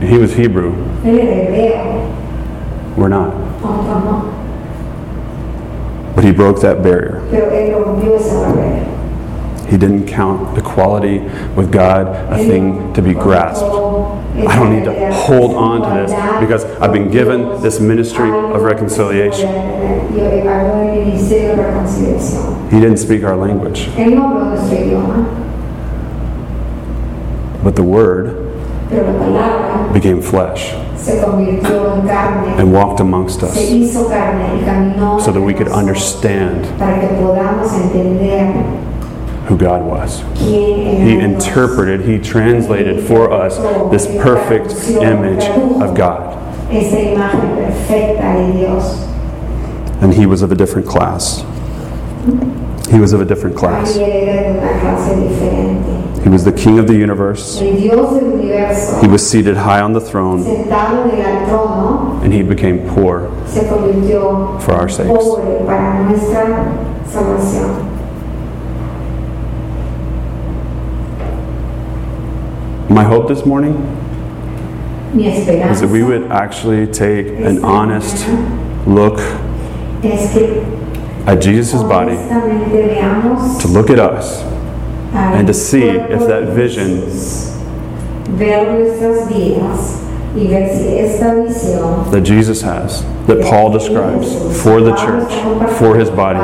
He 0.00 0.18
was 0.18 0.32
Hebrew. 0.34 0.72
Él 1.04 1.18
era 1.18 1.34
hebreo. 1.42 2.96
We're 2.96 3.08
not. 3.08 3.34
But 6.14 6.24
He 6.24 6.32
broke 6.32 6.60
that 6.62 6.82
barrier. 6.82 7.20
Pero 7.30 7.50
Él 7.50 7.74
rompió 7.74 8.16
esa 8.16 8.34
barrera. 8.40 8.86
He 9.68 9.76
didn't 9.76 10.06
count 10.06 10.54
equality 10.76 11.20
with 11.56 11.72
God 11.72 12.06
a 12.30 12.36
thing 12.36 12.92
to 12.92 13.00
be 13.00 13.14
grasped. 13.14 13.64
I 13.64 14.56
don't 14.56 14.74
need 14.76 14.84
to 14.84 14.92
hold 15.14 15.54
on 15.54 15.80
to 15.80 15.88
this 16.02 16.12
because 16.40 16.64
I've 16.82 16.92
been 16.92 17.10
given 17.10 17.62
this 17.62 17.80
ministry 17.80 18.28
of 18.28 18.60
reconciliation. 18.60 19.48
He 22.70 22.78
didn't 22.80 22.98
speak 22.98 23.24
our 23.24 23.36
language, 23.36 23.88
but 27.64 27.74
the 27.74 27.82
Word 27.82 28.44
became 29.94 30.20
flesh 30.20 30.74
and 32.60 32.72
walked 32.72 33.00
amongst 33.00 33.42
us 33.42 33.54
so 35.24 35.32
that 35.32 35.40
we 35.40 35.54
could 35.54 35.68
understand 35.68 36.66
who 39.46 39.56
God 39.56 39.82
was. 39.84 40.20
He 40.38 41.18
interpreted, 41.18 42.00
He 42.02 42.18
translated 42.18 43.06
for 43.06 43.32
us 43.32 43.56
this 43.90 44.06
perfect 44.22 44.72
image 44.88 45.44
of 45.82 45.94
God. 45.94 46.34
Esta 46.70 46.96
imagen 46.96 47.54
perfecta 47.56 48.34
de 48.34 48.52
Dios. 48.58 49.02
And 50.02 50.12
He 50.12 50.26
was 50.26 50.42
of 50.42 50.50
a 50.50 50.56
different 50.56 50.86
class. 50.86 51.44
He 52.90 52.98
was 53.00 53.12
of 53.12 53.20
a 53.20 53.24
different 53.24 53.56
class. 53.56 53.96
Y 53.96 54.02
él 54.02 54.28
era 54.28 54.52
de 54.52 54.58
una 54.58 54.80
clase 54.80 55.14
diferente. 55.16 56.22
He 56.22 56.28
was 56.28 56.44
the 56.44 56.52
King 56.52 56.78
of 56.80 56.88
the 56.88 56.94
universe. 56.94 57.60
El 57.60 57.76
Dios 57.76 58.14
del 58.14 58.32
universo, 58.32 59.00
He 59.00 59.06
was 59.06 59.28
seated 59.28 59.56
high 59.56 59.80
on 59.80 59.92
the 59.92 60.00
throne, 60.00 60.42
sentado 60.42 61.04
en 61.12 61.20
el 61.20 61.46
trono, 61.46 62.20
and 62.22 62.32
He 62.32 62.42
became 62.42 62.80
poor 62.88 63.28
for 64.60 64.72
our 64.74 64.88
sakes. 64.88 65.08
pobre 65.08 65.64
para 65.66 66.02
nuestra 66.02 66.66
salvación. 67.06 67.92
My 72.88 73.02
hope 73.02 73.26
this 73.26 73.44
morning 73.44 73.74
is 75.18 75.46
that 75.80 75.88
we 75.88 76.02
would 76.04 76.30
actually 76.30 76.86
take 76.86 77.26
an 77.28 77.64
honest 77.64 78.26
look 78.86 79.18
at 81.26 81.40
Jesus' 81.40 81.82
body, 81.82 82.14
to 82.16 83.68
look 83.68 83.90
at 83.90 83.98
us, 83.98 84.42
and 85.12 85.46
to 85.48 85.54
see 85.54 85.82
if 85.82 86.26
that 86.28 86.50
vision- 86.54 87.00
Jesús, 87.02 87.52
ver 88.36 88.72
nuestras 88.72 89.28
vidas 89.28 90.02
y 90.36 90.46
ver 90.46 90.68
si 90.68 90.98
esta 90.98 91.34
visión 91.34 92.10
that 92.12 92.20
Jesus 92.22 92.62
has, 92.62 93.04
that 93.26 93.40
Paul 93.42 93.70
describes 93.72 94.32
for 94.62 94.80
the 94.80 94.94
church, 94.94 95.32
for 95.78 95.96
his 95.96 96.08
body, 96.10 96.38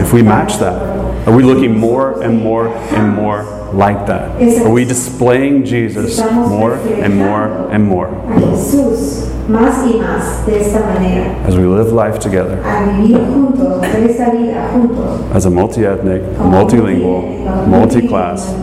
if 0.00 0.12
we 0.14 0.22
match 0.22 0.58
that, 0.58 1.26
are 1.26 1.34
we 1.34 1.42
looking 1.42 1.76
more 1.78 2.22
and 2.22 2.42
more 2.42 2.68
and 2.94 3.14
more 3.14 3.44
like 3.74 4.06
that? 4.06 4.30
Are 4.64 4.70
we 4.70 4.84
displaying 4.84 5.64
Jesus 5.64 6.18
more 6.20 6.74
and 6.74 7.16
more 7.16 7.68
and 7.72 7.84
more 7.84 8.08
a 8.08 8.40
Jesús 8.40 9.26
más 9.48 9.84
y 9.84 9.98
más 9.98 10.46
de 10.46 10.60
esta 10.60 10.80
manera, 10.80 11.34
as 11.46 11.56
we 11.56 11.64
live 11.66 11.92
life 11.92 12.18
together 12.20 12.58
a 12.64 12.84
vivir 12.92 13.18
juntos, 13.18 13.82
a 13.82 13.86
hacer 13.86 14.10
esta 14.10 14.30
vida 14.30 14.68
juntos. 14.72 15.20
as 15.34 15.44
a 15.46 15.50
multi 15.50 15.84
ethnic, 15.84 16.22
multilingual, 16.38 17.66
multi- 17.66 18.06
class, 18.06 18.54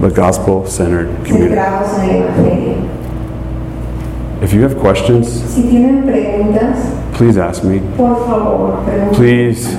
but 0.00 0.14
gospel 0.14 0.64
centered 0.66 1.08
community? 1.24 1.54
centrados 1.56 1.98
en 1.98 2.10
el 2.10 2.22
Evangelio. 2.22 2.74
If 4.42 4.54
you 4.54 4.62
have 4.62 4.76
questions, 4.78 5.26
Si 5.28 5.62
tienen 5.62 6.04
preguntas, 6.04 6.78
please 7.12 7.36
ask 7.36 7.62
me. 7.64 7.80
por 7.96 8.16
favor, 8.26 8.78
pregunten. 8.86 9.14
Please 9.16 9.76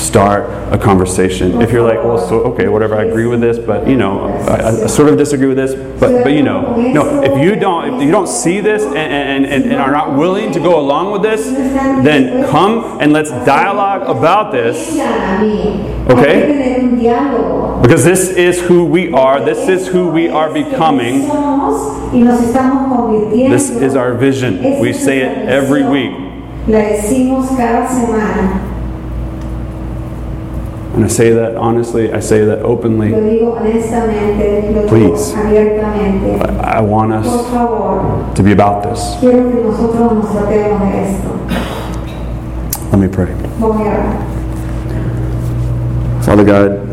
start 0.00 0.48
a 0.72 0.78
conversation. 0.78 1.60
If 1.60 1.70
you're 1.70 1.86
like, 1.86 2.02
well, 2.02 2.18
so 2.18 2.42
okay, 2.52 2.68
whatever, 2.68 2.94
I 2.96 3.04
agree 3.04 3.26
with 3.26 3.40
this, 3.40 3.58
but 3.58 3.86
you 3.86 3.96
know, 3.96 4.26
I, 4.48 4.84
I 4.84 4.86
sort 4.86 5.08
of 5.08 5.18
disagree 5.18 5.48
with 5.48 5.56
this, 5.56 5.74
but 6.00 6.24
but 6.24 6.32
you 6.32 6.42
know, 6.42 6.76
no. 6.92 7.22
If 7.22 7.42
you 7.44 7.54
don't, 7.56 7.94
if 7.94 8.02
you 8.02 8.10
don't 8.10 8.26
see 8.26 8.60
this 8.60 8.82
and, 8.82 8.96
and, 8.96 9.46
and, 9.46 9.64
and 9.64 9.74
are 9.74 9.92
not 9.92 10.16
willing 10.16 10.52
to 10.52 10.58
go 10.60 10.78
along 10.80 11.12
with 11.12 11.22
this, 11.22 11.44
then 11.44 12.48
come 12.50 12.98
and 13.00 13.12
let's 13.12 13.30
dialogue 13.44 14.02
about 14.02 14.52
this. 14.52 14.96
Okay. 16.10 16.46
Because 17.82 18.04
this 18.04 18.30
is 18.30 18.60
who 18.60 18.84
we 18.84 19.12
are. 19.12 19.44
This 19.44 19.68
is 19.68 19.88
who 19.88 20.08
we 20.08 20.28
are 20.28 20.52
becoming. 20.52 21.28
This 23.50 23.70
is 23.70 23.94
our 23.96 24.14
vision. 24.14 24.80
We 24.80 24.92
say 24.92 25.20
it 25.20 25.48
every 25.48 25.84
week, 25.84 26.12
and 30.94 31.04
I 31.04 31.08
say 31.08 31.30
that 31.30 31.56
honestly. 31.56 32.12
I 32.12 32.20
say 32.20 32.44
that 32.44 32.62
openly. 32.62 33.10
Lo 33.10 33.20
digo 33.20 33.56
honestamente, 33.56 34.72
lo 34.74 34.82
digo 34.82 34.88
Please. 34.88 35.34
I 35.34 36.78
I 36.78 36.80
want 36.80 37.12
us 37.12 37.26
to 38.34 38.42
be 38.42 38.52
about 38.52 38.82
this. 38.82 39.16
quiero 39.20 39.48
que 39.50 39.60
nosotros 39.62 40.12
nos 40.14 40.26
tratemos 40.32 40.80
de 40.92 41.10
esto. 41.10 41.30
Let 42.90 42.98
me 42.98 43.08
pray. 43.08 43.28
Voy 43.58 43.70
a 43.70 43.80
orar. 43.82 44.30
Father 46.22 46.44
God, 46.44 46.90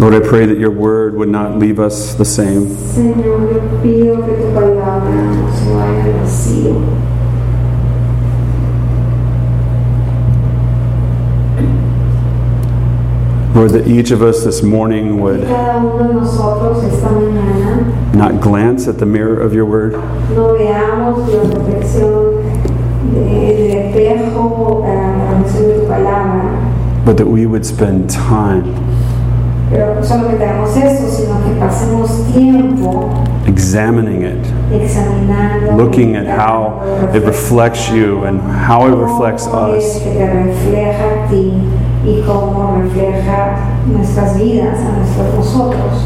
Lord, 0.00 0.12
I 0.12 0.20
pray 0.20 0.44
that 0.44 0.58
your 0.58 0.72
word 0.72 1.14
would 1.14 1.28
not 1.28 1.56
leave 1.56 1.78
us 1.78 2.14
the 2.14 2.24
same. 2.24 2.66
Señor, 2.66 3.54
yo 3.54 3.60
pido 3.80 4.26
que 4.26 4.34
tu 4.34 4.52
palabra 4.52 5.08
no 5.08 5.46
vaya 5.72 6.12
vacío. 6.20 6.74
Lord, 13.54 13.70
that 13.70 13.86
each 13.86 14.10
of 14.10 14.20
us 14.20 14.42
this 14.42 14.64
morning 14.64 15.20
would 15.20 15.42
Cada 15.46 15.78
uno 15.78 15.98
de 15.98 16.14
nosotros 16.14 16.82
esta 16.82 17.06
mañana 17.06 18.14
not 18.14 18.40
glance 18.40 18.88
at 18.88 18.98
the 18.98 19.06
mirror 19.06 19.40
of 19.40 19.54
your 19.54 19.64
word, 19.64 19.92
no 20.34 20.54
veamos 20.58 21.28
la 21.28 21.44
reflexión 21.54 22.42
del 23.14 23.94
espejo, 23.94 24.82
eh, 24.84 24.96
la 24.96 25.38
reflexión 25.38 25.68
de 25.68 25.80
tu 25.80 25.86
palabra, 25.86 27.04
but 27.04 27.16
that 27.16 27.28
we 27.28 27.46
would 27.46 27.64
spend 27.64 28.10
time 28.10 28.83
pero 29.74 30.04
solo 30.04 30.28
que 30.28 30.44
hagamos 30.44 30.76
esto, 30.76 31.08
sino 31.08 31.42
que 31.42 31.58
pasemos 31.58 32.08
tiempo 32.32 33.10
examining 33.48 34.22
it, 34.22 34.46
examinando, 34.72 35.76
looking 35.76 36.14
at 36.14 36.26
how 36.26 36.80
it 37.12 37.22
reflects 37.24 37.90
you 37.90 38.22
and 38.24 38.40
how 38.40 38.86
it 38.86 38.94
reflects 38.94 39.46
us. 39.48 39.98
que 39.98 40.12
te 40.12 40.26
refleja 40.26 41.24
a 41.24 41.28
ti 41.28 41.52
y 42.06 42.22
cómo 42.24 42.78
refleja 42.80 43.56
nuestras 43.86 44.38
vidas 44.38 44.78
a 44.78 45.36
nosotros. 45.36 46.04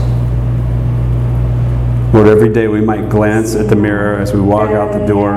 Lord, 2.15 2.29
every 2.29 2.49
day 2.49 2.69
we 2.69 2.81
might 2.81 3.11
glance 3.11 3.55
at 3.55 3.69
the 3.69 3.77
mirror 3.77 4.19
as 4.19 4.33
we 4.33 4.41
walk 4.41 4.71
out 4.71 4.93
the 4.93 5.07
door, 5.07 5.35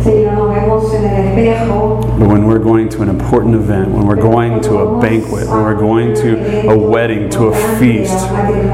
Al 0.00 0.04
salir, 0.04 0.24
Señor, 0.24 0.32
nos 0.34 0.54
vemos 0.54 0.94
en 0.94 1.04
el 1.04 1.24
espejo. 1.28 2.00
but 2.18 2.28
when 2.28 2.46
we're 2.46 2.58
going 2.58 2.88
to 2.88 3.02
an 3.02 3.08
important 3.08 3.54
event, 3.54 3.90
when 3.90 4.06
we're 4.06 4.16
going 4.16 4.60
to 4.62 4.78
a 4.78 5.00
banquet, 5.00 5.46
when 5.48 5.62
we're 5.62 5.74
going 5.74 6.14
to 6.14 6.68
a 6.70 6.76
wedding, 6.76 7.28
to 7.30 7.46
a 7.46 7.78
feast, 7.78 8.30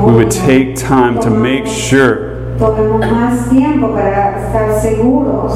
we 0.07 0.13
would 0.15 0.31
take 0.31 0.77
time 0.77 1.21
to 1.21 1.31
make 1.31 1.67
sure 1.67 2.35
Tomemos 2.59 3.01
más 3.11 3.51
tiempo 3.51 3.89
para 3.93 4.39
estar 4.47 4.81
seguros 4.81 5.53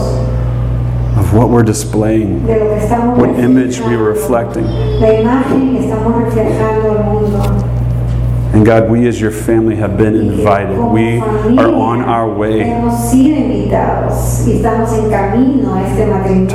of 1.17 1.33
what 1.35 1.49
we're 1.49 1.63
displaying, 1.63 2.45
de 2.47 2.59
lo 2.59 2.75
que 2.75 2.83
estamos 2.83 3.17
what 3.19 3.31
image 3.39 3.81
we 3.81 3.95
are 3.95 4.03
reflecting. 4.03 4.67
And 8.53 8.67
God, 8.67 8.91
we 8.91 9.07
as 9.07 9.21
your 9.21 9.31
family 9.31 9.77
have 9.77 9.97
been 9.97 10.17
invited. 10.17 10.77
We 10.77 11.21
are 11.21 11.73
on 11.73 12.03
our 12.03 12.29
way 12.29 12.65
to 12.65 12.91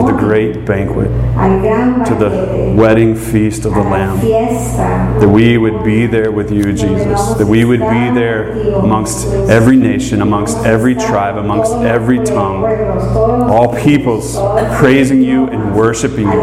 the 0.04 0.18
great 0.20 0.66
banquet, 0.66 1.08
to 2.06 2.16
the 2.16 2.74
wedding 2.78 3.16
feast 3.16 3.64
of 3.64 3.74
the 3.74 3.82
Lamb. 3.82 4.20
That 4.20 5.30
we 5.30 5.58
would 5.58 5.86
be 5.86 6.06
there 6.06 6.32
with 6.32 6.52
you, 6.52 6.74
Jesus. 6.74 7.36
That 7.36 7.48
we 7.48 7.64
would 7.64 7.80
be 7.80 7.86
there 7.86 8.76
amongst 8.76 9.28
every 9.28 9.78
nation, 9.78 10.22
amongst 10.22 10.58
every 10.66 10.96
tribe, 10.96 11.38
amongst 11.38 11.72
every 11.76 12.18
tongue, 12.18 12.66
all 13.50 13.74
peoples 13.74 14.36
praising 14.78 15.22
you 15.22 15.48
and 15.48 15.74
worshiping 15.74 16.28
you. 16.28 16.42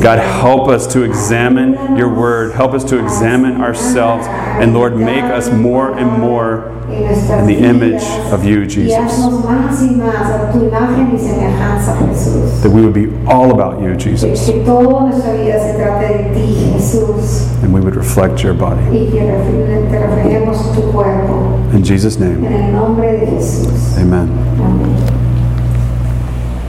God, 0.00 0.20
help 0.20 0.68
us 0.68 0.86
to 0.92 1.02
examine 1.02 1.96
your 1.96 2.14
word. 2.14 2.54
Help 2.54 2.74
us 2.74 2.84
to 2.84 3.02
examine 3.02 3.60
ourselves. 3.60 4.28
And 4.60 4.72
Lord, 4.72 4.96
make 4.96 5.22
us 5.24 5.50
more 5.50 5.96
and 5.98 6.18
more 6.18 6.70
in 6.88 7.46
the 7.46 7.58
image 7.58 8.02
of 8.32 8.44
you, 8.44 8.64
Jesus. 8.66 8.96
haznos 8.96 9.44
más 9.44 9.82
y 9.82 9.96
más 9.96 10.30
a 10.30 10.50
tu 10.52 10.60
imagen 10.64 11.12
y 11.14 11.18
semejanza, 11.18 11.94
Jesús. 12.08 12.62
That 12.62 12.70
we 12.72 12.80
would 12.82 12.94
be 12.94 13.08
all 13.26 13.50
about 13.50 13.82
you, 13.82 13.94
Jesus. 13.96 14.46
Que 14.46 14.62
toda 14.64 15.00
nuestra 15.08 15.32
vida 15.34 15.58
se 15.60 15.74
trate 15.74 16.06
de 16.08 16.34
ti, 16.34 16.72
Jesús, 16.74 17.46
And 17.62 17.74
we 17.74 17.80
would 17.80 17.96
reflect 17.96 18.42
your 18.42 18.54
body. 18.54 18.80
y 18.92 19.10
que 19.10 19.20
refle- 19.20 19.90
te 19.90 19.98
reflejemos 19.98 20.72
tu 20.74 20.80
cuerpo. 20.92 21.58
In 21.74 21.82
Jesus' 21.84 22.18
name, 22.18 22.46
En 22.46 22.52
el 22.52 22.72
nombre 22.72 23.12
de 23.18 23.26
Jesús. 23.26 23.98
amen. 23.98 24.28